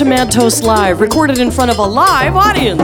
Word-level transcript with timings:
to 0.00 0.06
Mad 0.06 0.32
Toast 0.32 0.64
Live, 0.64 0.98
recorded 1.02 1.36
in 1.36 1.50
front 1.50 1.70
of 1.70 1.76
a 1.76 1.82
live 1.82 2.34
audience. 2.34 2.80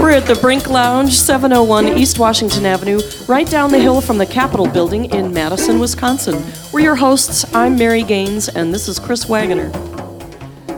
We're 0.00 0.12
at 0.12 0.24
the 0.24 0.38
Brink 0.40 0.70
Lounge, 0.70 1.12
701 1.12 1.98
East 1.98 2.18
Washington 2.18 2.64
Avenue, 2.64 3.00
right 3.28 3.46
down 3.46 3.72
the 3.72 3.78
hill 3.78 4.00
from 4.00 4.16
the 4.16 4.24
Capitol 4.24 4.66
Building 4.66 5.04
in 5.12 5.34
Madison, 5.34 5.80
Wisconsin. 5.80 6.42
We're 6.72 6.80
your 6.80 6.96
hosts. 6.96 7.44
I'm 7.54 7.76
Mary 7.76 8.04
Gaines, 8.04 8.48
and 8.48 8.72
this 8.72 8.88
is 8.88 8.98
Chris 8.98 9.28
Wagoner. 9.28 9.68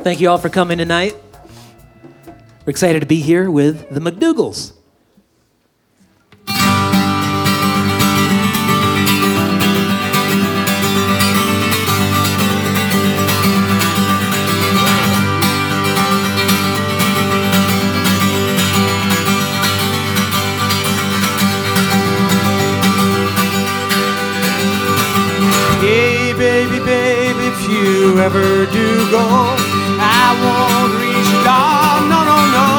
Thank 0.02 0.20
you 0.20 0.28
all 0.30 0.38
for 0.38 0.48
coming 0.48 0.78
tonight. 0.78 1.14
We're 2.66 2.70
excited 2.70 2.98
to 3.02 3.06
be 3.06 3.20
here 3.20 3.48
with 3.52 3.88
the 3.90 4.00
McDougals. 4.00 4.72
Ever 28.24 28.64
do 28.72 28.88
go, 29.12 29.20
I 30.00 30.32
won't 30.40 30.96
reach 30.96 31.32
down, 31.44 32.08
no, 32.08 32.24
no, 32.24 32.40
no. 32.56 32.70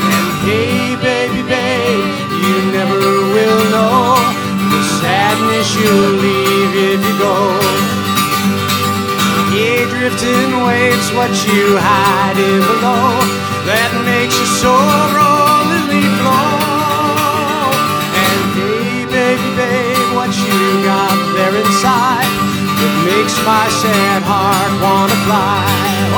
And 0.00 0.28
hey, 0.48 0.96
baby, 0.96 1.44
babe, 1.44 2.08
you 2.40 2.56
never 2.72 2.96
will 3.36 3.62
know 3.76 4.16
the 4.72 4.82
sadness 4.96 5.68
you'll 5.76 6.16
leave 6.24 6.72
if 6.88 7.00
you 7.04 7.14
go. 7.20 7.36
Hey, 9.52 9.84
drifting 9.92 10.64
waves, 10.64 11.12
what 11.12 11.36
you 11.44 11.76
hide 11.76 12.40
in 12.40 12.64
below, 12.64 13.12
that 13.68 13.92
makes 14.08 14.40
you 14.40 14.48
so 14.56 14.72
rollingly 15.12 16.08
flow. 16.16 17.76
And 18.24 18.40
hey, 18.56 19.04
baby, 19.04 19.48
babe, 19.52 20.08
what 20.16 20.32
you 20.32 20.64
got 20.80 21.12
there 21.36 21.60
inside 21.60 22.45
that 22.78 22.94
makes 23.04 23.36
my 23.44 23.68
sad 23.68 24.22
heart 24.22 24.72
wanna 24.82 25.18
fly. 25.26 25.64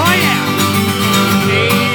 Oh 0.02 0.14
yeah. 0.22 1.87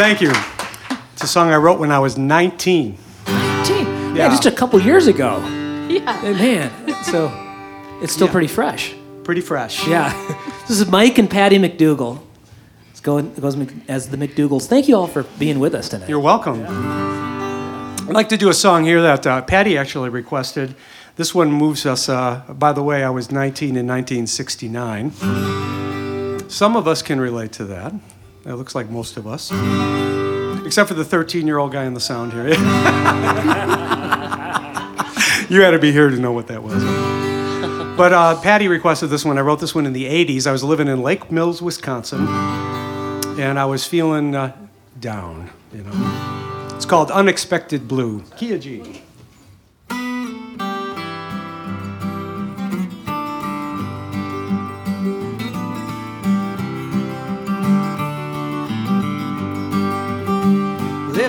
Thank 0.00 0.22
you. 0.22 0.32
It's 1.12 1.24
a 1.24 1.26
song 1.26 1.50
I 1.50 1.56
wrote 1.56 1.78
when 1.78 1.92
I 1.92 1.98
was 1.98 2.16
19. 2.16 2.96
Yeah, 3.26 4.14
Yeah. 4.14 4.28
just 4.30 4.46
a 4.46 4.50
couple 4.50 4.80
years 4.80 5.06
ago. 5.06 5.42
Yeah. 5.90 6.24
And 6.24 6.38
man, 6.38 6.70
so 7.02 7.30
it's 8.00 8.14
still 8.14 8.26
Yeah. 8.26 8.32
pretty 8.32 8.46
fresh. 8.46 8.94
Pretty 9.24 9.42
fresh. 9.42 9.86
Yeah. 9.86 10.10
this 10.66 10.80
is 10.80 10.86
Mike 10.90 11.18
and 11.18 11.28
Patty 11.28 11.58
McDougal. 11.58 12.18
It's 12.90 13.00
going 13.00 13.32
it 13.36 13.42
goes 13.42 13.58
as 13.88 14.08
the 14.08 14.16
McDougals. 14.16 14.66
Thank 14.68 14.88
you 14.88 14.96
all 14.96 15.06
for 15.06 15.24
being 15.38 15.60
with 15.60 15.74
us 15.74 15.90
tonight. 15.90 16.08
You're 16.08 16.18
welcome. 16.18 16.64
I'd 18.08 18.14
like 18.14 18.30
to 18.30 18.38
do 18.38 18.48
a 18.48 18.54
song 18.54 18.84
here 18.84 19.02
that 19.02 19.26
uh, 19.26 19.42
Patty 19.42 19.76
actually 19.76 20.08
requested. 20.08 20.74
This 21.16 21.34
one 21.34 21.52
moves 21.52 21.84
us, 21.84 22.08
uh, 22.08 22.40
by 22.48 22.72
the 22.72 22.82
way, 22.82 23.04
I 23.04 23.10
was 23.10 23.30
19 23.30 23.76
in 23.76 23.86
1969. 23.86 25.12
Some 26.48 26.74
of 26.74 26.88
us 26.88 27.02
can 27.02 27.20
relate 27.20 27.52
to 27.52 27.66
that. 27.66 27.92
It 28.44 28.54
looks 28.54 28.74
like 28.74 28.90
most 28.90 29.16
of 29.16 29.26
us. 29.26 29.50
Except 30.64 30.88
for 30.88 30.94
the 30.94 31.04
13 31.04 31.46
year 31.46 31.58
old 31.58 31.72
guy 31.72 31.84
in 31.84 31.94
the 31.94 32.00
sound 32.00 32.32
here. 32.32 32.48
you 35.50 35.62
had 35.62 35.72
to 35.72 35.78
be 35.78 35.92
here 35.92 36.08
to 36.08 36.16
know 36.16 36.32
what 36.32 36.46
that 36.46 36.62
was. 36.62 36.82
But 37.96 38.12
uh, 38.14 38.40
Patty 38.40 38.68
requested 38.68 39.10
this 39.10 39.24
one. 39.24 39.36
I 39.36 39.42
wrote 39.42 39.60
this 39.60 39.74
one 39.74 39.84
in 39.84 39.92
the 39.92 40.06
80s. 40.06 40.46
I 40.46 40.52
was 40.52 40.64
living 40.64 40.88
in 40.88 41.02
Lake 41.02 41.30
Mills, 41.30 41.60
Wisconsin, 41.60 42.26
and 43.38 43.58
I 43.58 43.66
was 43.66 43.86
feeling 43.86 44.34
uh, 44.34 44.56
down, 44.98 45.50
you 45.74 45.82
know. 45.82 46.70
It's 46.76 46.86
called 46.86 47.10
Unexpected 47.10 47.86
Blue. 47.86 48.22
Kia 48.38 48.58
G. 48.58 48.99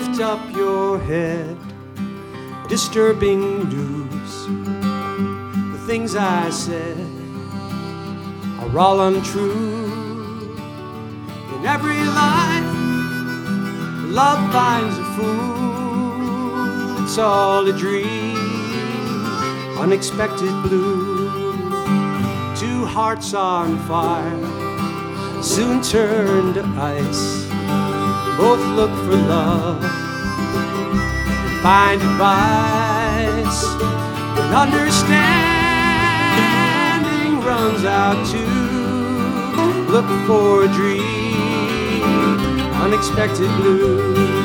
Lift 0.02 0.20
up 0.22 0.56
your 0.56 0.98
head, 0.98 1.56
disturbing 2.68 3.70
news. 3.70 4.48
The 5.74 5.84
things 5.86 6.16
I 6.16 6.50
said 6.50 6.98
are 8.62 8.80
all 8.80 9.02
untrue. 9.02 9.86
In 11.56 11.66
every 11.68 12.04
life, 12.04 12.74
love 14.10 14.42
finds 14.52 14.98
a 14.98 15.06
fool. 15.14 17.04
It's 17.04 17.20
all 17.20 17.68
a 17.68 17.74
dream, 17.78 18.38
unexpected 19.78 20.52
blue. 20.64 21.30
Two 22.56 22.86
hearts 22.86 23.36
on 23.36 23.78
fire, 23.88 25.44
soon 25.44 25.80
turn 25.84 26.56
to 26.56 26.64
ice. 26.76 27.41
Both 28.38 28.62
look 28.76 28.92
for 29.06 29.16
love 29.16 29.84
and 29.84 31.62
find 31.62 32.02
advice. 32.02 33.64
When 34.38 34.54
understanding 34.54 37.42
runs 37.42 37.84
out 37.86 38.26
to 38.32 38.40
look 39.92 40.08
for 40.26 40.64
a 40.64 40.68
dream, 40.68 42.04
unexpected 42.82 43.50
blue. 43.58 44.41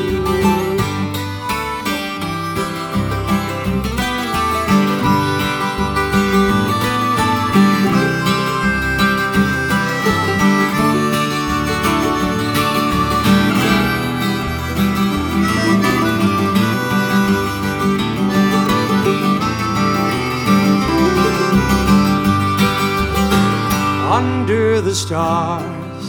Stars 25.06 26.06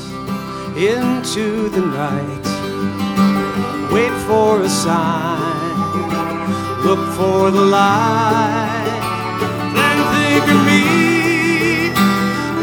into 0.76 1.70
the 1.70 1.82
night. 1.82 2.46
Wait 3.94 4.16
for 4.26 4.64
a 4.64 4.70
sign, 4.70 6.02
look 6.84 7.04
for 7.16 7.52
the 7.52 7.62
light, 7.62 8.90
then 9.78 9.98
think 10.16 10.46
of 10.56 10.60
me, 10.70 10.84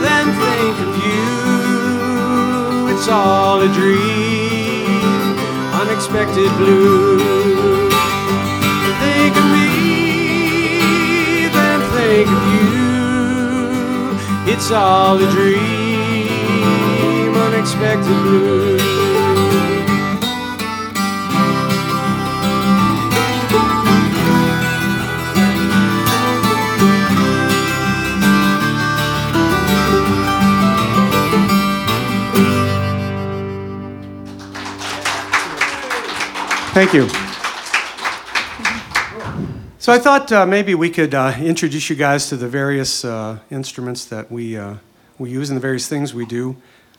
then 0.02 0.26
think 0.42 0.76
of 0.86 0.92
you. 1.06 1.24
It's 2.92 3.08
all 3.08 3.60
a 3.60 3.70
dream, 3.72 5.38
unexpected 5.82 6.50
blue. 6.58 7.20
Think 9.02 9.34
of 9.42 9.46
me, 9.56 9.70
then 11.56 11.78
think 11.94 12.28
of 12.28 12.42
you. 12.54 12.74
It's 14.52 14.70
all 14.72 15.16
a 15.16 15.30
dream, 15.30 15.83
unexpected 17.64 18.22
blue. 18.22 18.78
Thank 36.74 36.92
you. 36.92 37.08
So 39.78 39.92
I 39.92 39.98
thought 39.98 40.32
uh, 40.32 40.44
maybe 40.44 40.74
we 40.74 40.90
could 40.90 41.14
uh, 41.14 41.34
introduce 41.38 41.88
you 41.88 41.96
guys 41.96 42.28
to 42.28 42.36
the 42.36 42.48
various 42.48 43.04
uh, 43.04 43.38
instruments 43.50 44.04
that 44.06 44.30
we, 44.30 44.56
uh, 44.56 44.74
we 45.18 45.30
use 45.30 45.50
and 45.50 45.56
the 45.56 45.60
various 45.60 45.88
things 45.88 46.12
we 46.12 46.26
do. 46.26 46.56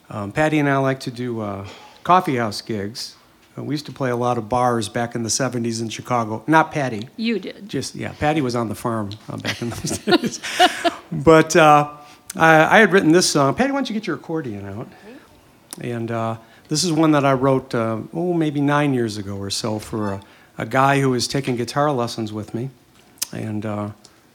Um, 0.10 0.31
Patty 0.31 0.60
and 0.60 0.69
I 0.69 0.78
like 0.78 1.00
to 1.02 1.12
do 1.12 1.42
uh, 1.42 1.68
coffee 2.04 2.36
house 2.38 2.62
gigs. 2.62 3.16
Uh, 3.57 3.63
we 3.63 3.74
used 3.74 3.86
to 3.86 3.92
play 3.92 4.10
a 4.10 4.16
lot 4.16 4.38
of 4.38 4.50
bars 4.50 4.90
back 4.90 5.16
in 5.16 5.24
the 5.24 5.30
70s 5.30 5.81
in 5.81 5.90
Chicago. 5.90 6.44
Not 6.46 6.72
Patty. 6.72 7.07
You 7.18 7.40
did. 7.40 7.68
Just, 7.69 7.96
yeah, 7.96 8.13
Patty 8.19 8.42
was 8.42 8.56
on 8.56 8.68
the 8.69 8.75
farm 8.75 9.12
uh, 9.30 9.38
back 9.38 9.62
in 9.62 9.69
those 9.69 9.98
days. 10.00 10.40
but 11.12 11.56
uh, 11.56 11.90
I, 12.36 12.78
I 12.78 12.80
had 12.80 12.92
written 12.92 13.12
this 13.13 13.30
song. 13.30 13.56
Patty, 13.56 13.72
why 13.72 13.78
don't 13.78 13.90
you 13.90 13.94
get 13.94 14.06
your 14.07 14.18
accordion 14.18 14.66
out? 14.66 14.88
And 15.81 16.12
uh, 16.12 16.38
this 16.69 16.84
is 16.84 16.92
one 16.92 17.12
that 17.12 17.25
I 17.25 17.34
wrote, 17.34 17.74
uh, 17.74 18.00
oh, 18.13 18.34
maybe 18.34 18.62
nine 18.62 18.94
years 18.94 19.18
ago 19.18 19.38
or 19.38 19.50
so 19.50 19.80
for 19.80 20.13
a, 20.13 20.22
a 20.58 20.66
guy 20.66 21.00
who 21.00 21.10
was 21.12 21.28
taking 21.28 21.56
guitar 21.56 21.92
lessons 21.92 22.31
with 22.34 22.54
me. 22.54 22.69
And 23.31 23.66
uh, 23.66 23.90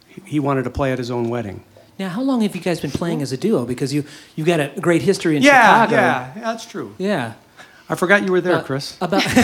he- 0.08 0.22
he 0.26 0.40
wanted 0.40 0.64
to 0.64 0.70
play 0.70 0.92
at 0.92 0.98
his 0.98 1.10
own 1.10 1.28
wedding. 1.28 1.62
Now, 2.00 2.08
how 2.08 2.22
long 2.22 2.40
have 2.40 2.56
you 2.56 2.62
guys 2.62 2.80
been 2.80 2.90
playing 2.90 3.20
as 3.20 3.30
a 3.30 3.36
duo? 3.36 3.66
Because 3.66 3.92
you 3.92 4.04
you've 4.34 4.46
got 4.46 4.58
a 4.58 4.72
great 4.80 5.02
history 5.02 5.36
in 5.36 5.42
Yeah, 5.42 5.84
Chicago. 5.84 5.96
yeah, 5.96 6.32
yeah, 6.34 6.40
that's 6.42 6.64
true. 6.64 6.94
Yeah. 6.96 7.34
I 7.90 7.94
forgot 7.94 8.22
you 8.24 8.32
were 8.32 8.40
there, 8.40 8.56
Uh, 8.56 8.62
Chris. 8.62 8.96
About 9.02 9.22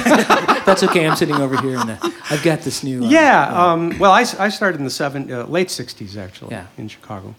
that's 0.65 0.83
okay. 0.85 1.07
I'm 1.07 1.17
sitting 1.17 1.35
over 1.37 1.61
here, 1.61 1.77
and 1.79 1.91
uh, 1.91 1.99
I've 2.31 2.43
got 2.43 2.61
this 2.63 2.83
new. 2.83 3.05
uh, 3.05 3.09
Yeah, 3.11 3.53
um, 3.73 3.99
well, 3.99 4.11
I 4.13 4.49
started 4.49 4.79
in 4.79 4.85
the 4.85 4.91
seven, 5.03 5.31
uh, 5.31 5.45
late 5.45 5.69
60s, 5.69 6.17
actually, 6.17 6.53
Yeah. 6.53 6.67
in 6.79 6.89
Chicago. 6.89 7.35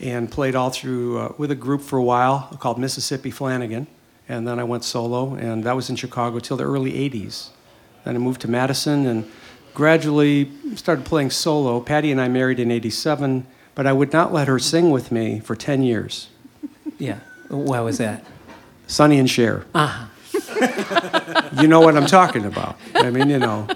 And 0.00 0.30
played 0.30 0.54
all 0.54 0.70
through 0.70 1.18
uh, 1.18 1.32
with 1.36 1.50
a 1.50 1.54
group 1.66 1.82
for 1.82 1.98
a 1.98 2.02
while 2.02 2.48
called 2.58 2.78
Mississippi 2.78 3.30
Flanagan. 3.30 3.86
And 4.26 4.48
then 4.48 4.58
I 4.58 4.64
went 4.64 4.84
solo, 4.84 5.34
and 5.34 5.64
that 5.64 5.76
was 5.76 5.90
in 5.90 5.96
Chicago 5.96 6.38
till 6.38 6.56
the 6.56 6.64
early 6.64 6.92
80s. 6.92 7.50
Then 8.04 8.14
I 8.16 8.18
moved 8.18 8.40
to 8.40 8.48
Madison 8.48 9.06
and 9.06 9.24
gradually 9.74 10.50
started 10.76 11.04
playing 11.04 11.30
solo. 11.30 11.80
Patty 11.80 12.10
and 12.10 12.20
I 12.22 12.28
married 12.28 12.58
in 12.58 12.70
87, 12.70 13.46
but 13.76 13.86
I 13.86 13.92
would 13.92 14.12
not 14.12 14.32
let 14.32 14.48
her 14.48 14.58
sing 14.58 14.90
with 14.90 15.12
me 15.12 15.38
for 15.38 15.54
10 15.54 15.82
years. 15.84 16.28
yeah. 16.98 17.20
Why 17.48 17.78
was 17.78 17.98
that? 17.98 18.24
Sonny 18.88 19.20
and 19.20 19.30
Cher. 19.30 19.64
Ah, 19.72 20.10
you 21.60 21.68
know 21.68 21.80
what 21.80 21.96
I'm 21.96 22.06
talking 22.06 22.44
about. 22.44 22.76
I 22.94 23.10
mean, 23.10 23.30
you 23.30 23.38
know. 23.38 23.68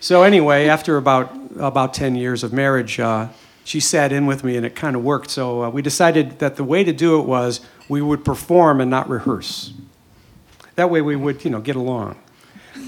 So 0.00 0.22
anyway, 0.22 0.68
after 0.68 0.98
about 0.98 1.34
about 1.58 1.94
10 1.94 2.16
years 2.16 2.44
of 2.44 2.52
marriage, 2.52 3.00
uh, 3.00 3.28
she 3.64 3.80
sat 3.80 4.12
in 4.12 4.26
with 4.26 4.44
me, 4.44 4.56
and 4.56 4.66
it 4.66 4.74
kind 4.74 4.96
of 4.96 5.02
worked. 5.02 5.30
So 5.30 5.64
uh, 5.64 5.70
we 5.70 5.80
decided 5.80 6.38
that 6.40 6.56
the 6.56 6.64
way 6.64 6.84
to 6.84 6.92
do 6.92 7.18
it 7.18 7.26
was 7.26 7.60
we 7.88 8.02
would 8.02 8.24
perform 8.24 8.80
and 8.80 8.90
not 8.90 9.08
rehearse. 9.08 9.72
That 10.74 10.90
way, 10.90 11.00
we 11.00 11.16
would, 11.16 11.42
you 11.44 11.50
know, 11.50 11.60
get 11.60 11.76
along. 11.76 12.16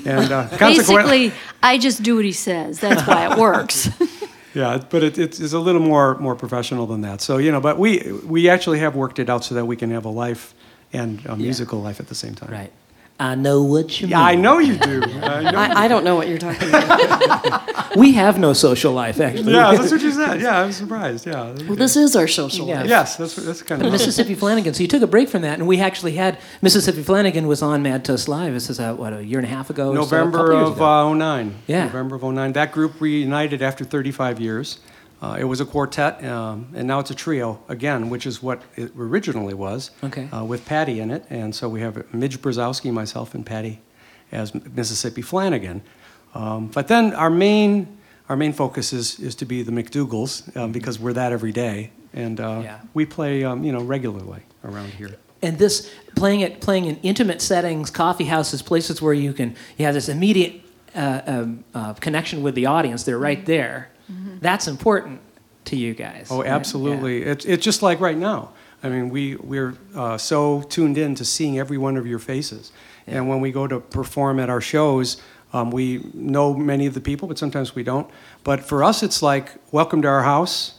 And 0.04 0.30
uh, 0.30 0.48
consequently, 0.58 1.28
Basically, 1.28 1.32
I 1.62 1.78
just 1.78 2.02
do 2.02 2.16
what 2.16 2.24
he 2.24 2.32
says. 2.32 2.80
That's 2.80 3.06
why 3.06 3.32
it 3.32 3.38
works. 3.38 3.88
yeah, 4.54 4.82
but 4.90 5.02
it, 5.02 5.18
it's, 5.18 5.40
it's 5.40 5.52
a 5.52 5.58
little 5.58 5.80
more 5.80 6.16
more 6.18 6.34
professional 6.34 6.86
than 6.86 7.02
that. 7.02 7.20
So 7.20 7.38
you 7.38 7.52
know, 7.52 7.60
but 7.60 7.78
we 7.78 8.12
we 8.24 8.48
actually 8.48 8.78
have 8.80 8.94
worked 8.96 9.18
it 9.18 9.28
out 9.28 9.44
so 9.44 9.54
that 9.54 9.66
we 9.66 9.76
can 9.76 9.90
have 9.90 10.04
a 10.04 10.10
life 10.10 10.54
and 10.92 11.24
a 11.26 11.36
musical 11.36 11.80
life 11.82 12.00
at 12.00 12.08
the 12.08 12.14
same 12.14 12.34
time. 12.34 12.50
right. 12.50 12.72
I 13.20 13.34
know 13.34 13.62
what 13.64 14.00
you 14.00 14.06
Yeah, 14.08 14.20
I 14.22 14.36
know 14.36 14.58
you 14.60 14.76
do. 14.76 15.02
I 15.02 15.42
know 15.50 15.58
I, 15.58 15.84
I 15.84 15.88
don't 15.88 16.04
know 16.04 16.14
what 16.14 16.28
you're 16.28 16.38
talking 16.38 16.68
about. 16.68 17.64
We 17.96 18.12
have 18.12 18.38
no 18.38 18.52
social 18.52 18.92
life, 18.92 19.18
actually. 19.18 19.52
Yeah, 19.54 19.72
that's 19.74 19.90
what 19.90 20.00
you 20.02 20.12
said. 20.12 20.40
Yeah, 20.40 20.60
I'm 20.60 20.70
surprised. 20.72 21.26
Yeah. 21.26 21.54
Well, 21.66 21.74
this 21.74 21.96
is 21.96 22.14
our 22.14 22.28
social 22.28 22.68
Yeah. 22.68 22.80
life. 22.82 22.88
Yes, 22.88 23.16
that's 23.16 23.34
that's 23.34 23.62
kind 23.62 23.82
of 23.84 23.90
Mississippi 23.90 24.34
Flanagan. 24.34 24.72
So 24.74 24.82
you 24.82 24.88
took 24.88 25.02
a 25.02 25.06
break 25.08 25.28
from 25.28 25.42
that, 25.42 25.58
and 25.58 25.66
we 25.66 25.80
actually 25.80 26.12
had 26.12 26.38
Mississippi 26.62 27.02
Flanagan 27.02 27.48
was 27.48 27.60
on 27.62 27.82
Mad 27.82 28.04
Toast 28.04 28.28
Live. 28.28 28.52
This 28.52 28.70
is 28.70 28.78
a, 28.78 28.94
what 28.94 29.12
a 29.14 29.24
year 29.24 29.38
and 29.40 29.46
a 29.46 29.50
half 29.50 29.68
ago. 29.70 29.88
or 29.90 29.94
so, 29.94 30.00
a 30.00 30.04
November 30.20 30.52
of 30.52 30.76
ago. 30.76 30.84
uh, 30.84 31.12
09. 31.14 31.54
Yeah. 31.66 31.86
November 31.86 32.16
of 32.16 32.22
09. 32.22 32.52
That 32.52 32.70
group 32.72 33.00
reunited 33.00 33.62
after 33.62 33.84
35 33.84 34.38
years. 34.38 34.78
Uh, 35.20 35.36
it 35.38 35.44
was 35.44 35.60
a 35.60 35.64
quartet, 35.64 36.24
um, 36.24 36.68
and 36.76 36.86
now 36.86 37.00
it's 37.00 37.10
a 37.10 37.14
trio 37.14 37.60
again, 37.68 38.08
which 38.08 38.24
is 38.26 38.40
what 38.42 38.62
it 38.76 38.92
originally 38.96 39.54
was. 39.54 39.90
Okay. 40.04 40.28
Uh, 40.32 40.44
with 40.44 40.64
Patty 40.64 41.00
in 41.00 41.10
it, 41.10 41.24
and 41.28 41.52
so 41.54 41.68
we 41.68 41.80
have 41.80 42.12
Midge 42.14 42.40
Brzezowski, 42.40 42.92
myself, 42.92 43.34
and 43.34 43.44
Patty 43.44 43.80
as 44.30 44.54
Mississippi 44.54 45.22
Flanagan. 45.22 45.82
Um, 46.34 46.68
but 46.68 46.86
then 46.88 47.14
our 47.14 47.30
main 47.30 47.98
our 48.28 48.36
main 48.36 48.52
focus 48.52 48.92
is 48.92 49.18
is 49.18 49.34
to 49.36 49.44
be 49.44 49.62
the 49.62 49.72
McDougals 49.72 50.54
um, 50.56 50.70
because 50.70 51.00
we're 51.00 51.14
that 51.14 51.32
every 51.32 51.50
day, 51.52 51.90
and 52.12 52.38
uh, 52.38 52.60
Yeah. 52.62 52.80
we 52.94 53.04
play 53.06 53.42
um, 53.44 53.64
you 53.64 53.72
know 53.72 53.82
regularly 53.82 54.42
around 54.64 54.90
here. 54.92 55.16
and 55.42 55.58
this 55.58 55.90
playing 56.14 56.40
it 56.42 56.60
playing 56.60 56.84
in 56.84 56.96
intimate 57.02 57.40
settings, 57.42 57.90
coffee 57.90 58.24
houses, 58.26 58.62
places 58.62 59.02
where 59.02 59.14
you 59.14 59.32
can 59.32 59.56
you 59.78 59.84
have 59.86 59.94
this 59.94 60.08
immediate 60.08 60.60
uh, 60.94 61.22
um, 61.26 61.64
uh, 61.74 61.94
connection 61.94 62.42
with 62.42 62.54
the 62.54 62.66
audience. 62.66 63.02
They're 63.04 63.18
right 63.18 63.44
there. 63.46 63.88
That's 64.40 64.68
important 64.68 65.20
to 65.66 65.76
you 65.76 65.94
guys. 65.94 66.28
Oh, 66.30 66.38
right? 66.40 66.48
absolutely. 66.48 67.22
It's, 67.22 67.44
it's 67.44 67.64
just 67.64 67.82
like 67.82 68.00
right 68.00 68.16
now. 68.16 68.52
I 68.82 68.88
mean, 68.88 69.10
we, 69.10 69.36
we're 69.36 69.74
uh, 69.94 70.16
so 70.18 70.62
tuned 70.62 70.96
in 70.98 71.14
to 71.16 71.24
seeing 71.24 71.58
every 71.58 71.78
one 71.78 71.96
of 71.96 72.06
your 72.06 72.18
faces. 72.20 72.72
And 73.06 73.28
when 73.28 73.40
we 73.40 73.50
go 73.50 73.66
to 73.66 73.80
perform 73.80 74.38
at 74.38 74.48
our 74.48 74.60
shows, 74.60 75.20
um, 75.52 75.70
we 75.70 76.04
know 76.14 76.54
many 76.54 76.86
of 76.86 76.94
the 76.94 77.00
people, 77.00 77.26
but 77.26 77.38
sometimes 77.38 77.74
we 77.74 77.82
don't. 77.82 78.08
But 78.44 78.60
for 78.64 78.84
us, 78.84 79.02
it's 79.02 79.22
like, 79.22 79.50
welcome 79.72 80.02
to 80.02 80.08
our 80.08 80.22
house. 80.22 80.74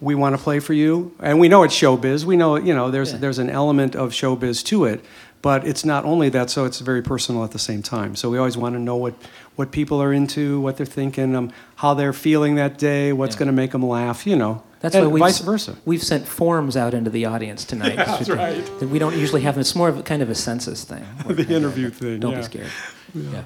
We 0.00 0.16
want 0.16 0.36
to 0.36 0.42
play 0.42 0.58
for 0.58 0.72
you. 0.72 1.14
And 1.20 1.38
we 1.38 1.48
know 1.48 1.62
it's 1.62 1.74
showbiz. 1.74 2.24
We 2.24 2.36
know, 2.36 2.56
you 2.56 2.74
know, 2.74 2.90
there's, 2.90 3.12
Yeah. 3.12 3.18
there's 3.18 3.38
an 3.38 3.48
element 3.50 3.94
of 3.94 4.10
showbiz 4.10 4.64
to 4.64 4.84
it. 4.84 5.04
But 5.44 5.66
it's 5.66 5.84
not 5.84 6.06
only 6.06 6.30
that, 6.30 6.48
so 6.48 6.64
it's 6.64 6.80
very 6.80 7.02
personal 7.02 7.44
at 7.44 7.50
the 7.50 7.58
same 7.58 7.82
time. 7.82 8.16
So 8.16 8.30
we 8.30 8.38
always 8.38 8.56
want 8.56 8.76
to 8.76 8.78
know 8.80 8.96
what, 8.96 9.12
what 9.56 9.72
people 9.72 10.00
are 10.02 10.10
into, 10.10 10.58
what 10.58 10.78
they're 10.78 10.86
thinking, 10.86 11.36
um, 11.36 11.52
how 11.76 11.92
they're 11.92 12.14
feeling 12.14 12.54
that 12.54 12.78
day, 12.78 13.12
what's 13.12 13.34
Yeah. 13.34 13.40
going 13.40 13.46
to 13.48 13.52
make 13.52 13.72
them 13.72 13.86
laugh, 13.86 14.26
you 14.26 14.36
know. 14.36 14.62
That's 14.80 14.94
and 14.94 15.04
why 15.04 15.12
we've, 15.12 15.20
vice 15.20 15.40
versa. 15.40 15.76
We've 15.84 16.02
sent 16.02 16.26
forms 16.26 16.78
out 16.78 16.94
into 16.94 17.10
the 17.10 17.26
audience 17.26 17.66
tonight. 17.66 17.96
That's 18.10 18.30
right. 18.30 18.66
We 18.80 18.98
don't 18.98 19.18
usually 19.18 19.42
have. 19.42 19.56
them. 19.56 19.60
It's 19.60 19.74
more 19.76 19.90
of 19.90 19.98
a 19.98 20.02
kind 20.02 20.22
of 20.22 20.30
a 20.30 20.34
census 20.34 20.82
thing. 20.84 21.04
The 21.18 21.34
kind 21.34 21.38
of- 21.40 21.50
interview 21.50 21.90
thing, 21.90 22.20
Don't 22.20 22.32
yeah. 22.32 22.38
be 22.38 22.44
scared. 22.44 22.70
Yeah. 23.12 23.42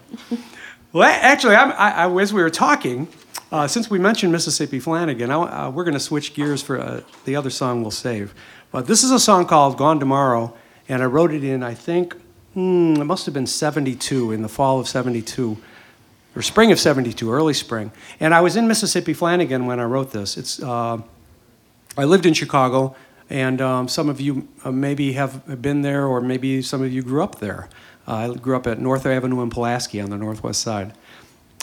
Well, 0.93 1.02
actually, 1.02 1.57
I'm, 1.57 1.73
I, 1.73 2.07
I, 2.07 2.21
as 2.23 2.33
we 2.33 2.40
were 2.40 2.49
talking, 2.50 3.09
uh, 3.50 3.67
since 3.67 3.90
we 3.90 3.99
mentioned 3.99 4.31
Mississippi 4.31 4.78
Flanagan, 4.78 5.33
I, 5.33 5.35
uh, 5.67 5.71
we're 5.71 5.85
going 5.85 5.95
to 5.95 6.00
switch 6.00 6.33
gears 6.33 6.62
for 6.62 6.78
uh, 6.81 7.00
the 7.25 7.35
other 7.35 7.50
song 7.50 7.83
we'll 7.83 7.90
save. 7.90 8.35
But 8.71 8.87
this 8.87 9.02
is 9.02 9.11
a 9.11 9.19
song 9.19 9.47
called 9.47 9.76
Gone 9.76 9.99
Tomorrow, 9.99 10.55
and 10.88 11.02
I 11.02 11.07
wrote 11.07 11.33
it 11.33 11.45
in, 11.45 11.62
I 11.62 11.75
think, 11.75 12.14
hmm, 12.54 12.95
it 12.97 13.04
must 13.04 13.26
have 13.26 13.35
been 13.35 13.47
72, 13.47 14.33
in 14.33 14.42
the 14.42 14.49
fall 14.49 14.80
of 14.80 14.88
72, 14.88 15.57
or 16.35 16.42
spring 16.42 16.73
of 16.73 16.80
72, 16.80 17.30
early 17.30 17.54
spring. 17.54 17.92
And 18.21 18.35
I 18.35 18.40
was 18.40 18.57
in 18.57 18.66
Mississippi 18.66 19.12
Flanagan 19.12 19.66
when 19.66 19.80
I 19.80 19.85
wrote 19.85 20.12
this. 20.12 20.37
It's, 20.37 20.62
uh, 20.62 20.99
I 21.97 22.04
lived 22.04 22.26
in 22.26 22.35
Chicago, 22.35 22.97
and 23.28 23.61
um, 23.61 23.88
some 23.88 24.09
of 24.09 24.21
you 24.21 24.49
uh, 24.64 24.73
maybe 24.73 25.12
have 25.12 25.61
been 25.61 25.83
there, 25.83 26.07
or 26.07 26.21
maybe 26.21 26.62
some 26.62 26.83
of 26.83 26.92
you 26.92 27.02
grew 27.02 27.23
up 27.23 27.40
there. 27.40 27.68
Uh, 28.07 28.33
I 28.33 28.35
grew 28.35 28.57
up 28.57 28.66
at 28.66 28.78
North 28.80 29.04
Avenue 29.04 29.42
in 29.42 29.50
Pulaski 29.50 30.00
on 30.00 30.11
the 30.11 30.16
northwest 30.16 30.62
side. 30.62 30.95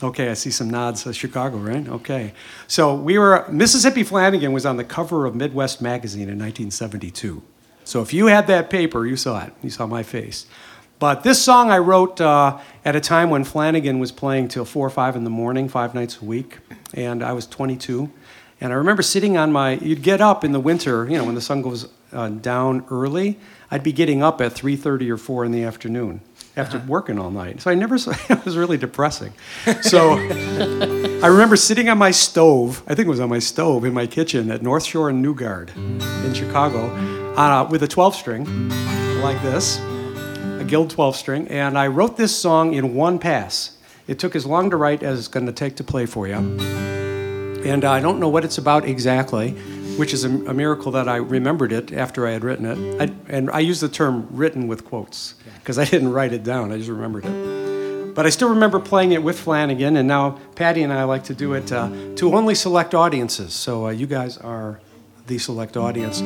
Okay, 0.03 0.29
I 0.29 0.33
see 0.33 0.51
some 0.51 0.69
nods. 0.69 1.07
Uh, 1.07 1.13
Chicago, 1.13 1.57
right? 1.57 1.87
Okay. 1.87 2.33
So 2.67 2.93
we 2.93 3.17
were, 3.17 3.45
Mississippi 3.49 4.03
Flanagan 4.03 4.51
was 4.51 4.65
on 4.65 4.77
the 4.77 4.83
cover 4.83 5.25
of 5.25 5.35
Midwest 5.35 5.81
Magazine 5.81 6.23
in 6.23 6.37
1972. 6.37 7.41
So 7.85 8.01
if 8.01 8.13
you 8.13 8.25
had 8.25 8.47
that 8.47 8.69
paper, 8.69 9.05
you 9.05 9.15
saw 9.15 9.45
it. 9.45 9.53
You 9.63 9.69
saw 9.69 9.85
my 9.85 10.03
face. 10.03 10.47
But 10.97 11.23
this 11.23 11.43
song 11.43 11.71
I 11.71 11.77
wrote 11.77 12.19
uh, 12.19 12.57
at 12.83 12.95
a 12.95 12.99
time 12.99 13.29
when 13.29 13.43
Flanagan 13.43 13.99
was 13.99 14.11
playing 14.11 14.47
till 14.47 14.65
4 14.65 14.87
or 14.87 14.89
5 14.89 15.15
in 15.15 15.23
the 15.23 15.29
morning, 15.29 15.69
five 15.69 15.93
nights 15.93 16.21
a 16.21 16.25
week. 16.25 16.59
And 16.93 17.23
I 17.23 17.33
was 17.33 17.45
22. 17.45 18.09
And 18.61 18.71
I 18.71 18.75
remember 18.77 19.01
sitting 19.01 19.37
on 19.37 19.51
my, 19.51 19.73
you'd 19.75 20.01
get 20.01 20.21
up 20.21 20.43
in 20.43 20.51
the 20.51 20.59
winter, 20.59 21.05
you 21.09 21.17
know, 21.17 21.25
when 21.25 21.35
the 21.35 21.41
sun 21.41 21.61
goes 21.61 21.89
uh, 22.13 22.29
down 22.29 22.85
early. 22.89 23.37
I'd 23.69 23.83
be 23.83 23.91
getting 23.91 24.23
up 24.23 24.39
at 24.41 24.53
3.30 24.53 25.09
or 25.09 25.17
4 25.17 25.45
in 25.45 25.51
the 25.51 25.63
afternoon 25.63 26.21
after 26.55 26.79
working 26.79 27.19
all 27.19 27.29
night. 27.31 27.61
So 27.61 27.69
I 27.69 27.75
never, 27.75 27.97
saw, 27.97 28.13
it 28.29 28.45
was 28.45 28.55
really 28.55 28.77
depressing. 28.77 29.33
So 29.81 30.13
I 30.13 31.27
remember 31.27 31.57
sitting 31.57 31.89
on 31.89 31.97
my 31.97 32.11
stove, 32.11 32.81
I 32.87 32.95
think 32.95 33.07
it 33.07 33.09
was 33.09 33.19
on 33.19 33.29
my 33.29 33.39
stove 33.39 33.83
in 33.83 33.93
my 33.93 34.07
kitchen 34.07 34.49
at 34.49 34.61
North 34.61 34.85
Shore 34.85 35.09
and 35.09 35.21
Newgard 35.21 35.71
in 35.75 36.33
Chicago 36.33 37.24
uh, 37.37 37.67
with 37.69 37.83
a 37.83 37.87
12 37.87 38.15
string 38.15 38.69
like 39.21 39.41
this, 39.41 39.79
a 39.79 40.63
Guild 40.65 40.89
12 40.89 41.15
string, 41.15 41.47
and 41.47 41.77
I 41.77 41.87
wrote 41.87 42.17
this 42.17 42.35
song 42.35 42.73
in 42.73 42.95
one 42.95 43.19
pass. 43.19 43.77
It 44.07 44.19
took 44.19 44.35
as 44.35 44.45
long 44.45 44.69
to 44.69 44.77
write 44.77 45.03
as 45.03 45.19
it's 45.19 45.27
going 45.27 45.45
to 45.45 45.51
take 45.51 45.75
to 45.77 45.83
play 45.83 46.05
for 46.05 46.27
you. 46.27 46.35
And 46.35 47.83
I 47.83 47.99
don't 47.99 48.19
know 48.19 48.29
what 48.29 48.45
it's 48.45 48.57
about 48.57 48.85
exactly, 48.85 49.51
which 49.97 50.13
is 50.13 50.23
a, 50.23 50.29
a 50.29 50.53
miracle 50.53 50.91
that 50.91 51.09
I 51.09 51.15
remembered 51.15 51.71
it 51.71 51.91
after 51.91 52.27
I 52.27 52.31
had 52.31 52.43
written 52.43 52.65
it. 52.65 53.01
I, 53.01 53.13
and 53.27 53.49
I 53.49 53.59
use 53.59 53.79
the 53.79 53.89
term 53.89 54.27
written 54.29 54.67
with 54.67 54.85
quotes 54.85 55.33
because 55.55 55.79
I 55.79 55.85
didn't 55.85 56.11
write 56.11 56.31
it 56.31 56.43
down, 56.43 56.71
I 56.71 56.77
just 56.77 56.89
remembered 56.89 57.25
it. 57.25 58.15
But 58.15 58.25
I 58.25 58.29
still 58.29 58.49
remember 58.49 58.79
playing 58.79 59.11
it 59.11 59.21
with 59.21 59.37
Flanagan, 59.37 59.97
and 59.97 60.07
now 60.07 60.39
Patty 60.55 60.83
and 60.83 60.93
I 60.93 61.03
like 61.03 61.25
to 61.25 61.33
do 61.33 61.53
it 61.53 61.69
uh, 61.71 61.89
to 62.15 62.33
only 62.33 62.55
select 62.55 62.93
audiences. 62.93 63.53
So 63.53 63.87
uh, 63.87 63.89
you 63.89 64.07
guys 64.07 64.37
are 64.37 64.79
the 65.27 65.37
select 65.37 65.75
audience. 65.75 66.21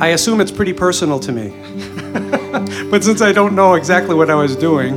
I 0.00 0.08
assume 0.08 0.40
it's 0.40 0.50
pretty 0.50 0.72
personal 0.72 1.20
to 1.20 1.30
me. 1.30 1.50
but 2.90 3.04
since 3.04 3.20
I 3.20 3.32
don't 3.32 3.54
know 3.54 3.74
exactly 3.74 4.14
what 4.14 4.30
I 4.30 4.34
was 4.34 4.56
doing, 4.56 4.96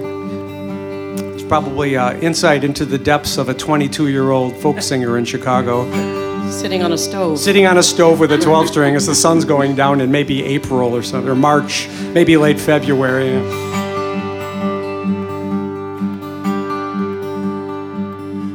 it's 1.34 1.44
probably 1.44 1.98
uh, 1.98 2.14
insight 2.20 2.64
into 2.64 2.86
the 2.86 2.98
depths 2.98 3.38
of 3.38 3.50
a 3.50 3.54
22 3.54 4.08
year 4.08 4.32
old 4.32 4.56
folk 4.56 4.82
singer 4.82 5.18
in 5.18 5.26
Chicago 5.26 5.84
Sitting 6.50 6.84
on 6.84 6.94
a 6.94 6.98
stove. 6.98 7.38
sitting 7.38 7.66
on 7.66 7.78
a 7.78 7.84
stove 7.84 8.22
with 8.22 8.32
a 8.32 8.38
12 8.38 8.70
string 8.70 8.96
as 8.96 9.06
the 9.06 9.16
sun's 9.16 9.44
going 9.44 9.76
down 9.76 10.00
in 10.00 10.10
maybe 10.10 10.42
April 10.44 10.96
or 10.96 11.04
something, 11.04 11.30
or 11.30 11.36
March, 11.36 11.90
maybe 12.14 12.38
late 12.38 12.60
February. 12.60 13.34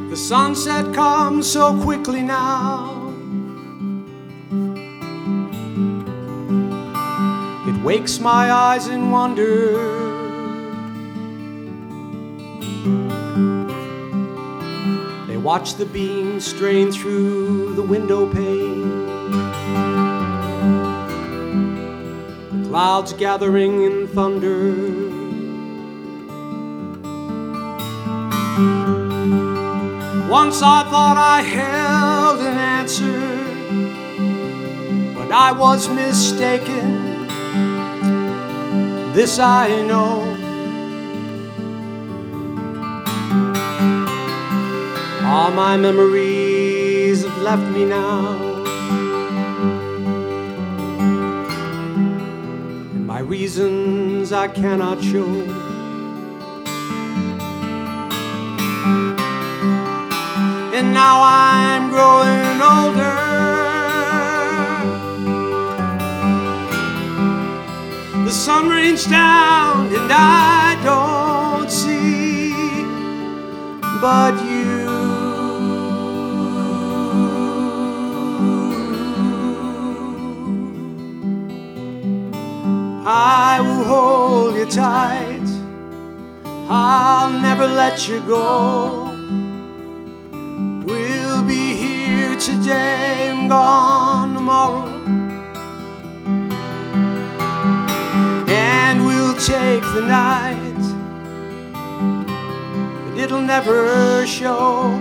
The 0.09 0.17
sunset 0.17 0.95
comes 0.95 1.51
so 1.51 1.79
quickly 1.83 2.23
now. 2.23 2.98
Wakes 7.89 8.19
my 8.19 8.51
eyes 8.51 8.85
in 8.85 9.09
wonder. 9.09 9.73
They 15.25 15.37
watch 15.37 15.73
the 15.73 15.87
beams 15.87 16.45
strain 16.45 16.91
through 16.91 17.73
the 17.73 17.81
window 17.81 18.31
pane. 18.31 18.89
The 22.61 22.69
clouds 22.69 23.13
gathering 23.13 23.81
in 23.81 24.07
thunder. 24.09 24.75
Once 30.29 30.61
I 30.61 30.83
thought 30.91 31.17
I 31.17 31.41
held 31.41 32.39
an 32.41 32.55
answer, 32.55 33.19
but 35.15 35.31
I 35.31 35.51
was 35.53 35.89
mistaken. 35.89 37.08
This 39.13 39.39
I 39.39 39.81
know. 39.87 40.21
All 45.25 45.51
my 45.51 45.77
memories 45.77 47.23
have 47.23 47.37
left 47.41 47.67
me 47.75 47.85
now. 47.85 48.37
And 52.93 53.07
my 53.07 53.19
reasons 53.19 54.31
I 54.31 54.47
cannot 54.47 55.03
show. 55.03 55.25
And 60.77 60.93
now 60.93 61.21
I'm 61.23 61.89
growing 61.89 62.61
older. 62.61 63.18
The 68.29 68.35
sun 68.35 68.69
rains 68.69 69.07
down 69.07 69.87
and 69.87 70.11
I 70.11 70.77
don't 70.83 71.67
see 71.67 72.53
but 73.99 74.35
you. 74.45 74.87
I 83.03 83.61
will 83.61 83.83
hold 83.83 84.55
you 84.57 84.67
tight. 84.67 85.49
I'll 86.69 87.31
never 87.31 87.65
let 87.65 88.07
you 88.07 88.19
go. 88.27 89.05
We'll 90.85 91.43
be 91.45 91.73
here 91.73 92.37
today 92.37 93.29
and 93.29 93.49
gone 93.49 94.35
tomorrow. 94.35 94.98
Take 99.45 99.83
the 99.93 100.01
night, 100.01 100.83
but 103.05 103.17
it'll 103.17 103.41
never 103.41 104.27
show. 104.27 104.91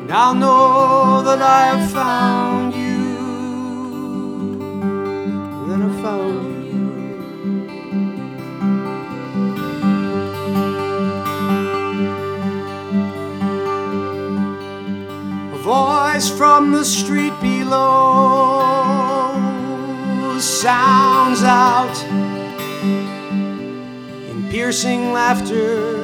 And 0.00 0.10
I'll 0.10 0.34
know 0.34 1.22
that 1.22 1.42
I 1.42 1.76
have 1.76 1.90
found 1.90 2.74
you. 2.74 2.96
That 5.68 5.82
I 5.82 5.90
found 6.02 6.64
you. 6.72 6.86
A 15.52 15.58
voice 15.58 16.30
from 16.30 16.72
the 16.72 16.84
street 16.86 17.38
below 17.42 18.85
sounds 20.62 21.42
out 21.42 22.02
in 24.30 24.48
piercing 24.48 25.12
laughter. 25.12 25.96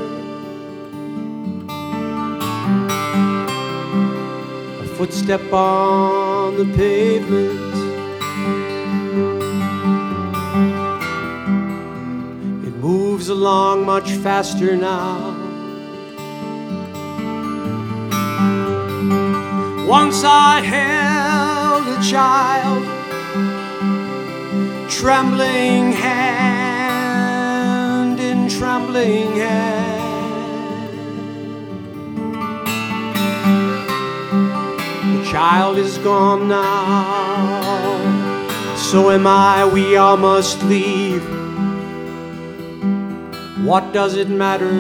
A 4.79 4.87
footstep 4.99 5.51
on 5.55 6.59
the 6.59 6.67
pavement. 6.77 7.61
It 12.67 12.77
moves 12.77 13.31
along 13.31 13.87
much 13.87 14.11
faster 14.11 14.77
now. 14.77 15.35
Once 19.89 20.23
I 20.25 20.61
held 20.61 21.89
a 21.89 22.03
child, 22.03 23.02
trembling 24.99 25.93
hand 25.93 26.91
in 28.21 28.49
trembling 28.49 29.33
hand. 29.33 30.03
The 35.17 35.25
child 35.31 35.79
is 35.79 35.99
gone 35.99 36.49
now, 36.49 37.97
so 38.77 39.11
am 39.11 39.27
I, 39.27 39.65
we 39.65 39.97
all 39.97 40.17
must 40.19 40.63
leave. 40.65 41.25
What 43.65 43.93
does 43.93 44.15
it 44.17 44.29
matter? 44.29 44.71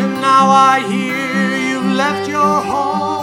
And 0.00 0.14
now 0.20 0.50
I 0.50 0.80
hear 0.90 1.56
you've 1.56 1.92
left 1.96 2.28
your 2.28 2.60
home 2.60 3.13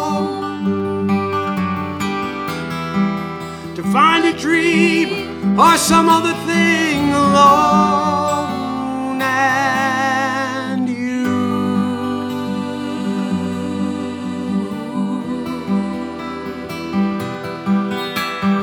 find 3.91 4.24
a 4.24 4.31
dream 4.31 5.60
or 5.60 5.75
some 5.77 6.07
other 6.07 6.33
thing 6.45 7.12
alone. 7.12 8.51
And 9.21 10.88
you, 10.88 11.27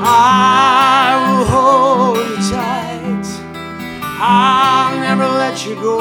I 0.03 1.13
will 1.21 1.45
hold 1.45 2.17
you 2.17 2.37
tight. 2.49 3.27
I'll 4.21 4.97
never 4.99 5.27
let 5.27 5.63
you 5.65 5.75
go. 5.75 5.97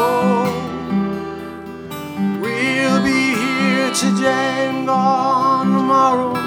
We'll 2.40 3.02
be 3.04 3.34
here 3.34 3.92
today 3.92 4.68
and 4.68 4.86
gone 4.86 5.66
tomorrow. 5.66 6.37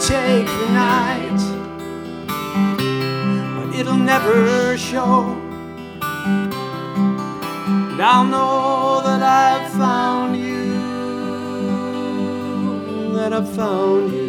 Take 0.00 0.46
the 0.46 0.68
night, 0.70 1.40
but 3.56 3.68
it'll 3.78 3.96
never 3.96 4.76
show. 4.76 5.24
And 7.90 8.02
I'll 8.02 8.24
know 8.24 9.00
that 9.02 9.22
I've 9.22 9.70
found 9.72 10.36
you, 10.36 10.74
that 13.14 13.32
I've 13.32 13.48
found 13.54 14.12
you. 14.12 14.24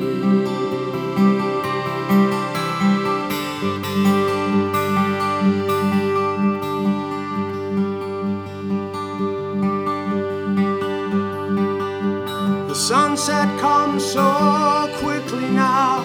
The 12.69 12.75
sunset 12.75 13.59
comes 13.59 14.05
so 14.05 14.94
quickly 15.35 15.55
now. 15.55 16.03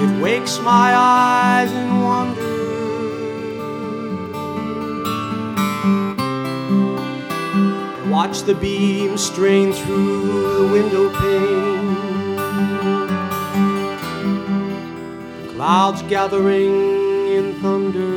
It 0.00 0.22
wakes 0.22 0.60
my 0.60 0.94
eyes 0.94 1.72
in 1.72 2.00
wonder. 2.00 2.56
I 7.96 8.10
watch 8.10 8.42
the 8.42 8.54
beams 8.54 9.24
strain 9.24 9.72
through 9.72 10.58
the 10.58 10.68
window 10.72 11.10
pane. 11.18 11.96
Clouds 15.54 16.02
gathering 16.02 17.26
in 17.28 17.54
thunder. 17.60 18.07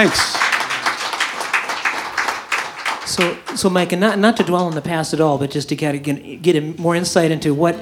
Thanks. 0.00 0.18
So, 3.06 3.36
so 3.54 3.68
Mike, 3.68 3.92
and 3.92 4.00
not, 4.00 4.18
not 4.18 4.38
to 4.38 4.42
dwell 4.42 4.64
on 4.64 4.74
the 4.74 4.80
past 4.80 5.12
at 5.12 5.20
all, 5.20 5.36
but 5.36 5.50
just 5.50 5.68
to 5.68 5.76
kind 5.76 5.94
of 5.94 6.02
get, 6.02 6.40
get 6.40 6.78
more 6.78 6.96
insight 6.96 7.30
into 7.30 7.52
what 7.52 7.74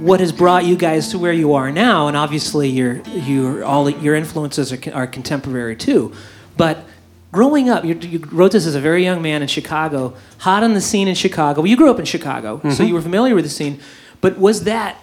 what 0.00 0.20
has 0.20 0.30
brought 0.32 0.64
you 0.64 0.76
guys 0.76 1.08
to 1.08 1.18
where 1.18 1.32
you 1.32 1.54
are 1.54 1.72
now, 1.72 2.06
and 2.06 2.16
obviously 2.16 2.68
your 2.68 3.02
your 3.08 3.64
all 3.64 3.90
your 3.90 4.14
influences 4.14 4.72
are, 4.72 4.94
are 4.94 5.06
contemporary 5.08 5.74
too. 5.74 6.14
But 6.56 6.84
growing 7.32 7.68
up, 7.70 7.84
you, 7.84 7.94
you 7.94 8.20
wrote 8.30 8.52
this 8.52 8.64
as 8.64 8.76
a 8.76 8.80
very 8.80 9.02
young 9.02 9.20
man 9.20 9.42
in 9.42 9.48
Chicago, 9.48 10.14
hot 10.38 10.62
on 10.62 10.74
the 10.74 10.80
scene 10.80 11.08
in 11.08 11.16
Chicago. 11.16 11.60
Well, 11.60 11.68
you 11.68 11.76
grew 11.76 11.90
up 11.90 11.98
in 11.98 12.04
Chicago, 12.06 12.60
so 12.62 12.68
mm-hmm. 12.68 12.84
you 12.84 12.94
were 12.94 13.02
familiar 13.02 13.34
with 13.34 13.44
the 13.44 13.50
scene. 13.50 13.80
But 14.20 14.38
was 14.38 14.62
that 14.64 14.96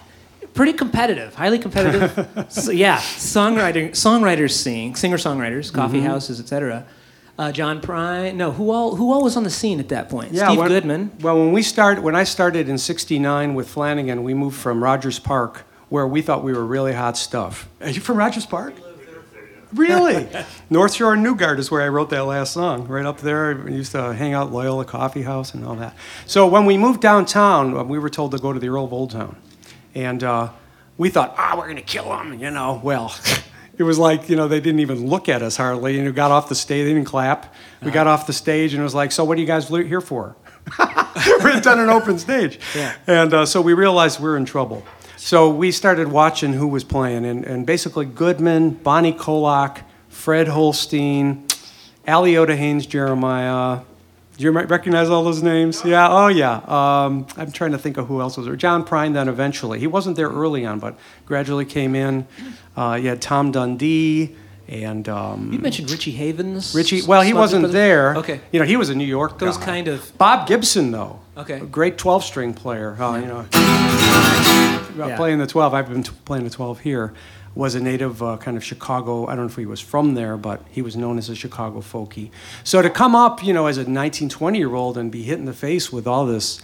pretty 0.54 0.72
competitive, 0.72 1.34
highly 1.34 1.58
competitive? 1.58 2.46
so, 2.48 2.70
yeah, 2.70 2.98
songwriting, 2.98 3.90
songwriters 3.90 4.52
sing, 4.52 4.94
singer 4.94 5.16
songwriters, 5.16 5.72
coffee 5.72 6.00
houses, 6.00 6.40
etc. 6.40 6.86
Uh, 7.36 7.50
John 7.50 7.80
Prine, 7.80 8.36
no, 8.36 8.52
who 8.52 8.70
all 8.70 8.94
who 8.94 9.12
all 9.12 9.24
was 9.24 9.36
on 9.36 9.42
the 9.42 9.50
scene 9.50 9.80
at 9.80 9.88
that 9.88 10.08
point? 10.08 10.36
Steve 10.36 10.56
when- 10.56 10.68
Goodman. 10.68 11.10
Well, 11.20 11.36
when 11.38 11.52
we 11.52 11.62
started, 11.62 12.02
when 12.04 12.14
I 12.14 12.24
started 12.24 12.68
in 12.68 12.78
'69 12.78 13.54
with 13.54 13.68
Flanagan, 13.68 14.22
we 14.22 14.34
moved 14.34 14.56
from 14.56 14.82
Rogers 14.82 15.18
Park, 15.18 15.64
where 15.88 16.06
we 16.06 16.22
thought 16.22 16.44
we 16.44 16.52
were 16.52 16.64
really 16.64 16.92
hot 16.92 17.16
stuff. 17.16 17.68
Are 17.80 17.90
you 17.90 18.00
from 18.00 18.16
Rogers 18.18 18.46
Park? 18.46 18.74
Really? 19.74 20.28
North 20.70 20.94
Shore 20.94 21.14
and 21.14 21.22
Newgard 21.22 21.58
is 21.58 21.70
where 21.70 21.82
I 21.82 21.88
wrote 21.88 22.10
that 22.10 22.24
last 22.24 22.52
song. 22.52 22.86
Right 22.86 23.04
up 23.04 23.18
there, 23.18 23.60
I 23.66 23.70
used 23.70 23.92
to 23.92 24.14
hang 24.14 24.32
out 24.32 24.48
at 24.48 24.52
Loyola 24.52 24.84
Coffee 24.84 25.22
House 25.22 25.52
and 25.54 25.64
all 25.64 25.74
that. 25.76 25.96
So 26.26 26.46
when 26.46 26.64
we 26.64 26.78
moved 26.78 27.00
downtown, 27.00 27.76
uh, 27.76 27.82
we 27.82 27.98
were 27.98 28.10
told 28.10 28.30
to 28.32 28.38
go 28.38 28.52
to 28.52 28.60
the 28.60 28.68
Earl 28.68 28.84
of 28.84 28.92
Old 28.92 29.10
Town, 29.10 29.36
and 29.94 30.22
uh, 30.22 30.50
we 30.98 31.10
thought, 31.10 31.34
ah, 31.36 31.54
we're 31.56 31.68
gonna 31.68 31.82
kill 31.82 32.08
them, 32.10 32.34
you 32.38 32.50
know. 32.50 32.80
Well. 32.82 33.14
It 33.76 33.82
was 33.82 33.98
like, 33.98 34.28
you 34.28 34.36
know, 34.36 34.46
they 34.46 34.60
didn't 34.60 34.78
even 34.78 35.08
look 35.08 35.28
at 35.28 35.42
us 35.42 35.56
hardly. 35.56 35.96
And 35.96 36.04
know, 36.04 36.12
got 36.12 36.30
off 36.30 36.48
the 36.48 36.54
stage, 36.54 36.84
they 36.84 36.94
didn't 36.94 37.06
clap. 37.06 37.52
We 37.82 37.90
got 37.90 38.06
off 38.06 38.24
the 38.24 38.32
stage 38.32 38.72
and 38.72 38.80
it 38.80 38.84
was 38.84 38.94
like, 38.94 39.10
so 39.10 39.24
what 39.24 39.36
are 39.36 39.40
you 39.40 39.48
guys 39.48 39.66
here 39.66 40.00
for? 40.00 40.36
we're 40.78 41.60
on 41.66 41.80
an 41.80 41.90
open 41.90 42.18
stage. 42.18 42.60
Yeah. 42.74 42.94
And 43.06 43.34
uh, 43.34 43.46
so 43.46 43.60
we 43.60 43.74
realized 43.74 44.20
we 44.20 44.28
are 44.28 44.36
in 44.36 44.44
trouble. 44.44 44.84
So 45.16 45.50
we 45.50 45.72
started 45.72 46.08
watching 46.08 46.52
who 46.52 46.68
was 46.68 46.84
playing, 46.84 47.24
and, 47.24 47.44
and 47.44 47.66
basically 47.66 48.04
Goodman, 48.04 48.70
Bonnie 48.70 49.12
Koloc, 49.12 49.82
Fred 50.08 50.48
Holstein, 50.48 51.46
Aliotta 52.06 52.56
Haynes 52.56 52.86
Jeremiah. 52.86 53.80
Do 54.36 54.42
you 54.44 54.50
re- 54.50 54.64
recognize 54.64 55.08
all 55.10 55.22
those 55.22 55.42
names? 55.42 55.84
Yeah, 55.84 56.08
oh 56.10 56.26
yeah. 56.28 56.56
Um, 56.66 57.26
I'm 57.36 57.52
trying 57.52 57.70
to 57.72 57.78
think 57.78 57.96
of 57.96 58.08
who 58.08 58.20
else 58.20 58.36
was 58.36 58.46
there. 58.46 58.56
John 58.56 58.84
Prine 58.84 59.12
then 59.14 59.28
eventually. 59.28 59.78
He 59.78 59.86
wasn't 59.86 60.16
there 60.16 60.28
early 60.28 60.66
on, 60.66 60.80
but 60.80 60.98
gradually 61.24 61.64
came 61.64 61.94
in. 61.94 62.26
Uh, 62.76 62.98
you 63.00 63.08
had 63.08 63.22
Tom 63.22 63.52
Dundee 63.52 64.34
and 64.66 65.08
um, 65.08 65.52
You 65.52 65.58
mentioned 65.60 65.90
Richie 65.90 66.10
Havens. 66.12 66.74
Richie. 66.74 67.02
Well, 67.02 67.22
he 67.22 67.32
wasn't 67.32 67.70
there. 67.70 68.16
Okay. 68.16 68.40
You 68.50 68.58
know, 68.58 68.66
he 68.66 68.76
was 68.76 68.88
a 68.90 68.94
New 68.94 69.04
York 69.04 69.38
Those 69.38 69.56
guy. 69.58 69.64
kind 69.66 69.88
of- 69.88 70.16
Bob 70.18 70.48
Gibson, 70.48 70.90
though. 70.90 71.20
Okay. 71.36 71.60
A 71.60 71.66
great 71.66 71.96
12-string 71.98 72.54
player. 72.54 72.96
Uh, 73.00 73.16
You 73.18 73.26
know, 73.26 73.46
Yeah. 75.06 75.16
playing 75.16 75.38
the 75.38 75.46
12. 75.46 75.74
I've 75.74 75.88
been 75.88 76.02
t- 76.02 76.12
playing 76.24 76.44
the 76.44 76.50
12 76.50 76.80
here. 76.80 77.12
Was 77.54 77.76
a 77.76 77.80
native 77.80 78.20
uh, 78.20 78.36
kind 78.38 78.56
of 78.56 78.64
Chicago. 78.64 79.26
I 79.26 79.36
don't 79.36 79.46
know 79.46 79.50
if 79.50 79.56
he 79.56 79.66
was 79.66 79.80
from 79.80 80.14
there, 80.14 80.36
but 80.36 80.60
he 80.70 80.82
was 80.82 80.96
known 80.96 81.18
as 81.18 81.28
a 81.28 81.36
Chicago 81.36 81.80
folkie. 81.80 82.30
So 82.64 82.82
to 82.82 82.90
come 82.90 83.14
up, 83.14 83.44
you 83.44 83.52
know, 83.52 83.66
as 83.66 83.78
a 83.78 83.88
19, 83.88 84.28
20 84.28 84.58
year 84.58 84.74
old 84.74 84.98
and 84.98 85.10
be 85.10 85.22
hit 85.22 85.38
in 85.38 85.44
the 85.44 85.52
face 85.52 85.92
with 85.92 86.06
all 86.06 86.26
this, 86.26 86.60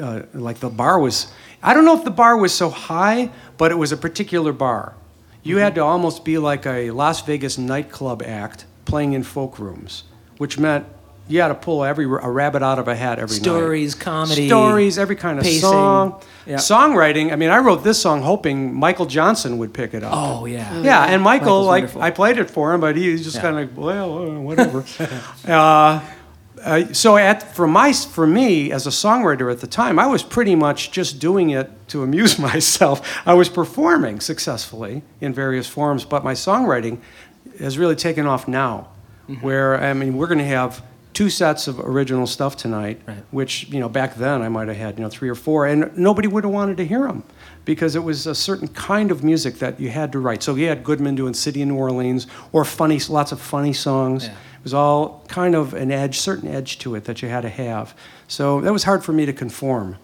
uh, 0.00 0.22
like 0.32 0.60
the 0.60 0.70
bar 0.70 0.98
was. 0.98 1.32
I 1.62 1.74
don't 1.74 1.84
know 1.84 1.96
if 1.96 2.04
the 2.04 2.10
bar 2.10 2.36
was 2.36 2.52
so 2.52 2.70
high, 2.70 3.30
but 3.58 3.70
it 3.70 3.76
was 3.76 3.92
a 3.92 3.96
particular 3.96 4.52
bar. 4.52 4.94
You 5.42 5.58
had 5.58 5.74
to 5.74 5.82
almost 5.82 6.24
be 6.24 6.38
like 6.38 6.66
a 6.66 6.90
Las 6.92 7.20
Vegas 7.22 7.58
nightclub 7.58 8.22
act 8.22 8.64
playing 8.84 9.12
in 9.12 9.22
folk 9.22 9.58
rooms, 9.58 10.04
which 10.38 10.58
meant 10.58 10.86
you 11.28 11.40
had 11.40 11.48
to 11.48 11.54
pull 11.54 11.84
every 11.84 12.04
a 12.04 12.08
rabbit 12.30 12.62
out 12.62 12.78
of 12.78 12.88
a 12.88 12.94
hat 12.96 13.18
every 13.18 13.36
night. 13.36 13.42
Stories, 13.42 13.94
comedy, 13.94 14.48
stories, 14.48 14.98
every 14.98 15.16
kind 15.16 15.38
of 15.38 15.44
pacing. 15.44 15.60
song, 15.60 16.20
Yeah. 16.46 16.56
songwriting. 16.56 17.32
I 17.32 17.36
mean, 17.36 17.50
I 17.50 17.58
wrote 17.58 17.84
this 17.84 18.00
song 18.00 18.22
hoping 18.22 18.74
Michael 18.74 19.06
Johnson 19.06 19.58
would 19.58 19.72
pick 19.72 19.94
it 19.94 20.02
up. 20.02 20.12
Oh 20.14 20.46
yeah. 20.46 20.80
Yeah, 20.82 21.04
and 21.04 21.22
Michael, 21.22 21.46
Michael's 21.46 21.66
like 21.66 21.82
wonderful. 21.84 22.02
I 22.02 22.10
played 22.10 22.38
it 22.38 22.50
for 22.50 22.74
him, 22.74 22.80
but 22.80 22.96
he 22.96 23.12
was 23.12 23.22
just 23.24 23.36
Yeah. 23.36 23.42
kind 23.42 23.58
of 23.58 23.76
like, 23.76 23.84
well, 23.86 24.18
uh, 24.18 24.40
whatever. 24.40 24.84
uh, 25.48 26.00
uh, 26.64 26.92
so 26.92 27.16
at 27.16 27.54
for 27.56 27.66
my 27.66 27.92
for 27.92 28.26
me 28.26 28.70
as 28.70 28.86
a 28.86 28.90
songwriter 28.90 29.50
at 29.50 29.60
the 29.60 29.66
time, 29.66 29.98
I 29.98 30.06
was 30.06 30.22
pretty 30.22 30.54
much 30.54 30.90
just 30.92 31.18
doing 31.18 31.50
it 31.50 31.70
to 31.88 32.02
amuse 32.02 32.38
myself. 32.50 33.00
I 33.26 33.34
was 33.34 33.48
performing 33.48 34.20
successfully 34.20 35.02
in 35.20 35.32
various 35.32 35.66
forms, 35.66 36.04
but 36.04 36.22
my 36.24 36.34
songwriting 36.34 36.98
has 37.58 37.78
really 37.78 37.96
taken 37.96 38.26
off 38.26 38.46
now. 38.46 38.88
Mm-hmm. 39.28 39.44
Where 39.46 39.80
I 39.80 39.92
mean, 39.94 40.16
we're 40.16 40.26
going 40.26 40.38
to 40.38 40.44
have 40.44 40.82
two 41.14 41.28
sets 41.30 41.68
of 41.68 41.78
original 41.80 42.26
stuff 42.26 42.56
tonight, 42.56 43.00
Right. 43.06 43.18
which 43.30 43.68
you 43.70 43.80
know 43.80 43.88
back 43.88 44.16
then 44.16 44.42
I 44.42 44.48
might 44.48 44.68
have 44.68 44.76
had 44.76 44.98
you 44.98 45.04
know 45.04 45.10
three 45.10 45.28
or 45.28 45.34
four, 45.34 45.66
and 45.66 45.96
nobody 45.96 46.28
would 46.28 46.44
have 46.44 46.52
wanted 46.52 46.76
to 46.78 46.86
hear 46.86 47.02
them 47.06 47.22
because 47.64 47.94
it 47.96 48.02
was 48.02 48.26
a 48.26 48.34
certain 48.34 48.68
kind 48.68 49.10
of 49.10 49.22
music 49.22 49.58
that 49.58 49.78
you 49.78 49.90
had 49.90 50.12
to 50.12 50.18
write. 50.18 50.42
So 50.42 50.54
you 50.54 50.68
had 50.68 50.82
Goodman 50.84 51.14
doing 51.14 51.34
"City 51.34 51.62
in 51.62 51.68
New 51.68 51.76
Orleans" 51.76 52.26
or 52.52 52.64
funny, 52.64 52.98
lots 53.08 53.32
of 53.32 53.40
funny 53.40 53.72
songs. 53.72 54.24
Yeah. 54.24 54.30
It 54.32 54.64
was 54.64 54.74
all 54.74 55.24
kind 55.28 55.54
of 55.56 55.74
an 55.74 55.90
edge, 55.90 56.20
certain 56.20 56.48
edge 56.48 56.78
to 56.80 56.94
it 56.94 57.04
that 57.04 57.20
you 57.20 57.28
had 57.28 57.40
to 57.42 57.48
have. 57.48 57.94
So 58.28 58.60
that 58.60 58.72
was 58.72 58.84
hard 58.84 59.02
for 59.04 59.12
me 59.12 59.26
to 59.26 59.32
conform 59.32 59.96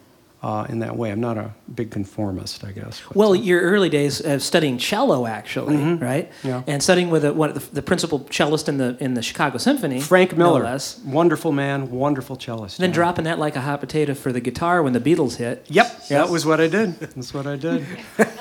uh, 0.43 0.67
in 0.69 0.79
that 0.79 0.97
way. 0.97 1.11
I'm 1.11 1.21
not 1.21 1.37
a 1.37 1.53
big 1.75 1.91
conformist, 1.91 2.63
I 2.65 2.71
guess. 2.71 3.03
Well, 3.15 3.31
uh, 3.31 3.35
your 3.35 3.61
early 3.61 3.89
days 3.89 4.21
of 4.21 4.41
studying 4.43 4.79
cello, 4.79 5.27
actually, 5.27 5.77
right? 5.77 6.31
Mm-hmm. 6.31 6.49
Yeah. 6.49 6.63
And 6.67 6.83
studying 6.83 7.11
with 7.11 7.25
a, 7.25 7.33
one 7.35 7.55
the, 7.55 7.61
the 7.73 7.83
principal 7.83 8.21
cellist 8.31 8.69
in 8.69 8.79
the 8.79 8.97
in 9.01 9.15
the 9.15 9.23
Chicago 9.23 9.59
Symphony, 9.59 10.01
Frank 10.01 10.37
Miller, 10.37 10.63
less. 10.63 10.99
wonderful 11.01 11.51
man, 11.51 11.91
wonderful 11.91 12.37
cellist. 12.37 12.79
And 12.79 12.85
then 12.85 12.91
yeah. 12.91 12.95
dropping 12.95 13.25
that 13.25 13.39
like 13.41 13.57
a 13.57 13.61
hot 13.61 13.81
potato 13.81 14.15
for 14.15 14.33
the 14.33 14.41
guitar 14.41 14.83
when 14.83 14.93
the 14.93 15.01
Beatles 15.01 15.37
hit. 15.37 15.67
Yep, 15.69 16.09
that 16.09 16.29
was 16.29 16.47
what 16.47 16.61
I 16.61 16.69
did. 16.69 17.01
That's 17.01 17.35
what 17.35 17.47
I 17.47 17.57
did. 17.57 17.85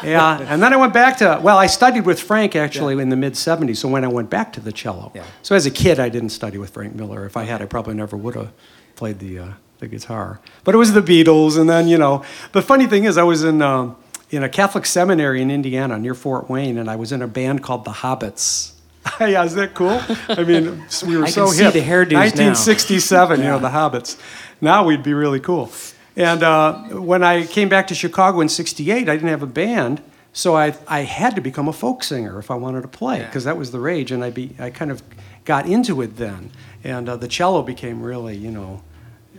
Yeah, 0.04 0.40
and 0.42 0.62
then 0.62 0.74
I 0.74 0.78
went 0.78 0.94
back 0.94 1.18
to 1.18 1.40
well, 1.42 1.58
I 1.58 1.66
studied 1.68 2.06
with 2.06 2.20
Frank 2.20 2.56
actually 2.56 3.02
in 3.02 3.10
the 3.10 3.16
mid 3.16 3.34
'70s. 3.34 3.78
So 3.78 3.90
when 3.90 4.04
I 4.04 4.08
went 4.08 4.30
back 4.30 4.54
to 4.54 4.60
the 4.62 4.72
cello, 4.72 5.12
Yeah. 5.16 5.24
so 5.42 5.56
as 5.56 5.66
a 5.66 5.72
kid 5.72 6.00
I 6.00 6.10
didn't 6.10 6.30
study 6.30 6.60
with 6.60 6.70
Frank 6.70 6.94
Miller. 6.94 7.26
If 7.26 7.36
I 7.36 7.44
had, 7.44 7.62
I 7.62 7.66
probably 7.66 7.96
never 7.96 8.16
would 8.16 8.36
have 8.36 8.52
played 8.96 9.18
the 9.20 9.40
uh, 9.40 9.52
the 9.80 9.88
guitar. 9.88 10.40
But 10.64 10.76
it 10.76 10.78
was 10.78 10.94
the 10.94 11.02
Beatles, 11.02 11.60
and 11.60 11.70
then 11.70 11.88
you 11.88 11.98
know, 11.98 12.24
the 12.52 12.62
funny 12.62 12.88
thing 12.88 13.06
is, 13.06 13.18
I 13.18 13.24
was 13.24 13.44
in 13.44 13.62
um, 13.62 13.96
in 14.30 14.44
a 14.44 14.50
Catholic 14.50 14.86
seminary 14.86 15.42
in 15.42 15.50
Indiana 15.50 15.98
near 15.98 16.14
Fort 16.14 16.50
Wayne, 16.50 16.78
and 16.78 16.90
I 16.90 16.96
was 16.96 17.12
in 17.12 17.22
a 17.22 17.28
band 17.28 17.64
called 17.64 17.86
the 17.86 17.92
Hobbits. 17.92 18.74
yeah, 19.20 19.44
is 19.44 19.56
that 19.56 19.74
cool? 19.74 20.02
I 20.30 20.44
mean, 20.44 20.84
we 21.06 21.18
were 21.18 21.26
I 21.26 21.30
so 21.30 21.46
can 21.46 21.54
see 21.54 21.80
the 21.80 21.86
hairdos 21.86 22.12
now. 22.12 22.20
1967, 22.20 23.40
you 23.40 23.46
know, 23.46 23.60
the 23.60 23.70
Hobbits. 23.70 24.20
Now 24.60 24.86
we'd 24.86 25.04
be 25.04 25.14
really 25.14 25.40
cool. 25.40 25.72
And 26.16 26.44
uh, 26.44 26.74
when 26.90 27.24
I 27.24 27.46
came 27.46 27.70
back 27.70 27.88
to 27.88 27.96
Chicago 27.96 28.42
in 28.42 28.50
'68, 28.50 29.08
I 29.08 29.16
didn't 29.16 29.30
have 29.30 29.44
a 29.44 29.48
band, 29.48 30.02
so 30.34 30.58
I, 30.58 30.76
I 30.88 31.02
had 31.02 31.36
to 31.36 31.42
become 31.42 31.68
a 31.68 31.74
folk 31.74 32.04
singer 32.04 32.40
if 32.40 32.52
I 32.52 32.56
wanted 32.56 32.82
to 32.82 32.88
play, 32.88 33.24
because 33.24 33.44
that 33.44 33.56
was 33.56 33.72
the 33.72 33.80
rage. 33.80 34.12
And 34.12 34.24
I 34.24 34.32
be 34.32 34.56
I 34.60 34.72
kind 34.72 34.92
of 34.92 35.04
got 35.46 35.68
into 35.68 36.02
it 36.02 36.18
then, 36.18 36.52
and 36.84 37.08
uh, 37.08 37.16
the 37.18 37.28
cello 37.28 37.62
became 37.62 38.02
really, 38.02 38.36
you 38.36 38.52
know, 38.52 38.82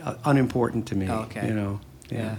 uh, 0.09 0.15
unimportant 0.25 0.87
to 0.89 0.97
me. 0.97 1.09
Okay. 1.11 1.47
You 1.49 1.55
know. 1.55 1.81
Yeah. 2.11 2.37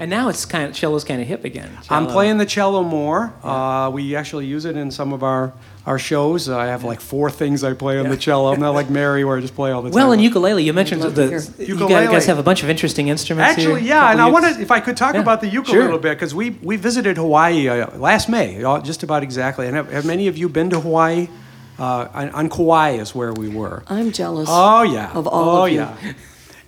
And 0.00 0.10
now 0.10 0.28
it's 0.28 0.44
kind 0.44 0.68
of 0.68 0.76
cello's 0.76 1.04
kind 1.04 1.22
of 1.22 1.28
hip 1.28 1.44
again. 1.44 1.70
I'm 1.88 2.08
playing 2.08 2.38
the 2.38 2.44
cello 2.46 2.82
more. 2.82 3.32
Uh, 3.44 3.90
we 3.90 4.16
actually 4.16 4.44
use 4.44 4.64
it 4.64 4.76
in 4.76 4.90
some 4.90 5.12
of 5.12 5.22
our, 5.22 5.52
our 5.86 6.00
shows. 6.00 6.48
I 6.48 6.66
have 6.66 6.82
like 6.82 7.00
four 7.00 7.30
things 7.30 7.62
I 7.62 7.74
play 7.74 8.00
on 8.00 8.08
the 8.08 8.16
cello. 8.16 8.52
I'm 8.52 8.58
not 8.60 8.74
like 8.74 8.90
Mary 9.00 9.24
where 9.24 9.38
I 9.38 9.40
just 9.40 9.54
play 9.54 9.70
all 9.70 9.82
the 9.82 9.90
time. 9.90 9.94
Well, 9.94 10.10
and 10.10 10.20
ukulele. 10.20 10.64
You 10.64 10.72
mentioned 10.72 11.02
love 11.02 11.14
the 11.14 11.28
hear. 11.28 11.40
you 11.60 11.74
Ukulele. 11.76 12.06
guys 12.08 12.26
have 12.26 12.38
a 12.40 12.42
bunch 12.42 12.64
of 12.64 12.70
interesting 12.70 13.06
instruments 13.06 13.52
Actually, 13.56 13.82
here. 13.82 13.90
yeah, 13.90 14.10
and 14.10 14.20
I 14.20 14.24
Couple 14.24 14.32
wanted, 14.42 14.60
if 14.60 14.72
I 14.72 14.80
could 14.80 14.96
talk 14.96 15.14
Yeah, 15.14 15.20
about 15.20 15.40
the 15.40 15.46
ukulele 15.48 15.72
sure. 15.74 15.82
a 15.82 15.84
little 15.84 16.00
bit, 16.00 16.14
because 16.16 16.34
we, 16.34 16.50
we 16.50 16.76
visited 16.76 17.16
Hawaii 17.16 17.68
uh, 17.68 17.96
last 17.96 18.28
May, 18.28 18.64
uh, 18.64 18.80
just 18.80 19.04
about 19.04 19.22
exactly. 19.22 19.68
And 19.68 19.76
have, 19.76 19.92
have 19.92 20.04
many 20.04 20.26
of 20.26 20.36
you 20.36 20.48
been 20.48 20.70
to 20.70 20.80
Hawaii? 20.80 21.28
Uh, 21.78 22.08
on, 22.12 22.30
on 22.30 22.48
Kauai 22.48 22.90
is 22.98 23.14
where 23.14 23.32
we 23.32 23.48
were. 23.48 23.84
I'm 23.88 24.10
jealous. 24.12 24.48
Oh 24.50 24.82
yeah. 24.82 25.10
Of 25.12 25.26
all 25.28 25.56
oh 25.56 25.64
of 25.66 25.70
you. 25.72 25.78
yeah. 25.78 25.96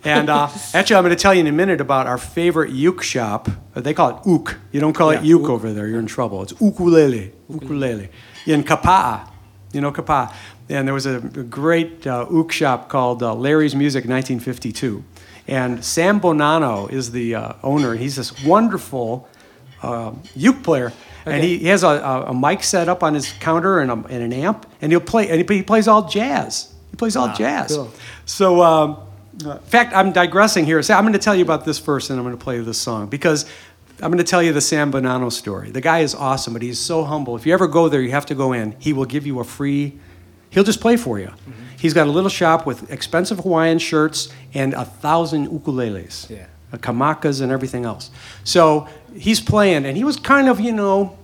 And 0.07 0.29
uh, 0.29 0.49
actually, 0.73 0.95
I'm 0.95 1.03
going 1.03 1.15
to 1.15 1.21
tell 1.21 1.33
you 1.33 1.41
in 1.41 1.47
a 1.47 1.51
minute 1.51 1.81
about 1.81 2.07
our 2.07 2.17
favorite 2.17 2.71
uke 2.71 3.03
shop. 3.03 3.49
They 3.75 3.93
call 3.93 4.09
it 4.09 4.29
uk. 4.29 4.57
You 4.71 4.79
don't 4.79 4.93
call 4.93 5.11
it 5.11 5.15
Yeah, 5.15 5.35
uke 5.35 5.49
over 5.49 5.73
there. 5.73 5.87
You're 5.87 5.99
in 5.99 6.07
trouble. 6.07 6.43
It's 6.43 6.53
ukulele. 6.61 7.33
Ukulele. 7.49 8.09
In 8.45 8.63
Kapa'a. 8.63 9.29
You 9.73 9.81
know 9.81 9.91
Kapa'a. 9.91 10.33
And 10.69 10.87
there 10.87 10.93
was 10.93 11.05
a, 11.05 11.19
great 11.19 12.05
uh, 12.05 12.25
uke 12.29 12.51
shop 12.51 12.89
called 12.89 13.23
uh, 13.23 13.33
Larry's 13.33 13.75
Music 13.75 14.05
1952. 14.05 15.03
And 15.47 15.83
Sam 15.83 16.19
Bonanno 16.19 16.91
is 16.91 17.11
the 17.11 17.35
uh, 17.35 17.53
owner. 17.63 17.95
He's 17.95 18.17
this 18.17 18.43
wonderful 18.43 19.29
uh, 19.81 20.13
uke 20.35 20.63
player. 20.63 20.91
And 21.25 21.43
he, 21.43 21.57
he 21.57 21.67
has 21.67 21.83
a, 21.83 21.87
a, 21.87 22.21
a 22.27 22.33
mic 22.33 22.63
set 22.63 22.87
up 22.87 23.03
on 23.03 23.13
his 23.13 23.31
counter 23.33 23.79
and, 23.79 23.91
a, 23.91 23.93
and 23.95 24.23
an 24.23 24.33
amp, 24.33 24.65
and 24.81 24.91
he'll 24.91 25.01
play. 25.01 25.29
And 25.29 25.37
he, 25.41 25.57
he 25.57 25.63
plays 25.63 25.87
all 25.87 26.07
jazz. 26.07 26.73
He 26.89 26.95
plays 26.95 27.15
all 27.15 27.33
jazz. 27.33 27.75
cool. 27.75 27.91
So, 28.25 28.61
um, 28.61 29.06
in 29.39 29.57
fact, 29.59 29.93
I'm 29.95 30.11
digressing 30.11 30.65
here. 30.65 30.81
So 30.81 30.93
I'm 30.93 31.03
going 31.03 31.13
to 31.13 31.19
tell 31.19 31.35
you 31.35 31.43
about 31.43 31.65
this 31.65 31.77
first, 31.79 32.09
and 32.09 32.19
I'm 32.19 32.25
going 32.25 32.37
to 32.37 32.43
play 32.43 32.59
this 32.59 32.77
song 32.77 33.07
because 33.07 33.45
I'm 34.01 34.11
going 34.11 34.17
to 34.17 34.23
tell 34.23 34.41
you 34.43 34.53
the 34.53 34.61
Sam 34.61 34.91
Bonanno 34.91 35.31
story. 35.31 35.71
The 35.71 35.81
guy 35.81 35.99
is 35.99 36.13
awesome, 36.15 36.53
but 36.53 36.61
he's 36.61 36.79
so 36.79 37.03
humble. 37.03 37.35
If 37.35 37.45
you 37.45 37.53
ever 37.53 37.67
go 37.67 37.89
there, 37.89 38.01
you 38.01 38.11
have 38.11 38.25
to 38.27 38.35
go 38.35 38.53
in. 38.53 38.75
He 38.79 38.93
will 38.93 39.05
give 39.05 39.25
you 39.27 39.39
a 39.39 39.43
free. 39.43 39.99
He'll 40.49 40.63
just 40.63 40.81
play 40.81 40.97
for 40.97 41.19
you. 41.19 41.31
He's 41.77 41.93
got 41.93 42.07
a 42.07 42.11
little 42.11 42.29
shop 42.29 42.65
with 42.65 42.89
expensive 42.91 43.39
Hawaiian 43.39 43.77
shirts 43.79 44.29
and 44.53 44.73
a 44.73 44.85
thousand 44.85 45.47
ukuleles, 45.49 46.27
Yeah. 46.29 46.47
uh, 46.73 46.77
kamakas, 46.77 47.41
and 47.41 47.51
everything 47.51 47.85
else. 47.85 48.09
So 48.43 48.87
he's 49.15 49.39
playing, 49.39 49.85
and 49.85 49.95
he 49.95 50.03
was 50.03 50.17
kind 50.17 50.47
of, 50.49 50.59
you 50.59 50.71
know, 50.71 51.15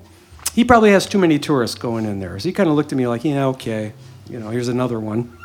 he 0.53 0.63
probably 0.63 0.91
has 0.91 1.07
too 1.07 1.17
many 1.17 1.39
tourists 1.39 1.75
going 1.75 2.05
in 2.05 2.19
there. 2.19 2.37
So 2.37 2.49
he 2.49 2.53
kind 2.53 2.69
of 2.69 2.75
looked 2.75 2.91
at 2.91 2.97
me 2.97 3.07
like, 3.07 3.23
yeah, 3.25 3.47
okay, 3.47 3.93
you 4.29 4.39
know, 4.39 4.49
here's 4.49 4.67
another 4.67 4.99
one. 4.99 5.35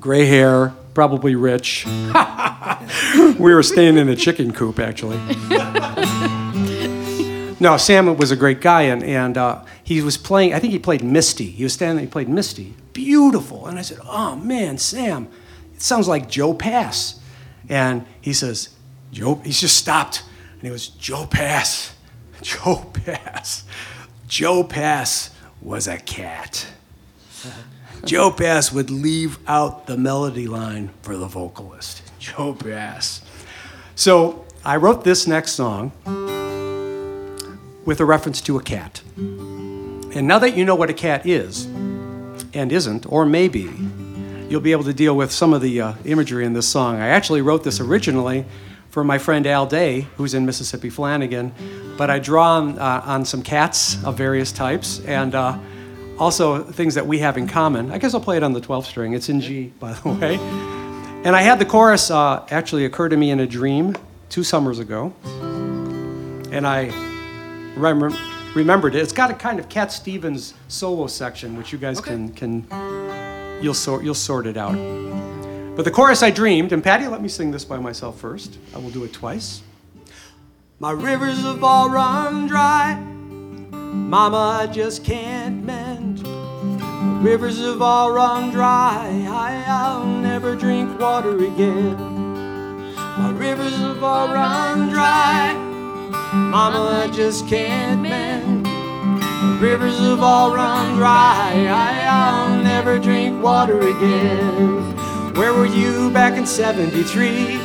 Gray 0.00 0.24
hair, 0.26 0.72
probably 0.94 1.34
rich. 1.34 1.84
we 3.38 3.52
were 3.52 3.62
staying 3.62 3.98
in 3.98 4.08
a 4.08 4.16
chicken 4.16 4.52
coop, 4.52 4.78
actually. 4.78 5.16
no, 7.60 7.76
Sam 7.76 8.16
was 8.16 8.30
a 8.30 8.36
great 8.36 8.60
guy, 8.60 8.82
and, 8.82 9.02
and 9.02 9.36
uh, 9.36 9.64
he 9.82 10.00
was 10.00 10.16
playing, 10.16 10.54
I 10.54 10.60
think 10.60 10.72
he 10.72 10.78
played 10.78 11.02
Misty. 11.02 11.46
He 11.46 11.64
was 11.64 11.72
standing 11.72 11.96
there, 11.96 12.06
he 12.06 12.10
played 12.10 12.28
Misty. 12.28 12.74
Beautiful. 12.92 13.66
And 13.66 13.78
I 13.78 13.82
said, 13.82 13.98
oh, 14.04 14.36
man, 14.36 14.78
Sam, 14.78 15.28
it 15.74 15.82
sounds 15.82 16.08
like 16.08 16.30
Joe 16.30 16.54
Pass. 16.54 17.20
And 17.68 18.06
he 18.20 18.32
says, 18.32 18.70
Joe, 19.12 19.40
he's 19.44 19.60
just 19.60 19.76
stopped. 19.76 20.22
And 20.52 20.62
he 20.62 20.68
goes, 20.68 20.88
Joe 20.88 21.26
Pass, 21.26 21.94
Joe 22.42 22.86
Pass. 22.92 23.64
Joe 24.28 24.64
Pass 24.64 25.30
was 25.60 25.86
a 25.86 25.98
cat. 25.98 26.66
Joe 28.14 28.30
Pass 28.30 28.70
would 28.70 28.90
leave 28.90 29.38
out 29.48 29.86
the 29.86 29.96
melody 29.96 30.46
line 30.46 30.90
for 31.00 31.16
the 31.16 31.26
vocalist. 31.26 32.02
Joe 32.18 32.54
Pass. 32.54 33.24
So 33.94 34.44
I 34.64 34.76
wrote 34.76 35.04
this 35.04 35.26
next 35.26 35.52
song 35.52 35.92
with 37.86 38.00
a 38.00 38.04
reference 38.04 38.40
to 38.42 38.58
a 38.58 38.62
cat. 38.62 39.00
And 39.16 40.28
now 40.28 40.38
that 40.38 40.56
you 40.56 40.64
know 40.64 40.74
what 40.74 40.90
a 40.90 40.94
cat 40.94 41.26
is 41.26 41.64
and 42.52 42.72
isn't, 42.72 43.06
or 43.10 43.24
maybe, 43.24 43.70
you'll 44.48 44.60
be 44.60 44.72
able 44.72 44.84
to 44.84 44.94
deal 44.94 45.16
with 45.16 45.32
some 45.32 45.54
of 45.54 45.62
the 45.62 45.80
uh, 45.80 45.94
imagery 46.04 46.44
in 46.44 46.52
this 46.52 46.68
song. 46.68 46.96
I 46.96 47.08
actually 47.08 47.40
wrote 47.40 47.64
this 47.64 47.80
originally 47.80 48.44
for 48.90 49.02
my 49.02 49.18
friend 49.18 49.46
Al 49.46 49.66
Day, 49.66 50.02
who's 50.16 50.34
in 50.34 50.44
Mississippi 50.46 50.90
Flanagan, 50.90 51.52
but 51.96 52.10
I 52.10 52.18
draw 52.18 52.58
on, 52.58 52.78
uh, 52.78 53.02
on 53.04 53.24
some 53.24 53.42
cats 53.42 54.02
of 54.04 54.16
various 54.16 54.52
types 54.52 55.00
and 55.06 55.34
uh, 55.34 55.58
also 56.18 56.62
things 56.62 56.94
that 56.94 57.06
we 57.06 57.18
have 57.18 57.36
in 57.36 57.46
common. 57.46 57.90
I 57.90 57.98
guess 57.98 58.14
I'll 58.14 58.20
play 58.20 58.36
it 58.36 58.42
on 58.42 58.52
the 58.52 58.60
12th 58.60 58.84
string. 58.84 59.14
It's 59.14 59.28
in 59.28 59.40
G, 59.40 59.72
by 59.78 59.92
the 59.92 60.08
way. 60.10 60.36
And 61.24 61.34
I 61.34 61.42
had 61.42 61.58
the 61.58 61.64
chorus 61.64 62.10
uh, 62.10 62.46
actually 62.50 62.84
occur 62.84 63.08
to 63.08 63.16
me 63.16 63.30
in 63.30 63.40
a 63.40 63.46
dream 63.46 63.96
two 64.28 64.44
summers 64.44 64.78
ago. 64.78 65.12
And 66.52 66.66
I 66.66 66.86
remember, 67.76 68.16
remembered 68.54 68.94
it. 68.94 69.00
It's 69.00 69.12
got 69.12 69.30
a 69.30 69.34
kind 69.34 69.58
of 69.58 69.68
Cat 69.68 69.90
Stevens 69.90 70.54
solo 70.68 71.06
section, 71.06 71.56
which 71.56 71.72
you 71.72 71.78
guys 71.78 72.00
can, 72.00 72.32
can 72.32 72.66
you'll, 73.62 73.74
sort, 73.74 74.04
you'll 74.04 74.14
sort 74.14 74.46
it 74.46 74.56
out. 74.56 74.76
But 75.76 75.84
the 75.84 75.90
chorus 75.90 76.22
I 76.22 76.30
dreamed, 76.30 76.72
and 76.72 76.84
Patty, 76.84 77.08
let 77.08 77.20
me 77.20 77.28
sing 77.28 77.50
this 77.50 77.64
by 77.64 77.78
myself 77.78 78.20
first. 78.20 78.58
I 78.74 78.78
will 78.78 78.90
do 78.90 79.02
it 79.02 79.12
twice. 79.12 79.62
My 80.78 80.92
rivers 80.92 81.42
have 81.42 81.64
all 81.64 81.90
run 81.90 82.46
dry. 82.46 82.94
Mama, 82.94 84.60
I 84.62 84.66
just 84.66 85.04
can't 85.04 85.64
mend. 85.64 85.83
Rivers 87.24 87.58
have 87.58 87.80
all 87.80 88.12
run 88.12 88.50
dry. 88.50 89.24
I, 89.26 89.64
I'll 89.66 90.04
never 90.04 90.54
drink 90.54 91.00
water 91.00 91.34
again. 91.42 91.96
My 92.94 93.30
rivers 93.30 93.74
have 93.78 94.04
all 94.04 94.28
run 94.28 94.90
dry. 94.90 95.54
Mama, 96.34 97.02
I 97.02 97.10
just 97.10 97.48
can't 97.48 98.02
mend. 98.02 98.66
Rivers 99.58 99.98
have 100.00 100.20
all 100.20 100.54
run 100.54 100.96
dry. 100.96 101.66
I, 101.66 102.04
I'll 102.10 102.62
never 102.62 102.98
drink 102.98 103.42
water 103.42 103.80
again. 103.80 104.94
Where 105.32 105.54
were 105.54 105.64
you 105.64 106.10
back 106.10 106.36
in 106.36 106.44
73? 106.46 107.56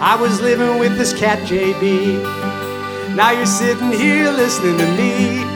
I 0.00 0.18
was 0.20 0.40
living 0.40 0.80
with 0.80 0.98
this 0.98 1.16
cat, 1.16 1.38
JB. 1.46 3.14
Now 3.14 3.30
you're 3.30 3.46
sitting 3.46 3.92
here 3.92 4.32
listening 4.32 4.78
to 4.78 4.86
me, 4.96 5.53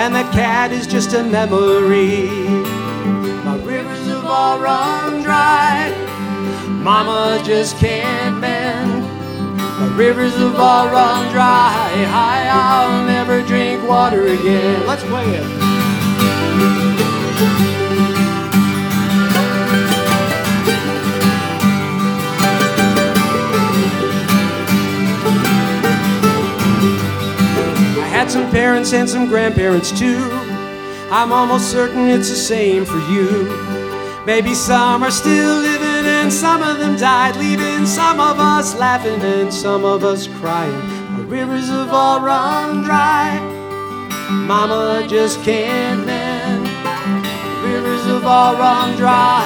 and 0.00 0.14
that 0.14 0.32
cat 0.32 0.72
is 0.72 0.86
just 0.86 1.12
a 1.12 1.22
memory. 1.22 2.26
My 3.44 3.56
rivers 3.62 4.06
have 4.06 4.24
all 4.24 4.58
run 4.58 5.22
dry. 5.22 5.92
Mama 6.68 7.42
just 7.44 7.76
can't 7.76 8.38
mend. 8.38 9.04
My 9.58 9.94
rivers 9.96 10.32
have 10.36 10.56
all 10.56 10.86
run 10.86 11.30
dry. 11.30 11.92
I, 12.08 12.48
I'll 12.50 13.04
never 13.04 13.42
drink 13.46 13.86
water 13.86 14.26
again. 14.28 14.86
Let's 14.86 15.02
play 15.02 15.26
it. 15.34 16.99
Some 28.30 28.48
parents 28.52 28.92
and 28.92 29.10
some 29.10 29.26
grandparents 29.26 29.90
too. 29.90 30.16
I'm 31.10 31.32
almost 31.32 31.68
certain 31.68 32.06
it's 32.08 32.30
the 32.30 32.36
same 32.36 32.84
for 32.84 33.00
you. 33.10 33.48
Maybe 34.24 34.54
some 34.54 35.02
are 35.02 35.10
still 35.10 35.56
living 35.56 36.06
and 36.06 36.32
some 36.32 36.62
of 36.62 36.78
them 36.78 36.96
died, 36.96 37.34
leaving 37.34 37.86
some 37.86 38.20
of 38.20 38.38
us 38.38 38.76
laughing 38.76 39.20
and 39.20 39.52
some 39.52 39.84
of 39.84 40.04
us 40.04 40.28
crying. 40.28 40.80
The 41.16 41.24
rivers 41.24 41.70
have 41.70 41.92
all 41.92 42.20
run 42.20 42.84
dry. 42.84 43.36
Mama 44.30 45.08
just 45.08 45.42
can't 45.42 46.06
mend. 46.06 46.66
The 46.66 47.68
rivers 47.68 48.04
have 48.04 48.24
all 48.24 48.54
run 48.54 48.96
dry. 48.96 49.42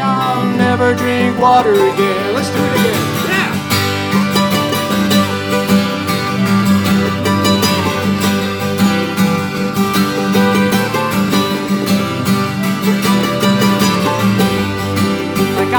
I'll 0.00 0.56
never 0.56 0.94
drink 0.94 1.38
water 1.38 1.74
again. 1.74 2.34
Let's 2.34 2.48
do 2.48 2.64
it 2.64 2.80
again. 2.80 3.15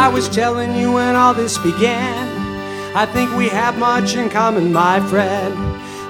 I 0.07 0.09
was 0.09 0.29
telling 0.29 0.73
you 0.73 0.93
when 0.93 1.17
all 1.17 1.33
this 1.33 1.57
began, 1.57 2.95
I 2.95 3.05
think 3.05 3.35
we 3.35 3.49
have 3.49 3.77
much 3.77 4.15
in 4.15 4.29
common, 4.29 4.71
my 4.71 5.01
friend. 5.01 5.53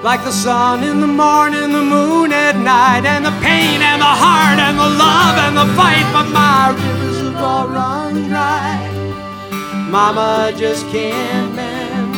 Like 0.04 0.24
the 0.24 0.32
sun 0.32 0.84
in 0.84 1.02
the 1.02 1.08
morning, 1.08 1.72
the 1.74 1.82
moon 1.82 2.32
at 2.32 2.56
night, 2.58 3.10
and 3.10 3.26
the 3.26 3.34
pain 3.42 3.82
and 3.82 4.00
the 4.00 4.06
heart 4.06 4.60
and 4.60 4.78
the 4.78 4.92
love 5.02 5.36
and 5.42 5.58
the 5.58 5.66
fight. 5.74 6.06
But 6.14 6.30
my 6.30 6.78
rivers 6.78 7.18
have 7.26 7.42
all 7.42 7.68
run 7.70 8.30
dry. 8.30 8.86
Mama 9.90 10.54
just 10.56 10.86
can't 10.94 11.56
mend. 11.56 12.14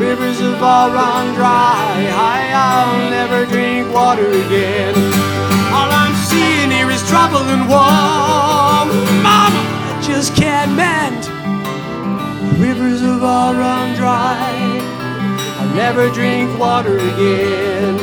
Rivers 0.00 0.40
have 0.40 0.60
all 0.60 0.90
run 0.90 1.32
dry. 1.36 2.10
I'll 2.10 3.08
never 3.08 3.46
drink 3.46 3.86
water 3.94 4.26
again. 4.26 4.96
All 5.70 5.90
I'm 5.94 6.16
seeing 6.26 6.72
here 6.72 6.90
is 6.90 7.08
trouble 7.08 7.46
and 7.54 7.68
war. 7.70 8.90
Mama, 9.22 9.81
I 10.22 10.30
can't 10.36 10.72
mend. 10.76 11.26
Rivers 12.60 13.00
have 13.00 13.24
all 13.24 13.54
run 13.54 13.96
dry. 13.96 14.54
I'll 15.58 15.74
never 15.74 16.10
drink 16.10 16.56
water 16.60 16.96
again. 16.96 17.96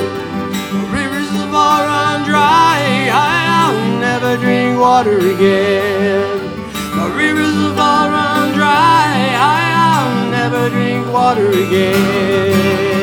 Rivers 0.92 1.30
have 1.30 1.54
all 1.54 1.86
run 1.86 2.28
dry. 2.28 3.08
I'll 3.10 4.00
never 4.02 4.36
drink 4.36 4.78
water 4.78 5.18
again. 5.18 6.40
The 6.98 7.10
rivers 7.16 7.56
have 7.56 7.80
all 7.80 8.10
run 8.10 8.54
dry. 8.54 9.08
I'll 9.40 10.30
never 10.30 10.70
drink 10.70 11.08
water 11.14 11.48
again. 11.52 12.99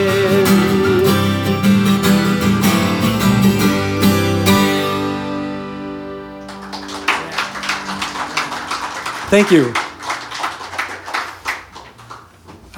Thank 9.29 9.51
you. 9.51 9.73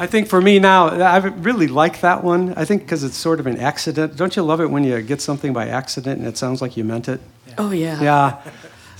I 0.00 0.06
think 0.06 0.28
for 0.28 0.40
me 0.40 0.58
now, 0.60 0.88
I 0.88 1.18
really 1.18 1.66
like 1.66 2.00
that 2.02 2.22
one. 2.22 2.54
I 2.54 2.64
think 2.64 2.82
because 2.82 3.02
it's 3.02 3.16
sort 3.16 3.40
of 3.40 3.46
an 3.48 3.58
accident. 3.58 4.16
Don't 4.16 4.36
you 4.36 4.42
love 4.42 4.60
it 4.60 4.70
when 4.70 4.84
you 4.84 5.02
get 5.02 5.20
something 5.20 5.52
by 5.52 5.66
accident 5.68 6.20
and 6.20 6.28
it 6.28 6.38
sounds 6.38 6.62
like 6.62 6.76
you 6.76 6.84
meant 6.84 7.08
it? 7.08 7.20
Oh, 7.58 7.72
yeah. 7.72 8.00
Yeah. 8.00 8.40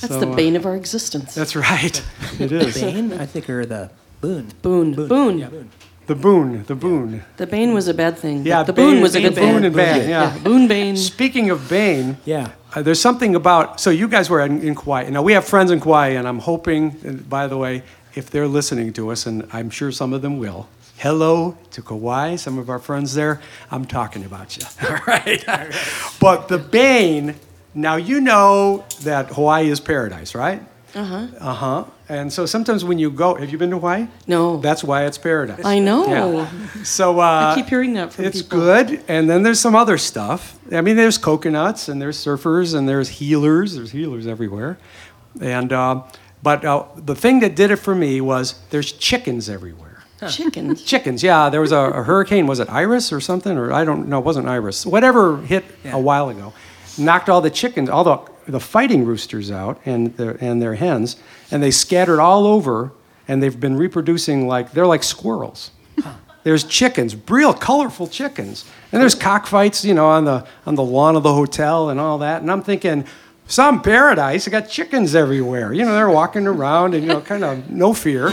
That's 0.00 0.12
So, 0.14 0.20
the 0.20 0.28
uh, 0.30 0.34
bane 0.34 0.56
of 0.56 0.66
our 0.66 0.74
existence. 0.76 1.34
That's 1.34 1.54
right. 1.56 2.02
It 2.40 2.52
is. 2.52 2.80
Bane, 2.80 3.12
I 3.12 3.26
think, 3.26 3.48
or 3.48 3.64
the 3.64 3.90
boon. 4.20 4.52
boon. 4.62 4.94
Boon. 4.94 5.38
Yeah, 5.38 5.48
boon. 5.48 5.70
The 6.08 6.14
boon. 6.14 6.64
The 6.64 6.74
boon. 6.74 7.22
The 7.36 7.46
bane 7.46 7.74
was 7.74 7.86
a 7.86 7.92
bad 7.94 8.16
thing. 8.18 8.44
Yeah, 8.44 8.62
the 8.64 8.72
bane- 8.72 8.94
boon 8.94 9.00
was 9.02 9.14
a 9.14 9.20
good 9.20 9.34
thing. 9.34 9.52
boon 9.52 9.64
and 9.64 9.76
bane, 9.76 10.08
yeah. 10.08 10.36
Boon, 10.42 10.66
bane. 10.66 10.96
Speaking 10.96 11.50
of 11.50 11.68
Bane, 11.68 12.16
Yeah. 12.24 12.52
uh, 12.74 12.80
there's 12.82 13.00
something 13.00 13.34
about. 13.36 13.78
So 13.78 13.90
you 13.90 14.08
guys 14.08 14.30
were 14.30 14.40
in, 14.40 14.60
in 14.62 14.74
Kauai. 14.74 15.10
Now 15.10 15.22
we 15.22 15.34
have 15.34 15.44
friends 15.44 15.70
in 15.70 15.80
Kauai, 15.80 16.08
and 16.18 16.26
I'm 16.26 16.38
hoping. 16.40 16.96
And 17.04 17.28
by 17.28 17.46
the 17.46 17.58
way, 17.58 17.82
if 18.14 18.30
they're 18.30 18.48
listening 18.48 18.92
to 18.94 19.10
us, 19.12 19.26
and 19.26 19.46
I'm 19.52 19.68
sure 19.70 19.92
some 19.92 20.14
of 20.14 20.22
them 20.22 20.38
will. 20.38 20.66
Hello 20.96 21.56
to 21.72 21.82
Kauai, 21.82 22.36
some 22.36 22.58
of 22.58 22.68
our 22.70 22.78
friends 22.80 23.12
there. 23.14 23.40
I'm 23.70 23.84
talking 23.84 24.24
about 24.24 24.56
you. 24.56 24.64
All 24.88 24.96
right. 25.06 25.44
but 26.20 26.48
the 26.48 26.58
Bane. 26.58 27.34
Now 27.74 27.96
you 27.96 28.20
know 28.20 28.84
that 29.02 29.28
Hawaii 29.34 29.68
is 29.68 29.78
paradise, 29.78 30.34
right? 30.34 30.62
Uh 30.94 31.05
huh. 31.05 31.27
Uh 31.38 31.55
huh. 31.55 31.85
And 32.09 32.33
so 32.33 32.46
sometimes 32.46 32.83
when 32.85 32.98
you 32.98 33.11
go, 33.11 33.35
have 33.35 33.51
you 33.51 33.59
been 33.59 33.70
to 33.70 33.77
Hawaii? 33.77 34.07
No. 34.27 34.57
That's 34.57 34.83
why 34.83 35.05
it's 35.05 35.18
paradise. 35.18 35.64
I 35.64 35.79
know. 35.79 36.07
Yeah. 36.07 36.83
So 36.83 37.20
uh, 37.20 37.53
I 37.53 37.55
keep 37.55 37.66
hearing 37.66 37.92
that 37.94 38.12
from 38.12 38.24
it's 38.24 38.40
people. 38.42 38.61
good, 38.61 39.05
and 39.09 39.29
then 39.29 39.42
there's 39.42 39.61
some 39.61 39.74
other 39.74 39.98
stuff. 39.98 40.59
I 40.72 40.81
mean, 40.81 40.96
there's 40.96 41.18
coconuts, 41.18 41.88
and 41.88 42.01
there's 42.01 42.16
surfers, 42.16 42.74
and 42.74 42.88
there's 42.88 43.09
healers. 43.11 43.74
There's 43.74 43.90
healers 43.90 44.27
everywhere, 44.27 44.79
and 45.42 45.72
uh, 45.72 46.03
but 46.42 46.64
uh, 46.64 46.85
the 46.96 47.14
thing 47.14 47.40
that 47.40 47.55
did 47.55 47.70
it 47.70 47.77
for 47.77 47.94
me 47.94 48.20
was 48.22 48.59
there's 48.70 48.90
chickens 48.92 49.51
everywhere. 49.51 49.85
Chickens. 50.29 50.83
Chickens, 50.83 51.22
yeah. 51.22 51.48
There 51.48 51.61
was 51.61 51.70
a, 51.70 51.77
a 51.79 52.03
hurricane. 52.03 52.46
Was 52.48 52.59
it 52.59 52.68
Iris 52.68 53.12
or 53.12 53.20
something? 53.20 53.57
Or 53.57 53.72
I 53.72 53.85
don't 53.85 54.09
know. 54.09 54.18
It 54.18 54.24
wasn't 54.24 54.48
Iris. 54.48 54.85
Whatever 54.85 55.37
hit 55.42 55.64
a 55.85 56.01
while 56.01 56.29
ago, 56.29 56.53
knocked 56.98 57.29
all 57.29 57.40
the 57.40 57.51
chickens, 57.51 57.88
all 57.88 58.03
the 58.03 58.16
the 58.48 58.61
fighting 58.61 59.04
roosters 59.04 59.50
out, 59.50 59.80
and 59.84 60.16
their 60.16 60.37
and 60.42 60.61
their 60.61 60.74
hens, 60.74 61.16
and 61.50 61.62
they 61.62 61.70
scattered 61.70 62.20
all 62.20 62.46
over, 62.46 62.92
and 63.28 63.42
they've 63.42 63.58
been 63.58 63.76
reproducing 63.76 64.48
like 64.48 64.72
they're 64.72 64.87
like 64.87 65.02
squirrels. 65.02 65.70
There's 66.44 66.64
chickens, 66.64 67.14
real 67.28 67.52
colorful 67.52 68.06
chickens, 68.06 68.64
and 68.90 69.02
there's 69.02 69.14
cockfights, 69.14 69.84
you 69.84 69.92
know, 69.92 70.06
on 70.06 70.24
the 70.24 70.46
on 70.64 70.76
the 70.76 70.82
lawn 70.82 71.16
of 71.16 71.22
the 71.22 71.34
hotel 71.34 71.90
and 71.90 72.00
all 72.00 72.18
that. 72.18 72.40
And 72.40 72.50
I'm 72.50 72.62
thinking, 72.62 73.04
some 73.48 73.82
paradise. 73.82 74.46
I 74.46 74.50
got 74.50 74.68
chickens 74.68 75.14
everywhere. 75.14 75.72
You 75.72 75.84
know, 75.84 75.94
they're 75.94 76.08
walking 76.08 76.46
around 76.46 76.94
and 76.94 77.02
you 77.02 77.08
know, 77.08 77.20
kind 77.20 77.42
of 77.42 77.70
no 77.70 77.92
fear. 77.92 78.30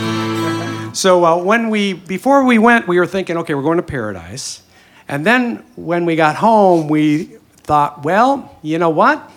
So 0.94 1.26
uh, 1.26 1.44
when 1.44 1.70
we 1.70 1.94
before 1.94 2.46
we 2.46 2.58
went, 2.58 2.88
we 2.88 3.00
were 3.00 3.08
thinking, 3.08 3.38
okay, 3.38 3.54
we're 3.54 3.64
going 3.64 3.78
to 3.78 3.84
paradise. 3.84 4.62
And 5.08 5.26
then 5.26 5.64
when 5.76 6.06
we 6.06 6.16
got 6.16 6.36
home, 6.36 6.88
we 6.88 7.38
thought, 7.64 8.04
well, 8.04 8.58
you 8.62 8.78
know 8.78 8.90
what? 8.90 9.32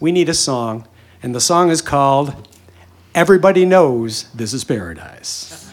We 0.00 0.12
need 0.12 0.28
a 0.28 0.34
song, 0.34 0.86
and 1.24 1.34
the 1.34 1.40
song 1.40 1.70
is 1.70 1.82
called 1.82 2.32
"Everybody 3.16 3.64
Knows 3.64 4.30
This 4.32 4.52
Is 4.52 4.62
Paradise." 4.62 5.72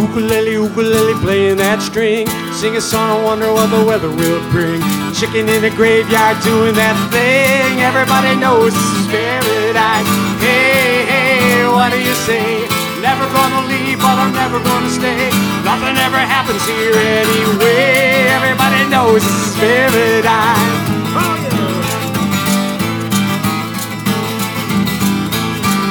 Ukulele, 0.00 0.52
ukulele, 0.52 1.14
playing 1.20 1.58
that 1.58 1.82
string. 1.82 2.26
Sing 2.54 2.74
a 2.76 2.80
song, 2.80 3.22
wonder 3.24 3.52
what 3.52 3.68
the 3.68 3.84
weather 3.84 4.08
will 4.08 4.40
bring. 4.50 4.80
Chicken 5.12 5.46
in 5.46 5.60
the 5.60 5.70
graveyard 5.70 6.42
doing 6.42 6.74
that 6.74 6.96
thing. 7.12 7.80
Everybody 7.84 8.34
knows 8.40 8.72
this 8.72 8.92
is 8.96 9.06
paradise. 9.12 10.08
Hey, 10.40 11.04
hey, 11.04 11.68
what 11.68 11.92
do 11.92 12.00
you 12.00 12.14
say? 12.14 12.79
Never 13.10 13.26
gonna 13.34 13.66
leave, 13.66 13.98
but 13.98 14.16
I'm 14.22 14.32
never 14.32 14.60
gonna 14.62 14.88
stay. 14.88 15.30
Nothing 15.64 15.96
ever 15.98 16.22
happens 16.34 16.64
here 16.64 16.94
anyway. 16.94 18.30
Everybody 18.38 18.88
knows 18.88 19.20
this 19.20 19.48
is 19.48 19.54
paradise. 19.58 21.00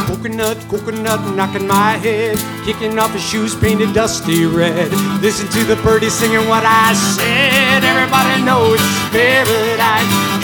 Coconut, 0.07 0.57
coconut, 0.69 1.35
knocking 1.35 1.67
my 1.67 1.97
head. 1.97 2.37
Kicking 2.63 2.97
off 2.97 3.11
his 3.11 3.21
shoes, 3.21 3.53
painted 3.53 3.93
dusty 3.93 4.45
red. 4.45 4.89
Listen 5.21 5.49
to 5.49 5.65
the 5.65 5.75
birdies 5.83 6.13
singing 6.13 6.47
what 6.47 6.63
I 6.65 6.93
said. 6.93 7.83
Everybody 7.83 8.43
knows 8.45 8.79
it's 8.79 9.09
paradise. 9.11 10.38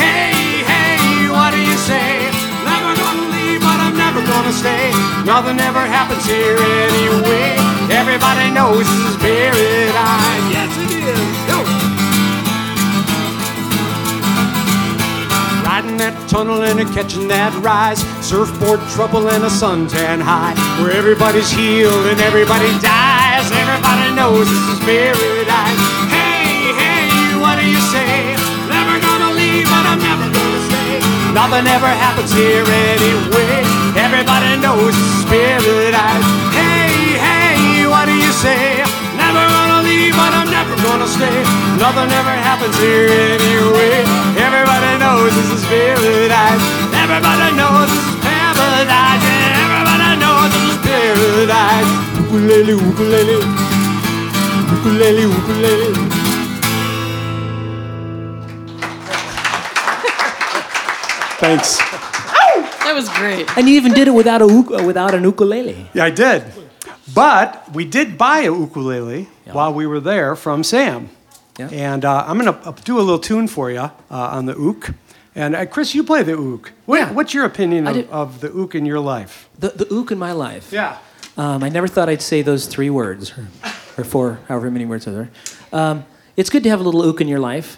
Gonna 4.26 4.52
stay. 4.52 4.92
Nothing 5.24 5.60
ever 5.60 5.86
happens 5.86 6.26
here 6.26 6.58
anyway. 6.58 7.56
Everybody 7.94 8.50
knows 8.50 8.86
this 8.86 9.14
is 9.14 9.18
paradise. 9.18 10.46
Yes, 10.50 10.74
it 10.82 10.92
is. 10.98 11.30
Yo. 11.46 11.62
Riding 15.62 15.98
that 15.98 16.18
tunnel 16.28 16.64
and 16.64 16.82
catching 16.94 17.28
that 17.30 17.54
rise. 17.62 18.02
Surfboard 18.26 18.82
trouble 18.98 19.30
and 19.30 19.44
a 19.46 19.52
suntan 19.54 20.22
high. 20.22 20.58
Where 20.82 20.92
everybody's 20.92 21.52
healed 21.52 22.06
and 22.10 22.20
everybody 22.20 22.74
dies. 22.82 23.46
Everybody 23.54 24.10
knows 24.18 24.50
this 24.50 24.66
is 24.74 24.80
paradise. 24.82 25.82
Hey, 26.10 26.74
hey, 26.74 27.38
what 27.38 27.62
do 27.62 27.66
you 27.70 27.82
say? 27.94 28.34
Never 28.74 28.98
gonna 28.98 29.38
leave, 29.38 29.70
but 29.70 29.86
I'm 29.86 30.02
never 30.02 30.26
gonna 30.34 30.62
stay. 30.66 30.98
Nothing 31.34 31.70
ever 31.70 31.94
happens 31.94 32.34
here 32.34 32.66
anyway. 32.66 33.85
Everybody 33.96 34.60
knows 34.60 34.92
this 34.92 35.12
is 35.20 35.26
paradise. 35.26 36.28
Hey, 36.52 37.16
hey, 37.16 37.88
what 37.88 38.06
do 38.06 38.14
you 38.14 38.32
say? 38.32 38.84
Never 39.16 39.40
gonna 39.40 39.88
leave, 39.88 40.12
but 40.12 40.36
I'm 40.36 40.52
never 40.52 40.76
gonna 40.84 41.08
stay. 41.08 41.40
Nothing 41.80 42.12
ever 42.12 42.36
happens 42.36 42.76
here 42.78 43.08
anyway. 43.08 44.04
Everybody 44.36 45.00
knows 45.00 45.32
this 45.32 45.50
is 45.58 45.64
paradise. 45.72 46.64
Everybody 46.92 47.56
knows 47.56 47.88
this 47.88 48.04
is 48.12 48.20
paradise. 48.20 49.24
Yeah, 49.24 49.64
everybody 49.64 50.10
knows 50.20 50.52
this 50.52 50.66
is 50.76 50.78
paradise. 50.84 51.92
Ukulele, 52.20 52.76
ukulele. 52.76 53.38
Ukulele, 54.76 55.24
ukulele. 55.24 56.26
Thanks. 61.40 61.95
That 62.96 63.02
was 63.02 63.18
great. 63.18 63.58
And 63.58 63.68
you 63.68 63.76
even 63.76 63.92
did 63.92 64.08
it 64.08 64.14
without 64.14 64.42
a 64.42 64.46
uh, 64.46 64.86
without 64.86 65.14
an 65.14 65.24
ukulele. 65.24 65.90
Yeah, 65.94 66.06
I 66.06 66.12
did. 66.12 66.44
But 67.14 67.70
we 67.74 67.84
did 67.84 68.18
buy 68.18 68.40
a 68.40 68.54
ukulele 68.54 69.28
while 69.52 69.74
we 69.74 69.86
were 69.86 70.00
there 70.00 70.34
from 70.36 70.64
Sam. 70.64 71.10
Yeah. 71.60 71.70
And 71.72 72.06
uh, 72.06 72.24
I'm 72.26 72.40
going 72.40 72.54
to 72.54 72.84
do 72.84 72.98
a 72.98 73.02
little 73.02 73.20
tune 73.20 73.48
for 73.50 73.70
you 73.70 73.80
uh, 73.80 73.92
on 74.38 74.46
the 74.46 74.56
ook. 74.56 74.92
And 75.36 75.56
uh, 75.56 75.66
Chris, 75.66 75.94
you 75.94 76.06
play 76.06 76.24
the 76.24 76.38
ook. 76.38 76.72
What, 76.86 77.00
Yeah. 77.00 77.12
What's 77.12 77.34
your 77.34 77.46
opinion 77.46 77.86
of, 77.88 78.10
of 78.10 78.40
the 78.40 78.52
ook 78.52 78.76
in 78.76 78.86
your 78.86 79.02
life? 79.02 79.50
The 79.60 79.70
the 79.76 79.88
ook 79.94 80.12
in 80.12 80.18
my 80.18 80.32
life. 80.32 80.72
Yeah. 80.72 80.98
Um, 81.38 81.64
I 81.64 81.70
never 81.70 81.90
thought 81.90 82.08
I'd 82.08 82.22
say 82.22 82.44
those 82.44 82.66
three 82.66 82.90
words, 82.90 83.34
or, 83.38 83.48
or 83.98 84.06
four, 84.06 84.40
however 84.48 84.72
many 84.72 84.86
words 84.86 85.04
there 85.04 85.30
are. 85.74 85.92
Um, 85.92 86.06
it's 86.38 86.50
good 86.50 86.64
to 86.64 86.70
have 86.70 86.80
a 86.80 86.84
little 86.84 87.02
ook 87.02 87.20
in 87.20 87.28
your 87.28 87.42
life. 87.42 87.78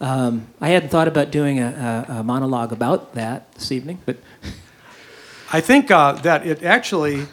Um, 0.00 0.46
I 0.60 0.68
hadn't 0.68 0.90
thought 0.90 1.08
about 1.08 1.30
doing 1.32 1.58
a, 1.60 2.06
a, 2.08 2.12
a 2.18 2.22
monologue 2.22 2.72
about 2.72 3.14
that 3.14 3.52
this 3.54 3.72
evening, 3.72 3.98
but 4.06 4.16
I 5.52 5.60
think 5.60 5.90
uh, 5.90 6.12
that 6.22 6.46
it 6.46 6.62
actually, 6.62 7.26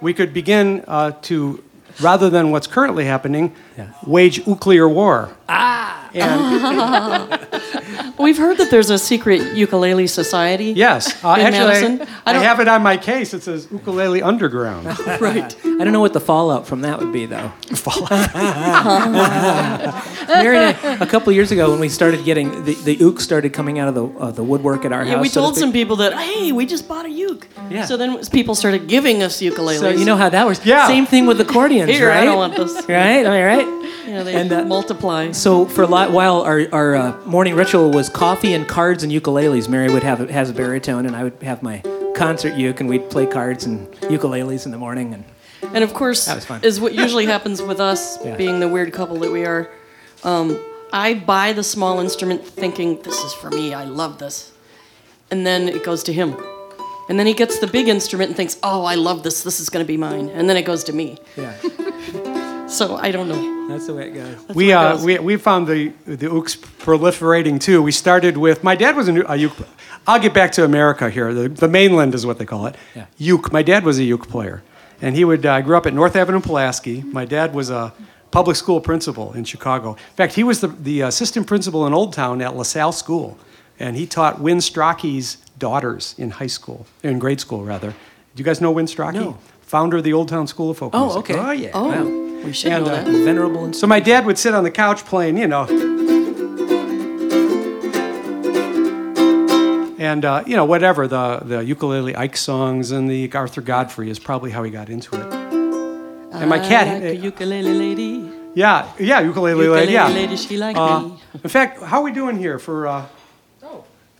we 0.00 0.12
could 0.12 0.32
begin 0.34 0.84
uh, 0.86 1.12
to, 1.22 1.62
rather 2.00 2.28
than 2.28 2.50
what's 2.50 2.66
currently 2.66 3.04
happening, 3.06 3.54
Yeah. 3.78 3.92
wage 4.06 4.46
nuclear 4.46 4.88
war. 4.88 5.30
Ah! 5.48 6.10
And, 6.12 7.40
We've 8.20 8.36
heard 8.38 8.58
that 8.58 8.70
there's 8.70 8.90
a 8.90 8.98
secret 8.98 9.54
ukulele 9.56 10.06
society. 10.06 10.72
Yes, 10.76 11.12
uh, 11.24 11.36
In 11.38 11.46
actually, 11.46 11.66
Madison? 11.66 12.02
I, 12.26 12.30
I 12.30 12.32
don't- 12.34 12.42
have 12.42 12.60
it 12.60 12.68
on 12.68 12.82
my 12.82 12.96
case. 12.96 13.32
It 13.34 13.42
says 13.42 13.66
Ukulele 13.72 14.22
Underground. 14.22 14.86
Right. 15.20 15.54
I 15.64 15.84
don't 15.84 15.92
know 15.92 16.00
what 16.00 16.12
the 16.12 16.20
fallout 16.20 16.66
from 16.66 16.80
that 16.82 16.98
would 16.98 17.12
be, 17.12 17.26
though. 17.26 17.52
Mary 20.28 20.56
and 20.56 20.76
I, 20.76 20.94
a 21.00 21.06
couple 21.06 21.32
years 21.32 21.50
ago, 21.52 21.70
when 21.70 21.80
we 21.80 21.88
started 21.88 22.24
getting 22.24 22.64
the, 22.64 22.74
the 22.74 23.04
ook 23.04 23.20
started 23.20 23.52
coming 23.52 23.78
out 23.78 23.88
of 23.88 23.94
the 23.94 24.06
uh, 24.06 24.30
the 24.30 24.42
woodwork 24.42 24.84
at 24.84 24.92
our 24.92 25.04
Yeah, 25.04 25.14
house. 25.14 25.22
we 25.22 25.28
so 25.28 25.40
to 25.40 25.44
told 25.46 25.54
speak. 25.56 25.62
some 25.62 25.72
people 25.72 25.96
that, 25.96 26.12
hey, 26.14 26.52
we 26.52 26.66
just 26.66 26.86
bought 26.88 27.06
a 27.06 27.10
uke. 27.10 27.46
Yeah. 27.70 27.84
So 27.86 27.96
then 27.96 28.18
people 28.26 28.54
started 28.54 28.86
giving 28.88 29.22
us 29.22 29.40
ukuleles. 29.40 29.80
So 29.80 29.88
you 29.90 30.04
know 30.04 30.16
how 30.16 30.28
that 30.28 30.46
works. 30.46 30.64
Yeah. 30.64 30.86
Same 30.86 31.06
thing 31.06 31.26
with 31.26 31.40
accordions, 31.40 31.90
Here, 31.90 32.08
right? 32.08 32.22
I 32.22 32.24
don't 32.24 32.36
want 32.36 32.56
this. 32.56 32.74
Right? 32.88 33.24
Am 33.26 33.32
I 33.32 33.44
right? 33.44 33.66
Yeah, 34.06 34.22
they 34.24 34.34
And, 34.34 34.52
uh, 34.52 34.64
multiply. 34.64 35.30
So 35.32 35.66
for 35.66 35.82
a 35.82 35.86
lot, 35.86 36.10
while 36.10 36.42
our, 36.42 36.66
our 36.72 36.96
uh, 36.96 37.16
morning 37.26 37.54
ritual 37.54 37.90
was 37.90 38.08
coffee 38.10 38.52
and 38.54 38.66
cards 38.68 39.02
and 39.02 39.12
ukuleles, 39.12 39.68
Mary 39.68 39.92
would 39.92 40.02
have 40.02 40.20
a, 40.20 40.32
has 40.32 40.50
a 40.50 40.52
baritone, 40.54 41.06
and 41.06 41.14
I 41.16 41.24
would 41.24 41.42
have 41.42 41.62
my 41.62 41.82
concert 42.14 42.54
uke, 42.54 42.80
and 42.80 42.88
we'd 42.88 43.08
play 43.10 43.26
cards 43.26 43.64
and 43.64 43.90
ukuleles 44.02 44.64
in 44.66 44.72
the 44.72 44.78
morning. 44.78 45.14
And 45.14 45.24
And 45.74 45.84
of 45.84 45.92
course, 45.94 46.26
That 46.26 46.36
was 46.36 46.44
fun. 46.46 46.60
is 46.62 46.80
what 46.80 46.94
usually 46.94 47.26
happens 47.26 47.60
with 47.62 47.80
us, 47.80 48.18
Yeah. 48.24 48.36
being 48.36 48.60
the 48.60 48.68
weird 48.68 48.92
couple 48.92 49.18
that 49.20 49.30
we 49.32 49.44
are. 49.46 49.70
Um, 50.24 50.58
I 50.92 51.14
buy 51.14 51.52
the 51.52 51.62
small 51.62 52.00
instrument 52.00 52.44
thinking, 52.44 53.00
this 53.02 53.18
is 53.22 53.32
for 53.34 53.50
me, 53.50 53.72
I 53.74 53.84
love 53.84 54.18
this. 54.18 54.52
And 55.30 55.46
then 55.46 55.68
it 55.68 55.84
goes 55.84 56.02
to 56.04 56.12
him. 56.12 56.36
And 57.08 57.18
then 57.18 57.26
he 57.26 57.34
gets 57.34 57.58
the 57.58 57.66
big 57.66 57.88
instrument 57.88 58.28
and 58.30 58.36
thinks, 58.36 58.56
oh, 58.62 58.84
I 58.84 58.94
love 58.96 59.22
this, 59.22 59.42
this 59.42 59.60
is 59.60 59.68
going 59.70 59.84
to 59.84 59.88
be 59.88 59.96
mine. 59.96 60.28
And 60.30 60.48
then 60.48 60.56
it 60.56 60.62
goes 60.64 60.84
to 60.84 60.92
me. 60.92 61.18
yeah, 61.36 61.54
So 62.70 62.96
I 62.96 63.10
don't 63.10 63.28
know. 63.28 63.68
that's 63.68 63.86
the 63.86 63.94
way 63.94 64.08
it 64.08 64.14
goes. 64.14 64.54
we, 64.54 64.68
where 64.68 64.76
it 64.76 64.78
uh, 64.78 64.92
goes. 64.92 65.04
we 65.04 65.18
we 65.18 65.36
found 65.36 65.66
the 65.66 65.88
the 66.06 66.28
ooks 66.28 66.56
proliferating 66.56 67.60
too. 67.60 67.82
We 67.82 67.92
started 67.92 68.36
with 68.36 68.62
my 68.64 68.74
dad 68.76 68.96
was 68.96 69.08
a, 69.08 69.22
a 69.26 69.36
uke. 69.36 69.56
I'll 70.06 70.20
get 70.20 70.32
back 70.32 70.52
to 70.52 70.64
America 70.64 71.10
here. 71.10 71.34
The, 71.34 71.48
the 71.48 71.68
mainland 71.68 72.14
is 72.14 72.24
what 72.24 72.38
they 72.38 72.46
call 72.46 72.66
it. 72.66 72.76
Yeah. 72.94 73.06
Uke. 73.18 73.52
My 73.52 73.62
dad 73.62 73.84
was 73.84 73.98
a 73.98 74.04
uke 74.04 74.28
player, 74.28 74.62
and 75.02 75.16
he 75.16 75.24
would. 75.24 75.44
Uh, 75.44 75.52
I 75.54 75.60
grew 75.62 75.76
up 75.76 75.86
at 75.86 75.94
North 75.94 76.16
Avenue, 76.16 76.40
Pulaski. 76.40 77.02
My 77.02 77.24
dad 77.24 77.54
was 77.54 77.70
a 77.70 77.92
public 78.30 78.56
school 78.56 78.80
principal 78.80 79.32
in 79.32 79.44
Chicago. 79.44 79.90
In 79.92 80.16
fact, 80.16 80.34
he 80.34 80.44
was 80.44 80.60
the 80.60 80.68
the 80.68 81.00
assistant 81.02 81.46
principal 81.46 81.86
in 81.86 81.92
Old 81.92 82.12
Town 82.12 82.40
at 82.40 82.56
LaSalle 82.56 82.92
School, 82.92 83.36
and 83.78 83.96
he 83.96 84.06
taught 84.06 84.40
Win 84.40 84.58
Stracke's 84.58 85.36
daughters 85.58 86.14
in 86.18 86.30
high 86.30 86.46
school, 86.48 86.86
in 87.02 87.18
grade 87.18 87.40
school 87.40 87.64
rather. 87.64 87.90
Do 87.90 88.40
you 88.40 88.44
guys 88.44 88.60
know 88.60 88.70
Win 88.70 88.86
Strachey? 88.86 89.14
No. 89.14 89.38
Founder 89.62 89.98
of 89.98 90.04
the 90.04 90.12
Old 90.12 90.28
Town 90.28 90.46
School 90.46 90.70
of 90.70 90.78
Folk 90.78 90.92
Oh, 90.94 91.04
Music. 91.06 91.30
okay. 91.30 91.38
Oh 91.38 91.50
yeah. 91.52 91.70
Oh, 91.74 91.88
Wow. 91.88 92.29
We 92.44 92.52
should 92.52 92.72
And, 92.72 92.86
know 92.86 92.92
uh. 92.92 93.04
Venerable 93.24 93.64
and 93.64 93.74
So 93.76 93.86
my 93.86 94.00
dad 94.00 94.24
would 94.26 94.38
sit 94.38 94.54
on 94.54 94.64
the 94.64 94.70
couch 94.70 95.04
playing, 95.04 95.36
you 95.38 95.46
know. 95.48 95.66
And 99.98 100.24
uh, 100.24 100.42
you 100.46 100.56
know 100.56 100.64
whatever 100.64 101.06
the 101.06 101.40
the 101.44 101.62
ukulele 101.64 102.16
Ike 102.16 102.36
songs 102.36 102.90
and 102.90 103.08
the 103.08 103.30
Arthur 103.34 103.60
Godfrey 103.60 104.08
is 104.10 104.18
probably 104.18 104.50
how 104.50 104.62
he 104.64 104.70
got 104.70 104.88
into 104.88 105.14
it. 105.14 105.32
And 106.32 106.48
my 106.48 106.58
cat, 106.58 106.88
I 106.88 106.94
like 106.94 107.02
a 107.02 107.16
ukulele 107.16 107.74
lady. 107.74 108.30
yeah, 108.54 108.90
yeah, 108.98 109.20
ukulele, 109.20 109.64
Ukulele 109.64 109.92
yeah. 109.92 110.08
lady, 110.08 110.36
she 110.36 110.56
like 110.56 110.76
Uh, 110.76 111.00
me. 111.00 111.18
in 111.44 111.50
fact, 111.50 111.82
how 111.82 111.98
are 111.98 112.04
we 112.04 112.12
doing 112.12 112.38
here 112.38 112.58
for 112.58 112.86
uh, 112.86 113.04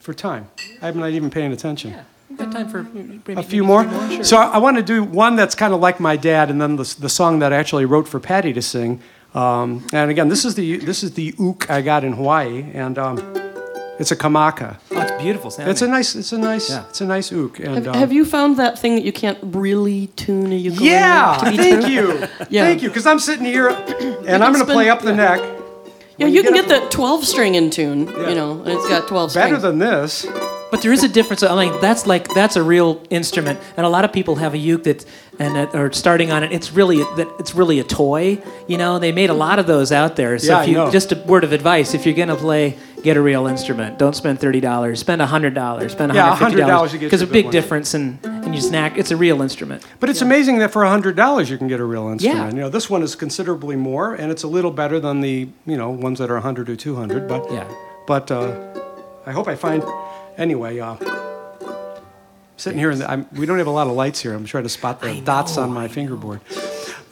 for 0.01 0.13
time? 0.13 0.49
I'm 0.83 0.99
not 0.99 1.11
even 1.11 1.31
paying 1.31 1.53
attention. 1.53 1.95
We've 2.31 2.39
got 2.39 2.53
time 2.53 2.69
for 2.69 2.85
maybe, 2.85 3.21
A 3.41 3.43
few 3.43 3.65
more. 3.65 3.85
So 4.25 4.37
I, 4.37 4.45
I 4.55 4.59
want 4.59 4.77
to 4.77 4.83
do 4.83 5.03
one 5.03 5.35
that's 5.37 5.55
kind 5.57 5.75
of 5.75 5.81
like 5.81 5.99
my 6.01 6.17
dad, 6.17 6.49
and 6.51 6.61
then 6.63 6.77
the, 6.77 6.95
the 7.01 7.09
song 7.09 7.41
that 7.41 7.53
I 7.53 7.57
actually 7.57 7.85
wrote 7.85 8.07
for 8.09 8.21
Patty 8.21 8.53
to 8.53 8.63
sing. 8.63 9.01
Um, 9.35 9.85
and 9.93 10.11
again, 10.11 10.29
this 10.29 10.45
is 10.45 10.55
the 10.55 10.77
this 10.79 11.03
is 11.03 11.13
the 11.15 11.35
ook 11.39 11.69
I 11.71 11.83
got 11.83 12.05
in 12.05 12.13
Hawaii, 12.15 12.65
and 12.73 12.99
um, 12.99 13.19
it's 13.99 14.11
a 14.13 14.17
kamaka. 14.17 14.77
Oh, 14.93 15.01
it's 15.01 15.23
beautiful 15.23 15.51
sounding. 15.51 15.71
It's 15.73 15.83
a 15.83 15.89
nice 15.89 16.15
it's 16.15 16.33
a 16.33 16.39
nice 16.39 16.71
Yeah. 16.71 16.85
it's 16.89 17.01
a 17.01 17.05
nice 17.07 17.33
ook. 17.33 17.59
And 17.61 17.75
Have, 17.75 17.89
um, 17.89 17.95
have 17.95 18.13
you 18.13 18.25
found 18.25 18.57
that 18.59 18.79
thing 18.79 18.95
that 18.97 19.05
you 19.05 19.13
can't 19.13 19.39
really 19.43 20.07
tune 20.17 20.53
a 20.53 20.57
ukulele 20.57 20.89
Yeah, 20.91 21.37
to 21.45 21.51
be 21.51 21.57
thank 21.57 21.81
tuned? 21.83 21.93
you, 21.93 22.09
Yeah. 22.51 22.65
thank 22.65 22.83
you. 22.83 22.89
Because 22.89 23.07
I'm 23.07 23.19
sitting 23.21 23.45
here, 23.45 23.69
and 23.69 24.43
I'm 24.43 24.53
going 24.53 24.65
to 24.67 24.73
play 24.73 24.89
up 24.89 25.03
the 25.03 25.15
neck. 25.15 25.41
Yeah, 26.21 26.27
you 26.27 26.35
you 26.35 26.43
can 26.43 26.55
get 26.55 26.69
get 26.69 26.81
that 26.83 26.91
12 26.91 27.25
string 27.27 27.55
in 27.55 27.71
tune, 27.71 28.07
Yeah. 28.07 28.29
you 28.29 28.35
know, 28.35 28.63
and 28.63 28.69
it's 28.69 28.89
got 28.89 29.09
12 29.09 29.35
Better 29.35 29.47
strings. 29.59 29.63
than 29.63 29.79
this. 29.79 30.27
But 30.71 30.83
there 30.83 30.93
is 30.93 31.03
a 31.03 31.09
difference. 31.09 31.43
I 31.43 31.55
mean, 31.69 31.81
that's 31.81 32.07
like 32.07 32.29
that's 32.29 32.55
a 32.55 32.63
real 32.63 33.03
instrument, 33.11 33.59
and 33.77 33.85
a 33.85 33.89
lot 33.89 34.05
of 34.05 34.13
people 34.13 34.37
have 34.37 34.55
a 34.55 34.59
uke 34.59 34.85
that 34.85 35.05
and 35.41 35.57
that 35.57 35.75
are 35.75 35.91
starting 35.93 36.31
on 36.31 36.45
it. 36.45 36.53
It's 36.53 36.71
really 36.73 36.99
that 37.17 37.27
it's 37.41 37.55
really 37.57 37.81
a 37.81 37.85
toy. 37.85 38.39
You 38.69 38.79
know, 38.79 39.01
they 39.01 39.11
made 39.11 39.31
a 39.31 39.35
lot 39.35 39.59
of 39.59 39.67
those 39.67 39.91
out 39.91 40.15
there. 40.15 40.39
So 40.39 40.47
Yeah, 40.53 40.61
if 40.63 40.67
I 40.67 40.71
you 40.71 40.75
know. 40.77 40.91
just 40.93 41.11
a 41.11 41.17
word 41.27 41.43
of 41.43 41.53
advice, 41.53 41.93
if 41.95 42.07
you're 42.07 42.15
gonna 42.15 42.37
play, 42.37 42.77
get 43.03 43.17
a 43.17 43.23
real 43.23 43.47
instrument. 43.47 43.99
Don't 43.99 44.15
spend 44.15 44.41
thirty 44.41 44.61
dollars. 44.61 45.01
Spend 45.01 45.21
hundred 45.23 45.55
dollars. 45.55 45.93
Spend 45.93 46.15
Yeah, 46.15 46.35
hundred 46.35 46.59
fifty 46.59 46.97
$100 46.99 47.01
because 47.01 47.23
a 47.23 47.27
big 47.27 47.47
one. 47.47 47.53
difference, 47.53 47.95
and 47.95 48.19
you 48.55 48.61
snack. 48.61 48.97
It's 48.99 49.11
a 49.11 49.17
real 49.17 49.43
instrument. 49.43 49.85
But 50.01 50.11
it's 50.11 50.23
amazing 50.23 50.59
that 50.59 50.71
for 50.73 50.85
hundred 50.85 51.17
dollars 51.17 51.51
you 51.51 51.59
can 51.59 51.69
get 51.69 51.81
a 51.81 51.85
real 51.85 52.09
instrument. 52.09 52.39
Yeah. 52.39 52.51
You 52.51 52.61
know, 52.63 52.69
this 52.69 52.89
one 52.91 53.03
is 53.03 53.15
considerably 53.15 53.77
more, 53.77 54.15
and 54.15 54.31
it's 54.31 54.43
a 54.43 54.49
little 54.49 54.71
better 54.71 55.01
than 55.01 55.21
the 55.21 55.49
you 55.67 55.77
know 55.77 55.91
ones 55.91 56.19
that 56.19 56.31
are 56.31 56.41
hundred 56.41 56.69
or 56.69 56.77
two 56.77 56.97
hundred. 56.97 57.29
But 57.29 57.51
Yeah. 57.51 57.69
But 58.07 58.31
uh, 58.31 58.81
I 59.27 59.33
hope 59.33 59.49
I 59.49 59.55
find. 59.55 59.83
Anyway, 60.37 60.79
uh, 60.81 60.97
sitting 62.57 62.79
here, 62.79 62.91
and 62.91 63.03
I'm, 63.03 63.27
we 63.33 63.47
don't 63.47 63.59
have 63.59 63.67
a 63.67 63.71
lot 63.73 63.87
of 63.87 63.93
lights 63.95 64.21
here. 64.21 64.33
I'm 64.35 64.45
trying 64.47 64.63
to 64.65 64.71
spot 64.71 65.01
the 65.01 65.21
dots 65.21 65.59
on 65.59 65.71
my 65.73 65.89
fingerboard. 65.89 66.41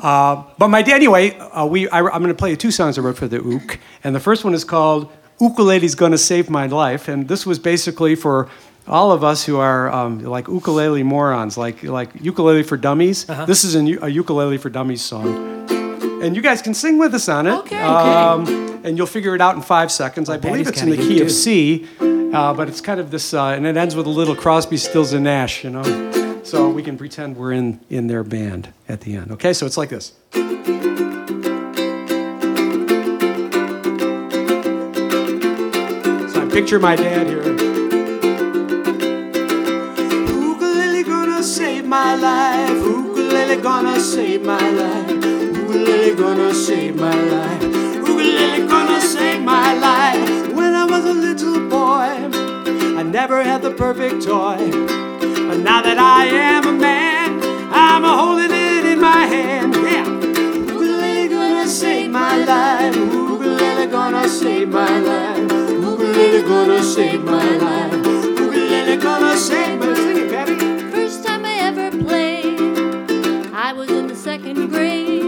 Uh, 0.00 0.44
but 0.58 0.68
my 0.68 0.80
anyway, 0.82 1.36
uh, 1.38 1.66
we 1.66 1.88
I, 1.88 2.00
I'm 2.00 2.22
going 2.22 2.28
to 2.28 2.34
play 2.34 2.50
you 2.50 2.56
two 2.56 2.70
songs 2.70 2.98
I 2.98 3.02
wrote 3.02 3.16
for 3.16 3.28
the 3.28 3.40
ook, 3.40 3.78
and 4.04 4.14
the 4.14 4.20
first 4.20 4.44
one 4.44 4.54
is 4.54 4.64
called 4.64 5.10
"Ukulele's 5.40 5.94
Gonna 5.94 6.18
Save 6.18 6.50
My 6.50 6.66
Life," 6.66 7.08
and 7.08 7.28
this 7.28 7.46
was 7.46 7.58
basically 7.58 8.14
for 8.14 8.48
all 8.86 9.12
of 9.12 9.22
us 9.22 9.44
who 9.44 9.58
are 9.58 9.90
um, 9.92 10.24
like 10.24 10.48
ukulele 10.48 11.02
morons, 11.02 11.56
like 11.58 11.82
like 11.82 12.10
ukulele 12.20 12.62
for 12.62 12.76
dummies. 12.76 13.24
This 13.46 13.64
is 13.64 13.74
a 13.74 14.08
ukulele 14.08 14.58
for 14.58 14.70
dummies 14.70 15.02
song, 15.02 15.26
and 16.22 16.34
you 16.34 16.42
guys 16.42 16.62
can 16.62 16.74
sing 16.74 16.98
with 16.98 17.14
us 17.14 17.28
on 17.28 17.46
it. 17.46 17.58
Okay. 17.60 17.78
Um, 17.78 18.46
and 18.84 18.96
you'll 18.96 19.06
figure 19.06 19.34
it 19.34 19.40
out 19.40 19.56
in 19.56 19.62
five 19.62 19.90
seconds. 19.90 20.30
I 20.30 20.36
believe 20.36 20.68
it's 20.68 20.82
in 20.82 20.90
the 20.90 20.96
key 20.96 21.20
of. 21.20 21.30
C, 21.30 21.86
uh, 22.00 22.54
but 22.54 22.68
it's 22.68 22.80
kind 22.80 23.00
of 23.00 23.10
this, 23.10 23.34
uh, 23.34 23.46
and 23.48 23.66
it 23.66 23.76
ends 23.76 23.94
with 23.94 24.06
a 24.06 24.10
little 24.10 24.36
Crosby, 24.36 24.76
Stills, 24.76 25.12
and 25.12 25.24
Nash, 25.24 25.64
you 25.64 25.70
know. 25.70 26.42
So 26.44 26.70
we 26.70 26.82
can 26.82 26.96
pretend 26.96 27.36
we're 27.36 27.52
in 27.52 27.80
in 27.90 28.06
their 28.06 28.24
band 28.24 28.72
at 28.88 29.02
the 29.02 29.16
end. 29.16 29.32
Okay, 29.32 29.52
so 29.52 29.66
it's 29.66 29.76
like 29.76 29.90
this. 29.90 30.12
Picture 36.58 36.80
my 36.80 36.96
dad 36.96 37.28
here. 37.28 37.44
Ukulele 40.26 41.04
gonna 41.04 41.40
save 41.40 41.84
my 41.86 42.16
life. 42.16 42.82
Ukulele 42.82 43.62
gonna 43.62 44.00
save 44.00 44.42
my 44.44 44.68
life. 44.70 45.08
Ukulele 45.08 46.16
gonna 46.16 46.52
save 46.52 46.96
my 46.96 47.14
life. 47.14 47.62
Ukulele 47.62 48.66
gonna 48.66 49.00
save 49.00 49.40
my 49.42 49.72
life. 49.74 50.52
When 50.52 50.74
I 50.74 50.84
was 50.84 51.04
a 51.04 51.14
little 51.14 51.60
boy, 51.68 52.08
I 52.98 53.04
never 53.04 53.44
had 53.44 53.62
the 53.62 53.70
perfect 53.70 54.24
toy. 54.24 54.58
But 55.48 55.58
now 55.58 55.80
that 55.80 55.98
I 55.98 56.26
am 56.26 56.66
a 56.66 56.72
man, 56.72 57.40
I'm 57.70 58.02
holding 58.02 58.50
it 58.50 58.84
in 58.84 59.00
my 59.00 59.26
hand. 59.26 59.74
Yeah. 59.76 60.06
Ukulele 60.72 61.28
gonna 61.28 61.68
save 61.68 62.10
my 62.10 62.36
life. 62.44 62.96
Ukulele 62.96 63.86
gonna 63.86 64.28
save 64.28 64.70
my 64.70 64.98
life. 64.98 65.37
Ukulele 66.28 66.46
gonna 66.46 66.82
save 66.82 67.24
my 67.24 67.56
life. 67.56 67.92
Ukulele 68.06 68.96
gonna 68.98 69.34
save 69.34 69.80
my 69.80 69.86
it, 69.88 70.92
First 70.92 71.24
time 71.24 71.46
I 71.46 71.54
ever 71.60 71.90
played, 71.90 72.60
I 73.54 73.72
was 73.72 73.88
in 73.88 74.08
the 74.08 74.14
second 74.14 74.68
grade. 74.68 75.22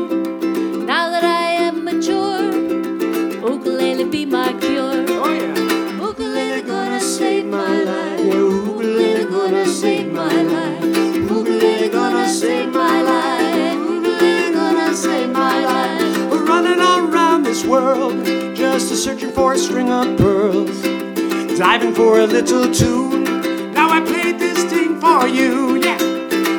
Now 0.87 1.09
that 1.09 1.25
I 1.25 1.53
am 1.53 1.85
mature, 1.85 2.53
ukulele 3.41 4.05
be 4.11 4.27
my 4.27 4.53
cure. 4.61 5.07
Oh 5.09 5.33
yeah. 5.33 6.05
Ukulele 6.07 6.61
gonna 6.63 7.01
save 7.01 7.47
my 7.47 7.83
life. 7.83 8.21
Yeah, 8.21 8.35
Ukulele 8.35 9.25
gonna 9.25 9.65
save 9.67 10.13
my 10.13 10.43
life. 10.43 10.85
Ukulele 11.31 11.89
gonna 11.89 12.29
save 12.29 12.75
my 12.75 13.01
life. 13.01 13.79
Ukulele 13.79 14.53
gonna 14.53 14.95
save 14.95 15.31
my 15.31 15.65
life. 15.65 16.31
We're 16.31 16.45
running 16.45 16.79
all 16.79 17.09
around 17.09 17.45
this 17.45 17.65
world, 17.65 18.23
just 18.55 18.93
a 18.93 18.97
searching 18.97 19.33
for 19.33 19.55
a 19.55 19.59
string 19.59 19.91
of 19.91 20.19
pearls, 20.19 20.85
diving 21.61 21.95
for 21.95 22.21
a 22.21 22.27
little 22.27 22.73
tune. 22.73 23.23
Now 23.75 23.91
I 23.91 24.01
played 24.01 24.39
this 24.39 24.65
thing 24.65 24.99
for 24.99 25.29
you, 25.29 25.77
yeah. 25.77 25.99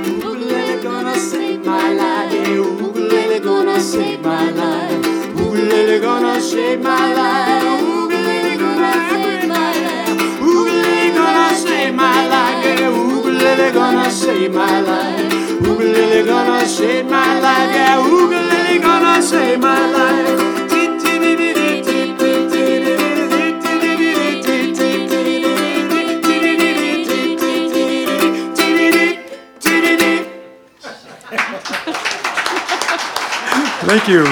Ukulele 0.06 0.84
gonna 0.84 1.16
save 1.18 1.66
my 1.66 1.92
life, 1.94 2.32
yeah. 2.32 2.54
Ukulele 2.54 3.40
gonna 3.40 3.80
save 3.82 4.22
my 4.22 4.52
life. 4.52 5.06
Ukulele 5.36 6.00
gonna 6.00 6.40
save 6.40 6.82
my 6.84 7.14
life. 7.16 7.64
Ukulele 7.82 8.58
gonna 8.60 8.94
save 9.02 9.48
my 9.50 9.74
life. 9.88 10.40
Ukulele 10.40 11.14
gonna 11.18 11.56
save 11.56 11.96
my 11.96 12.28
life, 12.28 12.64
yeah. 12.64 12.90
Ukulele 12.90 13.72
gonna 13.74 14.12
save 14.12 14.54
my 14.54 14.82
life. 14.82 15.62
Ukulele 15.62 16.24
gonna 16.28 16.68
save 16.68 17.06
my 17.08 17.40
life, 17.40 17.74
yeah. 17.74 18.06
Ukulele 18.06 18.80
gonna 18.80 19.20
save 19.24 19.60
my 19.60 19.92
life. 19.98 20.61
Thank 33.92 34.08
you. 34.08 34.22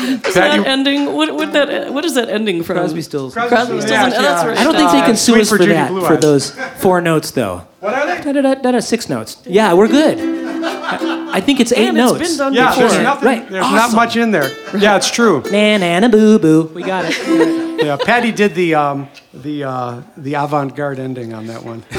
Is 0.00 0.20
Patty- 0.34 0.62
that 0.62 0.66
ending? 0.66 1.12
What, 1.12 1.34
what, 1.34 1.52
that, 1.52 1.92
what 1.92 2.04
is 2.06 2.14
that 2.14 2.30
ending 2.30 2.62
from? 2.62 2.76
Crosby, 2.78 3.02
Stills. 3.02 3.34
Crosby, 3.34 3.80
Stills, 3.82 3.90
Yeah, 3.90 4.04
and- 4.06 4.14
oh, 4.14 4.22
that's 4.22 4.44
right. 4.46 4.56
I 4.56 4.64
don't 4.64 4.74
think 4.74 4.90
they 4.92 5.00
can 5.02 5.14
sue 5.16 5.32
Sweet 5.32 5.40
us 5.42 5.48
for 5.50 5.58
Virginia 5.58 5.92
that 5.92 6.06
for 6.06 6.16
those 6.16 6.52
four 6.80 7.02
notes 7.02 7.32
though. 7.32 7.66
What 7.80 7.92
are 7.94 8.06
they? 8.06 8.22
Da, 8.22 8.32
da, 8.32 8.40
da, 8.40 8.54
da, 8.62 8.70
da, 8.72 8.80
six 8.80 9.08
notes. 9.10 9.36
Yeah, 9.44 9.74
we're 9.74 9.88
good. 9.88 10.18
I 10.64 11.36
I 11.36 11.40
think 11.42 11.60
it's 11.60 11.72
eight 11.72 11.88
And 11.88 11.98
it's 11.98 12.12
notes. 12.12 12.28
been 12.30 12.38
done 12.38 12.54
Yeah, 12.54 12.70
before. 12.70 12.88
there's 12.88 13.02
nothing. 13.02 13.26
Right. 13.28 13.48
There's 13.50 13.70
not 13.70 13.92
much 13.94 14.16
in 14.16 14.30
there. 14.30 14.48
Yeah, 14.76 14.96
it's 14.96 15.10
true. 15.10 15.42
Na 15.50 15.76
na 15.76 16.00
na 16.00 16.08
boo 16.08 16.38
boo. 16.38 16.62
We 16.74 16.82
got 16.82 17.04
it. 17.06 17.68
Yeah, 17.82 17.96
Patty 17.96 18.32
did 18.32 18.54
the 18.54 18.74
um, 18.74 19.08
the 19.32 19.64
uh, 19.64 20.02
the 20.16 20.34
avant-garde 20.34 20.98
ending 20.98 21.32
on 21.32 21.46
that 21.46 21.64
one. 21.64 21.84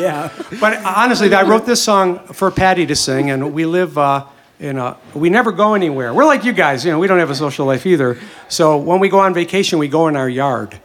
yeah. 0.00 0.30
But 0.60 0.84
honestly, 0.84 1.32
I 1.34 1.42
wrote 1.42 1.66
this 1.66 1.82
song 1.82 2.20
for 2.28 2.50
Patty 2.50 2.86
to 2.86 2.94
sing, 2.94 3.30
and 3.30 3.52
we 3.52 3.66
live 3.66 3.98
uh, 3.98 4.26
in 4.60 4.78
a. 4.78 4.96
We 5.14 5.30
never 5.30 5.52
go 5.52 5.74
anywhere. 5.74 6.14
We're 6.14 6.24
like 6.24 6.44
you 6.44 6.52
guys, 6.52 6.84
you 6.84 6.92
know. 6.92 6.98
We 6.98 7.06
don't 7.06 7.18
have 7.18 7.30
a 7.30 7.34
social 7.34 7.66
life 7.66 7.86
either. 7.86 8.18
So 8.48 8.76
when 8.76 9.00
we 9.00 9.08
go 9.08 9.18
on 9.18 9.34
vacation, 9.34 9.78
we 9.78 9.88
go 9.88 10.08
in 10.08 10.16
our 10.16 10.28
yard. 10.28 10.78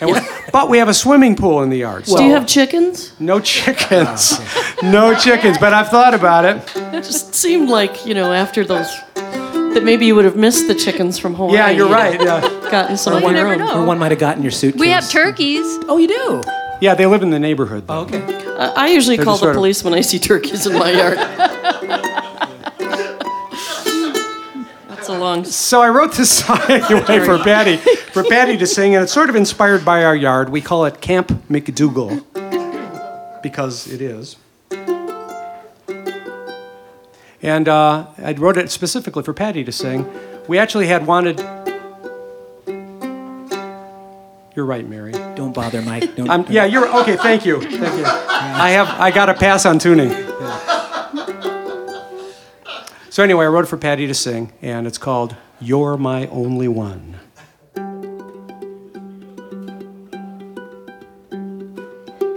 And 0.00 0.10
we, 0.10 0.18
but 0.52 0.68
we 0.68 0.78
have 0.78 0.88
a 0.88 0.94
swimming 0.94 1.36
pool 1.36 1.62
in 1.62 1.70
the 1.70 1.78
yard. 1.78 2.04
Do 2.04 2.22
you 2.22 2.32
have 2.32 2.46
chickens? 2.46 3.18
No 3.20 3.40
chickens. 3.40 4.38
no 4.82 5.14
chickens. 5.14 5.58
But 5.58 5.72
I've 5.72 5.88
thought 5.88 6.14
about 6.14 6.44
it. 6.44 6.56
It 6.76 7.04
just 7.04 7.34
seemed 7.34 7.68
like, 7.68 8.04
you 8.04 8.14
know, 8.14 8.32
after 8.32 8.64
those, 8.64 8.88
that 9.14 9.82
maybe 9.84 10.06
you 10.06 10.14
would 10.14 10.24
have 10.24 10.36
missed 10.36 10.68
the 10.68 10.74
chickens 10.74 11.18
from 11.18 11.34
Hawaii. 11.34 11.54
Yeah, 11.54 11.70
you're 11.70 11.88
right. 11.88 12.20
Yeah, 12.20 12.40
Gotten 12.70 12.96
some 12.96 13.14
Well, 13.14 13.24
of 13.24 13.30
you 13.30 13.36
your 13.38 13.48
never 13.48 13.62
own. 13.62 13.68
know. 13.68 13.82
Or 13.82 13.86
one 13.86 13.98
might 13.98 14.10
have 14.10 14.18
gotten 14.20 14.42
your 14.42 14.50
suitcase. 14.52 14.80
We 14.80 14.88
have 14.88 15.08
turkeys. 15.08 15.64
Oh, 15.88 15.98
you 15.98 16.08
do. 16.08 16.42
yeah 16.80 16.94
they 16.94 17.06
live 17.06 17.22
in 17.22 17.30
the 17.30 17.38
neighborhood. 17.38 17.86
Though. 17.86 18.00
Oh, 18.00 18.02
okay. 18.02 18.22
I 18.58 18.72
I 18.84 18.88
usually 18.88 19.16
They're 19.16 19.24
call 19.24 19.34
the 19.36 19.40
sort 19.40 19.50
of- 19.50 19.56
police 19.56 19.82
when 19.84 19.94
I 19.94 20.00
see 20.02 20.18
turkeys 20.18 20.66
in 20.66 20.74
my 20.78 20.90
yard. 20.90 21.18
That's 24.88 25.08
a 25.08 25.18
long. 25.18 25.44
So 25.44 25.80
I 25.82 25.88
wrote 25.90 26.12
this 26.14 26.30
song 26.44 26.60
anyway 26.68 27.20
for 27.24 27.38
Patty, 27.38 27.76
for 27.76 28.24
Patty 28.28 28.56
to 28.56 28.66
sing, 28.66 28.94
and 28.94 29.04
it's 29.04 29.12
sort 29.12 29.28
of 29.30 29.36
inspired 29.36 29.84
by 29.84 30.04
our 30.04 30.16
yard. 30.16 30.48
We 30.50 30.60
call 30.60 30.84
it 30.86 31.00
Camp 31.00 31.28
McDougal 31.48 32.22
because 33.42 33.86
it 33.92 34.00
is. 34.00 34.36
And 37.42 37.68
uh, 37.68 38.06
I 38.18 38.32
wrote 38.32 38.56
it 38.56 38.70
specifically 38.70 39.22
for 39.22 39.32
Patty 39.32 39.62
to 39.64 39.70
sing. 39.72 40.06
We 40.48 40.58
actually 40.58 40.86
had 40.88 41.06
wanted. 41.06 41.38
You're 44.56 44.64
right, 44.64 44.88
Mary. 44.88 45.12
Don't 45.12 45.52
bother, 45.52 45.82
Mike. 45.82 46.16
Don't. 46.16 46.30
Um, 46.30 46.46
yeah, 46.48 46.64
you're 46.64 46.88
okay. 47.02 47.16
Thank 47.16 47.44
you. 47.44 47.60
Thank 47.60 47.74
you. 47.98 48.04
I 48.06 48.70
have. 48.70 48.88
I 48.88 49.10
got 49.10 49.28
a 49.28 49.34
pass 49.34 49.66
on 49.66 49.78
tuning. 49.78 50.10
So 53.10 53.22
anyway, 53.22 53.44
I 53.44 53.48
wrote 53.48 53.64
it 53.64 53.68
for 53.68 53.76
Patty 53.76 54.06
to 54.06 54.14
sing, 54.14 54.54
and 54.62 54.86
it's 54.86 54.96
called 54.96 55.36
"You're 55.60 55.98
My 55.98 56.26
Only 56.28 56.68
One." 56.68 57.18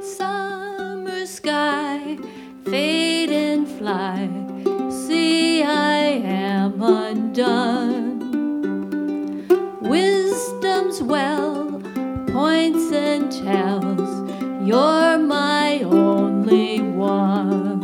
Summer 0.02 1.26
sky, 1.26 2.18
fade 2.66 3.32
and 3.32 3.66
fly. 3.66 4.30
See, 4.92 5.64
I 5.64 5.96
am 6.04 6.82
undone. 6.82 8.20
Wisdom's 9.80 11.02
well 11.02 11.59
points 12.40 12.90
and 12.94 13.30
tells, 13.30 14.12
You're 14.66 15.18
my 15.18 15.82
only 15.84 16.80
one. 16.80 17.82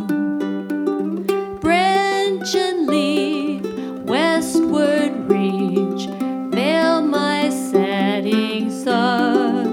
Branch 1.59 2.55
and 2.55 2.87
leaf, 2.87 3.65
westward 4.05 5.13
reach, 5.29 6.07
veil 6.55 7.01
my 7.01 7.49
setting 7.49 8.71
sun. 8.71 9.65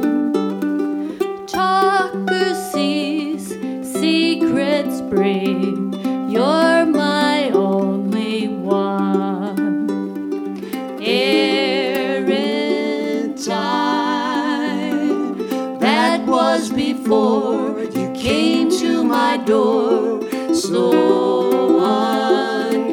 Talker 1.46 2.52
cease, 2.72 3.50
secrets 3.84 5.00
breathe. 5.02 5.94
You're 6.28 6.61
was 16.54 16.68
before 16.70 17.80
you 17.80 18.12
came 18.12 18.68
to 18.70 19.02
my 19.02 19.38
door. 19.38 20.20
So 20.54 20.92
unkind. 21.80 22.92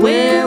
Where 0.00 0.37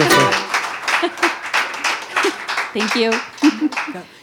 Beautiful. 0.00 0.30
Thank 2.72 2.94
you. 2.94 3.12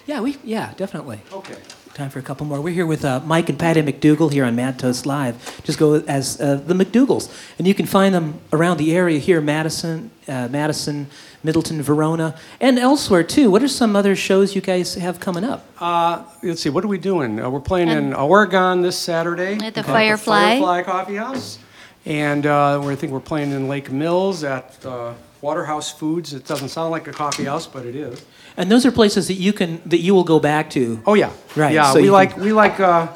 Yeah, 0.07 0.21
we. 0.21 0.37
Yeah, 0.43 0.73
definitely. 0.75 1.19
Okay. 1.31 1.57
Time 1.93 2.09
for 2.09 2.17
a 2.17 2.23
couple 2.23 2.47
more. 2.47 2.59
We're 2.61 2.73
here 2.73 2.87
with 2.87 3.05
uh, 3.05 3.19
Mike 3.25 3.49
and 3.49 3.59
Patty 3.59 3.83
McDougal 3.83 4.31
here 4.31 4.43
on 4.43 4.55
Mad 4.55 4.79
Toast 4.79 5.05
Live. 5.05 5.61
Just 5.63 5.77
go 5.77 5.95
as 6.07 6.41
uh, 6.41 6.55
the 6.55 6.73
McDougals, 6.73 7.31
and 7.59 7.67
you 7.67 7.75
can 7.75 7.85
find 7.85 8.15
them 8.15 8.39
around 8.51 8.77
the 8.77 8.95
area 8.95 9.19
here: 9.19 9.39
Madison, 9.39 10.09
uh, 10.27 10.47
Madison, 10.47 11.05
Middleton, 11.43 11.83
Verona, 11.83 12.35
and 12.59 12.79
elsewhere 12.79 13.21
too. 13.21 13.51
What 13.51 13.61
are 13.61 13.67
some 13.67 13.95
other 13.95 14.15
shows 14.15 14.55
you 14.55 14.61
guys 14.61 14.95
have 14.95 15.19
coming 15.19 15.43
up? 15.43 15.63
Uh, 15.79 16.23
let's 16.41 16.63
see. 16.63 16.69
What 16.69 16.85
are 16.85 16.87
we 16.87 16.97
doing? 16.97 17.39
Uh, 17.39 17.51
we're 17.51 17.59
playing 17.59 17.89
in 17.89 18.15
Oregon 18.15 18.81
this 18.81 18.97
Saturday 18.97 19.63
At 19.63 19.75
the 19.75 19.81
at 19.81 19.85
Firefly. 19.85 20.59
Firefly 20.59 20.81
Coffee 20.81 21.17
House, 21.17 21.59
and 22.03 22.47
uh, 22.47 22.81
we 22.83 22.93
I 22.93 22.95
think 22.95 23.11
we're 23.11 23.19
playing 23.19 23.51
in 23.51 23.67
Lake 23.67 23.91
Mills 23.91 24.43
at 24.43 24.83
uh, 24.83 25.13
Waterhouse 25.41 25.91
Foods. 25.91 26.33
It 26.33 26.45
doesn't 26.45 26.69
sound 26.69 26.91
like 26.91 27.07
a 27.07 27.11
coffee 27.13 27.45
house, 27.45 27.67
but 27.67 27.85
it 27.85 27.95
is. 27.95 28.25
And 28.57 28.71
those 28.71 28.85
are 28.85 28.91
places 28.91 29.27
that 29.27 29.35
you 29.35 29.53
can 29.53 29.81
that 29.85 29.99
you 29.99 30.13
will 30.15 30.23
go 30.23 30.39
back 30.39 30.69
to. 30.71 31.01
Oh 31.05 31.13
yeah, 31.13 31.31
Right, 31.55 31.73
Yeah, 31.73 31.91
so 31.93 32.01
we 32.01 32.09
like 32.09 32.33
can- 32.33 32.43
we 32.43 32.53
like 32.53 32.79
uh, 32.79 33.07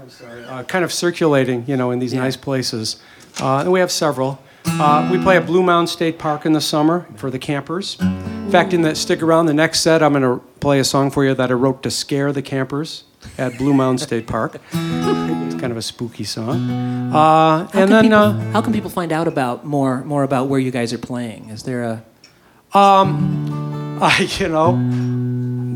I'm 0.00 0.10
sorry, 0.10 0.44
uh, 0.44 0.64
kind 0.64 0.84
of 0.84 0.92
circulating, 0.92 1.64
you 1.66 1.76
know, 1.76 1.90
in 1.92 1.98
these 2.00 2.12
nice 2.14 2.36
places. 2.36 2.96
Uh, 3.40 3.58
and 3.58 3.72
we 3.72 3.80
have 3.80 3.90
several. 3.92 4.38
Uh, 4.66 5.08
we 5.12 5.18
play 5.18 5.36
at 5.36 5.44
Blue 5.46 5.62
Mound 5.62 5.88
State 5.90 6.18
Park 6.18 6.46
in 6.46 6.52
the 6.54 6.60
summer 6.60 7.06
for 7.16 7.30
the 7.30 7.38
campers. 7.38 7.96
In 8.00 8.50
fact, 8.50 8.72
in 8.72 8.82
the 8.82 8.94
stick 8.94 9.22
around 9.22 9.46
the 9.46 9.54
next 9.54 9.80
set, 9.80 10.02
I'm 10.02 10.12
going 10.14 10.22
to 10.22 10.44
play 10.60 10.78
a 10.80 10.84
song 10.84 11.10
for 11.10 11.24
you 11.24 11.34
that 11.34 11.50
I 11.50 11.54
wrote 11.54 11.82
to 11.82 11.90
scare 11.90 12.32
the 12.32 12.42
campers 12.42 13.04
at 13.36 13.56
Blue 13.58 13.74
Mound 13.74 14.00
State 14.00 14.26
Park. 14.26 14.58
Kind 15.64 15.72
of 15.72 15.78
a 15.78 15.82
spooky 15.82 16.24
song. 16.24 16.68
Uh, 17.10 17.14
How 17.14 17.68
and 17.72 17.90
then. 17.90 18.02
people, 18.04 18.18
Uh, 18.18 18.32
how 18.52 18.60
can 18.60 18.74
people 18.74 18.90
find 18.90 19.10
out 19.12 19.26
about 19.26 19.64
more 19.64 20.04
more 20.04 20.22
about 20.22 20.46
where 20.46 20.60
you 20.60 20.70
guys 20.70 20.92
are 20.92 20.98
playing? 20.98 21.48
Is 21.48 21.62
there 21.62 21.82
a 21.84 22.78
Um, 22.78 23.98
I, 24.02 24.28
you 24.38 24.48
know, 24.48 24.76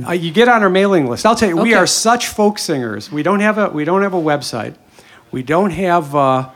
uh, 0.07 0.13
you 0.13 0.31
get 0.31 0.47
on 0.47 0.63
our 0.63 0.69
mailing 0.69 1.07
list. 1.09 1.25
I'll 1.25 1.35
tell 1.35 1.49
you, 1.49 1.57
we 1.57 1.73
are 1.73 1.87
such 1.87 2.27
folk 2.27 2.59
singers. 2.59 3.11
We 3.11 3.23
don't 3.23 3.41
have 3.41 3.57
a 3.57 3.71
we 3.71 3.87
don't 3.87 4.03
have 4.03 4.13
a 4.13 4.21
website. 4.21 4.75
We 5.31 5.43
don't 5.43 5.71
have 5.71 6.15
uh, 6.15 6.51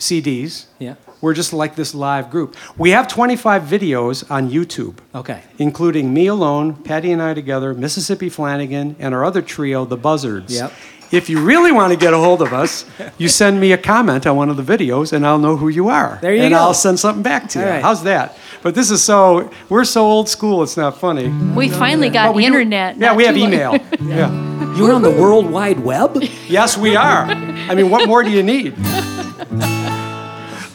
CDs. 0.00 0.66
Yeah. 0.80 0.96
We're 1.20 1.34
just 1.34 1.52
like 1.52 1.76
this 1.76 1.94
live 1.94 2.30
group. 2.30 2.56
We 2.76 2.90
have 2.90 3.06
25 3.06 3.62
videos 3.62 4.28
on 4.28 4.50
YouTube. 4.50 4.96
Okay. 5.14 5.40
including 5.58 6.12
me 6.12 6.26
alone, 6.26 6.74
Patty 6.82 7.12
and 7.12 7.22
I 7.22 7.32
together, 7.32 7.74
Mississippi 7.74 8.28
Flanagan, 8.28 8.96
and 8.98 9.14
our 9.14 9.24
other 9.24 9.40
trio, 9.40 9.84
the 9.84 9.96
Buzzards. 9.96 10.52
Yep. 10.52 10.72
If 11.12 11.28
you 11.28 11.40
really 11.44 11.72
want 11.72 11.92
to 11.92 11.98
get 11.98 12.14
a 12.14 12.18
hold 12.18 12.40
of 12.40 12.54
us, 12.54 12.86
you 13.18 13.28
send 13.28 13.60
me 13.60 13.72
a 13.72 13.78
comment 13.78 14.26
on 14.26 14.34
one 14.34 14.48
of 14.48 14.56
the 14.56 14.62
videos, 14.62 15.12
and 15.12 15.26
I'll 15.26 15.38
know 15.38 15.58
who 15.58 15.68
you 15.68 15.88
are. 15.88 16.18
There 16.22 16.34
you 16.34 16.40
and 16.42 16.52
go. 16.52 16.58
I'll 16.58 16.72
send 16.74 16.98
something 16.98 17.22
back 17.22 17.50
to 17.50 17.58
you. 17.58 17.64
All 17.66 17.70
right. 17.70 17.82
How's 17.82 18.02
that? 18.04 18.38
But 18.62 18.74
this 18.74 18.90
is 18.90 19.04
so 19.04 19.50
we're 19.68 19.84
so 19.84 20.04
old 20.06 20.28
school. 20.30 20.62
It's 20.62 20.76
not 20.76 20.96
funny. 20.98 21.28
We 21.54 21.68
finally 21.68 22.08
got 22.08 22.28
But 22.28 22.36
we 22.36 22.42
do- 22.42 22.46
internet. 22.46 22.96
yeah, 22.96 23.14
we 23.14 23.26
have 23.26 23.34
too 23.34 23.42
long- 23.42 23.52
email. 23.52 23.72
yeah. 24.02 24.74
You're 24.76 24.92
on 24.94 25.02
the 25.02 25.10
World 25.10 25.50
Wide 25.50 25.80
Web? 25.80 26.16
Yes, 26.48 26.78
we 26.78 26.96
are. 26.96 27.26
I 27.26 27.74
mean, 27.74 27.90
what 27.90 28.08
more 28.08 28.22
do 28.22 28.30
you 28.30 28.42
need? 28.42 28.74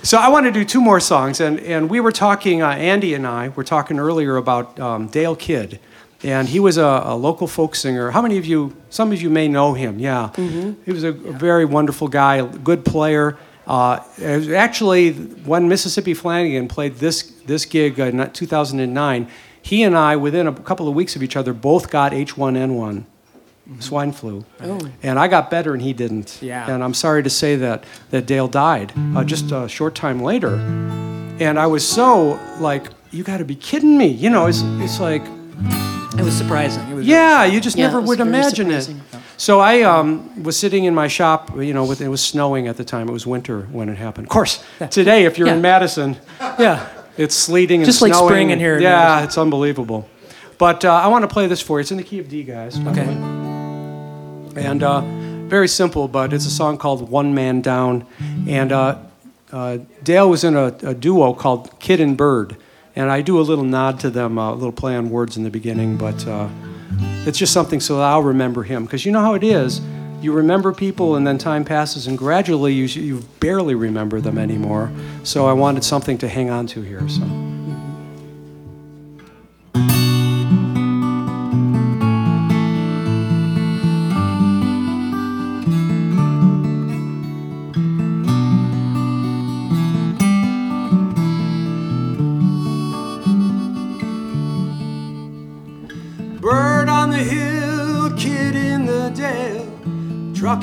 So 0.04 0.18
I 0.20 0.30
want 0.30 0.46
to 0.46 0.52
do 0.52 0.64
two 0.64 0.80
more 0.80 1.00
songs, 1.00 1.42
and, 1.42 1.60
and 1.62 1.90
we 1.90 2.00
were 2.00 2.12
talking, 2.14 2.62
uh, 2.62 2.70
Andy 2.70 3.14
and 3.16 3.26
I 3.28 3.50
were 3.50 3.64
talking 3.64 4.00
earlier 4.00 4.38
about 4.38 4.80
um, 4.80 5.08
Dale 5.08 5.36
Kidd, 5.36 5.80
and 6.24 6.48
he 6.48 6.60
was 6.60 6.78
a, 6.78 7.02
a 7.06 7.16
local 7.16 7.48
folk 7.48 7.76
singer. 7.76 8.12
How 8.12 8.22
many 8.22 8.38
of 8.38 8.46
you, 8.46 8.76
some 8.90 9.12
of 9.12 9.22
you 9.22 9.30
may 9.30 9.48
know 9.48 9.74
him, 9.74 10.00
yeah. 10.00 10.32
He 10.86 10.92
was 10.92 11.04
a, 11.04 11.10
a 11.10 11.12
very 11.32 11.66
wonderful 11.66 12.08
guy, 12.08 12.46
good 12.46 12.84
player. 12.86 13.38
Uh, 13.68 14.00
it 14.18 14.38
was 14.38 14.50
actually, 14.50 15.12
when 15.12 15.68
Mississippi 15.68 16.14
Flanagan 16.14 16.68
played 16.68 16.96
this, 16.96 17.24
this 17.46 17.66
gig 17.66 18.00
uh, 18.00 18.06
in 18.06 18.32
2009, 18.32 19.28
he 19.62 19.84
and 19.84 19.98
I, 19.98 20.16
within 20.16 20.48
a 20.48 20.54
couple 20.54 20.88
of 20.88 20.96
weeks 20.96 21.16
of 21.16 21.24
each 21.24 21.36
other, 21.36 21.54
both 21.54 21.90
got 21.92 22.14
H1N1 22.14 23.04
swine 23.80 24.14
flu. 24.14 24.46
Oh. 24.62 24.80
And 25.04 25.20
I 25.20 25.28
got 25.28 25.52
better 25.52 25.74
and 25.74 25.82
he 25.82 25.92
didn't. 25.92 26.40
Yeah. 26.42 26.72
And 26.72 26.82
I'm 26.82 26.94
sorry 26.94 27.22
to 27.24 27.30
say 27.30 27.58
that, 27.58 27.84
that 28.12 28.26
Dale 28.26 28.48
died 28.48 28.94
uh, 29.16 29.26
just 29.26 29.52
a 29.52 29.68
short 29.68 29.94
time 29.94 30.24
later. 30.24 30.56
And 31.40 31.60
I 31.60 31.68
was 31.68 31.88
so 31.88 32.40
like, 32.60 32.88
you 33.12 33.24
got 33.24 33.38
to 33.38 33.46
be 33.46 33.56
kidding 33.56 33.98
me. 33.98 34.08
You 34.08 34.30
know, 34.30 34.48
it's, 34.48 34.62
it's 34.64 35.02
like, 35.02 35.24
It 36.18 36.24
was 36.24 36.36
surprising. 36.36 36.88
It 36.90 36.94
was 36.96 37.06
yeah, 37.08 37.46
you 37.46 37.62
just 37.62 37.78
Yeah, 37.78 37.88
never 37.88 38.02
would 38.02 38.20
imagine 38.20 38.68
surprising. 38.68 39.02
it. 39.14 39.20
So 39.38 39.60
I 39.60 39.84
um, 39.84 40.44
was 40.44 40.58
sitting 40.58 40.86
in 40.86 40.96
my 40.96 41.08
shop, 41.08 41.56
you 41.58 41.74
know, 41.74 41.86
with, 41.86 42.02
it 42.02 42.08
was 42.10 42.24
snowing 42.24 42.68
at 42.68 42.76
the 42.78 42.84
time. 42.84 43.08
It 43.08 43.12
was 43.12 43.28
winter 43.28 43.62
when 43.72 43.88
it 43.88 43.98
happened. 43.98 44.26
Of 44.28 44.30
course, 44.32 44.64
today, 44.90 45.26
if 45.26 45.38
you're 45.38 45.48
Yeah. 45.48 45.56
in 45.56 45.62
Madison, 45.62 46.18
Yeah. 46.60 46.88
it's 47.18 47.36
sleeting 47.36 47.82
and 47.82 47.86
Just 47.86 48.02
like 48.02 48.14
spring 48.14 48.50
in 48.50 48.60
here 48.60 48.80
Yeah, 48.80 48.90
Madison. 48.98 49.24
it's 49.26 49.38
unbelievable. 49.38 50.10
But 50.58 50.84
uh, 50.86 50.92
I 50.94 51.08
want 51.08 51.22
to 51.24 51.28
play 51.28 51.46
this 51.46 51.62
for 51.62 51.78
you. 51.78 51.82
It's 51.82 51.92
in 51.92 51.98
the 51.98 52.04
key 52.04 52.18
of 52.20 52.30
D, 52.30 52.44
guys. 52.44 52.80
Okay. 52.80 53.06
And 54.56 54.82
uh, 54.82 55.02
very 55.48 55.68
simple, 55.68 56.08
but 56.08 56.34
it's 56.34 56.48
a 56.48 56.50
song 56.52 56.80
called 56.80 57.10
One 57.12 57.36
Man 57.36 57.62
Down. 57.62 58.08
And 58.48 58.72
uh, 58.72 58.98
uh, 59.52 59.78
Dale 60.04 60.28
was 60.28 60.44
in 60.44 60.56
a, 60.56 60.66
a 60.82 60.96
duo 60.96 61.34
called 61.34 61.80
Kid 61.80 62.00
and 62.02 62.18
Bird. 62.18 62.58
And 62.98 63.12
I 63.12 63.22
do 63.22 63.40
a 63.40 63.42
little 63.42 63.64
nod 63.64 64.00
to 64.00 64.10
them, 64.10 64.40
a 64.40 64.56
little 64.56 64.72
play 64.72 64.96
on 64.96 65.12
words 65.12 65.38
in 65.38 65.44
the 65.44 65.52
beginning, 65.52 65.98
but 65.98 66.28
uh, 66.28 66.50
it's 67.28 67.38
just 67.38 67.54
something 67.54 67.80
so 67.80 67.98
that 67.98 68.02
I'll 68.02 68.24
remember 68.24 68.64
him. 68.64 68.86
Because 68.86 69.06
you 69.06 69.12
know 69.12 69.22
how 69.22 69.36
it 69.36 69.44
is. 69.44 69.82
You 70.20 70.34
remember 70.34 70.74
people, 70.74 71.16
and 71.16 71.28
then 71.28 71.38
time 71.38 71.64
passes, 71.64 72.08
and 72.08 72.18
gradually 72.18 72.74
you, 72.74 72.86
you 72.86 73.20
barely 73.40 73.76
remember 73.76 74.20
them 74.20 74.40
anymore. 74.40 74.92
So 75.22 75.46
I 75.46 75.54
wanted 75.54 75.84
something 75.84 76.18
to 76.18 76.28
hang 76.28 76.50
on 76.50 76.66
to 76.68 76.82
here. 76.82 77.08
So. 77.08 77.57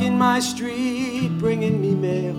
In 0.01 0.19
my 0.19 0.41
street 0.41 1.31
bringing 1.39 1.81
me 1.81 1.95
mail. 1.95 2.35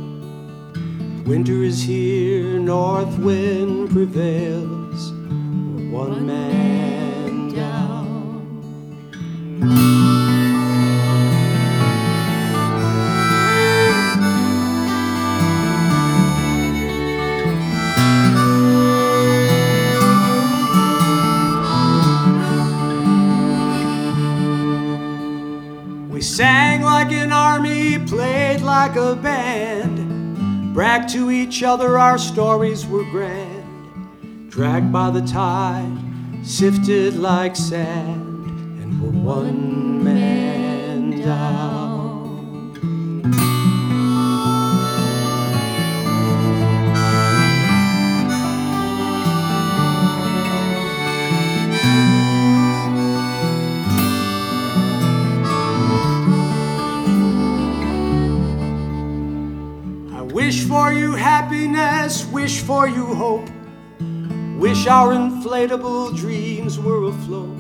Winter 1.26 1.64
is 1.64 1.84
here, 1.84 2.60
north 2.60 3.18
wind 3.20 3.90
prevails. 3.90 5.12
One 5.92 6.26
man 6.26 6.55
to 31.10 31.30
each 31.30 31.62
other 31.62 32.00
our 32.00 32.18
stories 32.18 32.86
were 32.88 33.04
grand, 33.12 34.50
dragged 34.50 34.92
by 34.92 35.12
the 35.12 35.22
tide, 35.22 35.98
sifted 36.44 37.16
like 37.16 37.56
sand, 37.56 38.82
and 38.82 39.02
we're 39.02 39.22
one 39.22 40.04
man 40.04 41.22
down. 41.22 41.85
For 62.76 62.90
you 62.90 63.06
hope. 63.16 63.48
Wish 64.60 64.86
our 64.86 65.14
inflatable 65.14 66.14
dreams 66.14 66.78
were 66.78 67.08
afloat. 67.08 67.58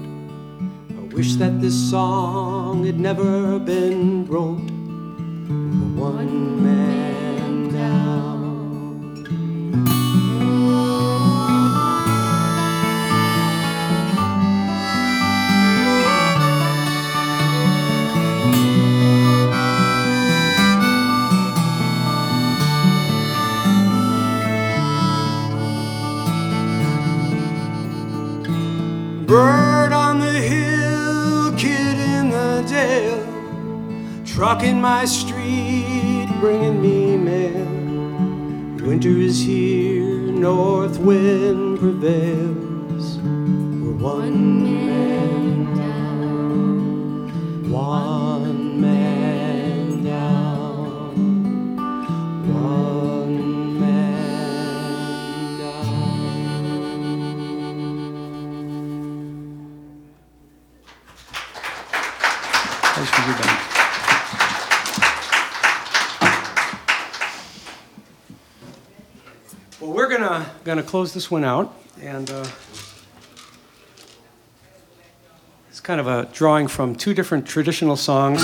I 0.89 1.03
wish 1.16 1.36
that 1.36 1.61
this 1.61 1.78
song 1.89 2.86
had 2.86 2.99
never 2.99 3.57
been 3.57 4.26
wrote. 4.26 4.75
In 34.76 34.82
my 34.82 35.06
street 35.06 36.28
bringing 36.42 36.82
me 36.82 37.16
mail. 37.18 38.86
Winter 38.86 39.10
is 39.10 39.40
here, 39.42 40.32
north 40.48 40.98
wind 41.00 41.80
prevails. 41.80 42.45
Gonna 70.66 70.82
gonna 70.82 70.89
close 70.89 71.13
this 71.13 71.30
one 71.30 71.43
out, 71.43 71.76
and 72.01 72.30
uh, 72.32 72.43
it's 75.70 75.80
kind 75.80 75.99
of 75.99 76.07
a 76.07 76.28
drawing 76.34 76.68
from 76.68 76.95
two 76.95 77.13
different 77.13 77.47
traditional 77.47 77.95
songs. 77.95 78.41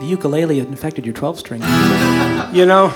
The 0.00 0.06
ukulele 0.06 0.60
infected 0.60 1.04
your 1.04 1.14
12 1.14 1.40
string. 1.40 1.60
You 2.52 2.66
know, 2.66 2.92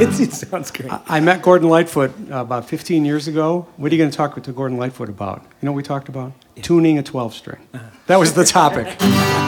It's, 0.00 0.20
it 0.20 0.32
sounds 0.32 0.70
great. 0.70 0.92
I 1.08 1.18
met 1.18 1.42
Gordon 1.42 1.68
Lightfoot 1.68 2.12
uh, 2.30 2.36
about 2.36 2.68
15 2.68 3.04
years 3.04 3.26
ago. 3.26 3.66
What 3.76 3.90
are 3.90 3.94
you 3.96 4.00
going 4.00 4.10
to 4.10 4.16
talk 4.16 4.40
to 4.40 4.52
Gordon 4.52 4.78
Lightfoot 4.78 5.08
about? 5.08 5.42
You 5.60 5.66
know 5.66 5.72
what 5.72 5.78
we 5.78 5.82
talked 5.82 6.08
about? 6.08 6.32
Tuning 6.62 6.96
a 6.98 7.02
12 7.02 7.34
string. 7.34 7.66
That 8.06 8.20
was 8.20 8.34
the 8.34 8.44
topic. 8.44 8.96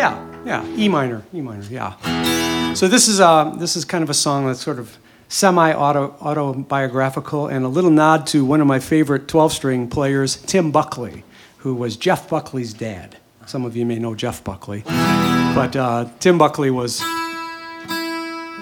yeah, 0.00 0.42
yeah, 0.46 0.76
E 0.76 0.88
minor, 0.88 1.22
E 1.34 1.42
minor, 1.42 1.62
yeah. 1.64 2.72
So 2.72 2.88
this 2.88 3.06
is 3.06 3.20
uh, 3.20 3.50
this 3.58 3.76
is 3.76 3.84
kind 3.84 4.02
of 4.02 4.08
a 4.08 4.14
song 4.14 4.46
that's 4.46 4.62
sort 4.62 4.78
of 4.78 4.96
semi 5.28 5.74
autobiographical 5.74 7.48
and 7.48 7.66
a 7.66 7.68
little 7.68 7.90
nod 7.90 8.26
to 8.28 8.42
one 8.42 8.62
of 8.62 8.66
my 8.66 8.78
favorite 8.78 9.28
12 9.28 9.52
string 9.52 9.88
players, 9.90 10.36
Tim 10.36 10.70
Buckley, 10.70 11.22
who 11.58 11.74
was 11.74 11.98
Jeff 11.98 12.30
Buckley's 12.30 12.72
dad. 12.72 13.18
Some 13.44 13.66
of 13.66 13.76
you 13.76 13.84
may 13.84 13.98
know 13.98 14.14
Jeff 14.14 14.42
Buckley, 14.42 14.84
but 14.86 15.76
uh, 15.76 16.08
Tim 16.18 16.38
Buckley 16.38 16.70
was 16.70 17.02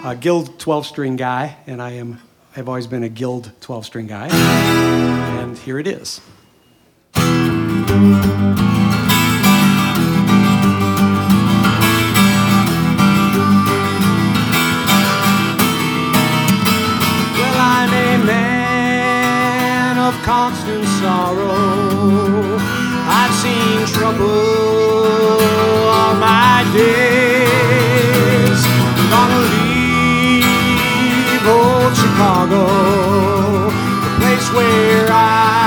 a 0.04 0.16
Guild 0.20 0.58
12 0.58 0.86
string 0.86 1.14
guy, 1.14 1.56
and 1.68 1.80
I 1.80 1.92
am 1.92 2.20
I've 2.56 2.68
always 2.68 2.88
been 2.88 3.04
a 3.04 3.08
Guild 3.08 3.52
12 3.60 3.86
string 3.86 4.08
guy. 4.08 4.26
And 4.28 5.56
here 5.56 5.78
it 5.78 5.86
is. 5.86 6.20
Constant 20.28 20.84
sorrow. 21.00 22.58
I've 23.18 23.34
seen 23.42 23.86
trouble 23.96 24.28
all 25.88 26.14
my 26.20 26.68
days. 26.76 28.60
Gonna 29.12 29.42
leave 29.54 31.46
old 31.56 31.92
Chicago, 31.96 32.62
the 34.04 34.10
place 34.20 34.48
where 34.52 35.08
I 35.10 35.57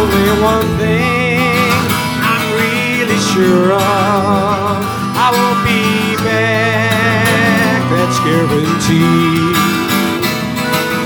Only 0.00 0.30
one 0.40 0.68
thing 0.78 1.76
I'm 2.32 2.44
really 2.56 3.20
sure 3.32 3.72
of, 3.72 4.80
I 5.24 5.28
won't 5.36 5.60
be 5.68 6.16
back. 6.24 7.84
That's 7.92 8.18
guaranteed. 8.24 9.56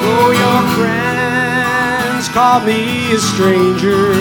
Oh, 0.06 0.30
your 0.42 0.62
friends 0.78 2.28
call 2.28 2.60
me 2.60 3.12
a 3.12 3.18
stranger, 3.18 4.14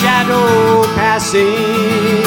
shadow 0.00 0.88
passing 0.96 2.24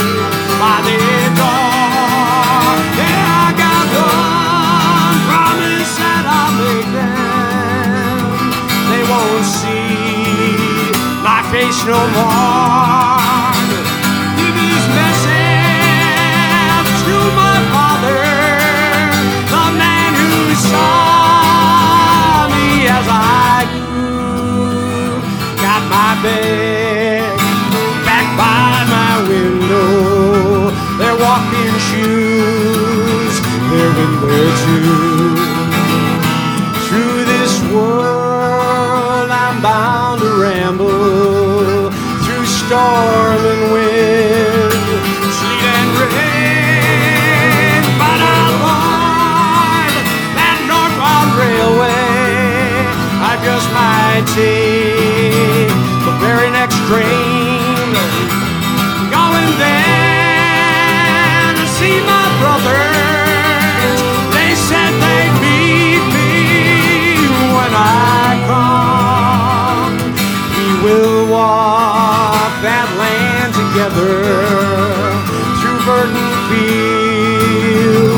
by 0.62 0.78
their 0.86 1.26
door. 1.34 2.78
Yeah, 2.94 3.42
I 3.42 3.58
got 3.66 3.86
one 4.06 5.20
promise 5.30 5.92
that 5.98 6.24
I'll 6.38 6.54
make 6.62 6.90
them. 6.94 8.54
They 8.92 9.04
won't 9.10 9.46
see 9.46 9.77
face 11.52 11.86
no 11.86 11.98
more. 12.12 12.77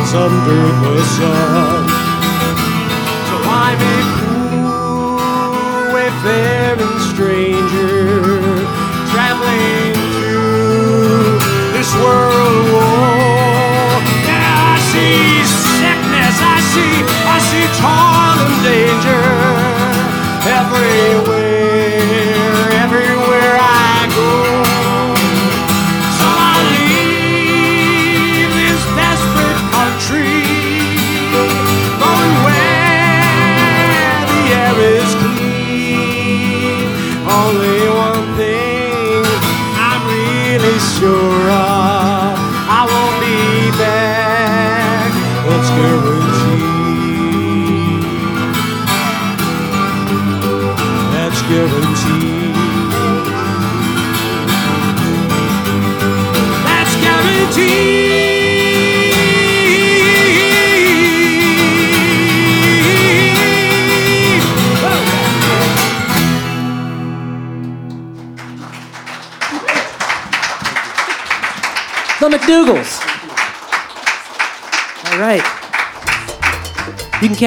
Fields 0.09 0.13
under 0.13 0.61
the 0.81 1.03
sun. 1.03 1.87
So 3.27 3.35
I'm 3.45 3.79
a 3.79 3.99
cool, 4.19 5.17
wayfaring 5.93 6.99
stranger 6.99 8.09
traveling 9.11 9.93
through 10.13 11.39
this 11.73 11.91
world 11.95 12.65
war. 12.71 13.09
Yeah, 14.25 14.73
I 14.73 14.79
see 14.91 15.43
sickness, 15.45 16.37
I 16.41 16.59
see, 16.71 16.95
I 17.25 17.39
see 17.49 17.67
toil 17.79 18.37
and 18.45 18.57
danger 18.63 19.23
everywhere, 20.59 21.28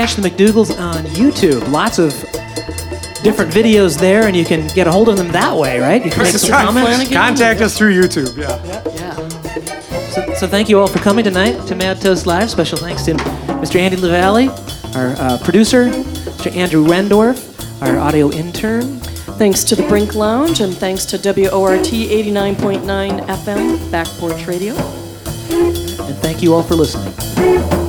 catch 0.03 0.17
the 0.17 0.29
McDougals 0.29 0.77
on 0.81 1.05
YouTube. 1.15 1.71
Lots 1.71 2.01
of 2.01 2.11
different 3.23 3.53
videos 3.53 3.97
there, 3.97 4.27
and 4.27 4.35
you 4.35 4.45
can 4.45 4.67
get 4.75 4.89
a 4.89 4.91
hold 4.91 5.09
of 5.09 5.17
them 5.17 5.29
that 5.29 5.57
way, 5.57 5.79
right? 5.79 6.05
You 6.05 6.11
can 6.11 6.25
make 6.25 6.33
some 6.35 6.51
comments. 6.51 7.09
Contact 7.09 7.61
us 7.61 7.79
through 7.79 7.95
YouTube. 7.95 8.37
Yeah. 8.37 8.83
Yeah. 8.97 9.29
So, 10.09 10.35
so 10.35 10.49
thank 10.49 10.69
you 10.69 10.81
all 10.81 10.89
for 10.89 10.99
coming 10.99 11.23
tonight 11.23 11.69
to 11.69 11.77
Mad 11.77 12.01
Toast 12.01 12.27
Live. 12.27 12.51
Special 12.51 12.79
thanks 12.79 13.05
to 13.05 13.13
Mr. 13.63 13.77
Andy 13.77 13.97
LaValle, 13.97 14.49
our 14.97 15.15
uh, 15.21 15.39
producer, 15.45 15.85
Mr. 15.85 16.53
Andrew 16.57 16.85
Rendorf, 16.85 17.81
our 17.81 17.97
audio 17.97 18.29
intern. 18.33 18.99
Thanks 19.39 19.63
to 19.63 19.77
the 19.77 19.85
Brink 19.85 20.17
Lounge 20.17 20.61
and 20.61 20.77
thanks 20.77 21.05
to 21.07 21.17
WORT 21.17 21.87
89.9 21.87 23.27
FM 23.27 23.93
Back 23.93 24.09
Porch 24.09 24.49
Radio. 24.49 24.75
And 24.75 26.17
thank 26.17 26.43
you 26.43 26.55
all 26.55 26.65
for 26.65 26.75
listening. 26.75 27.82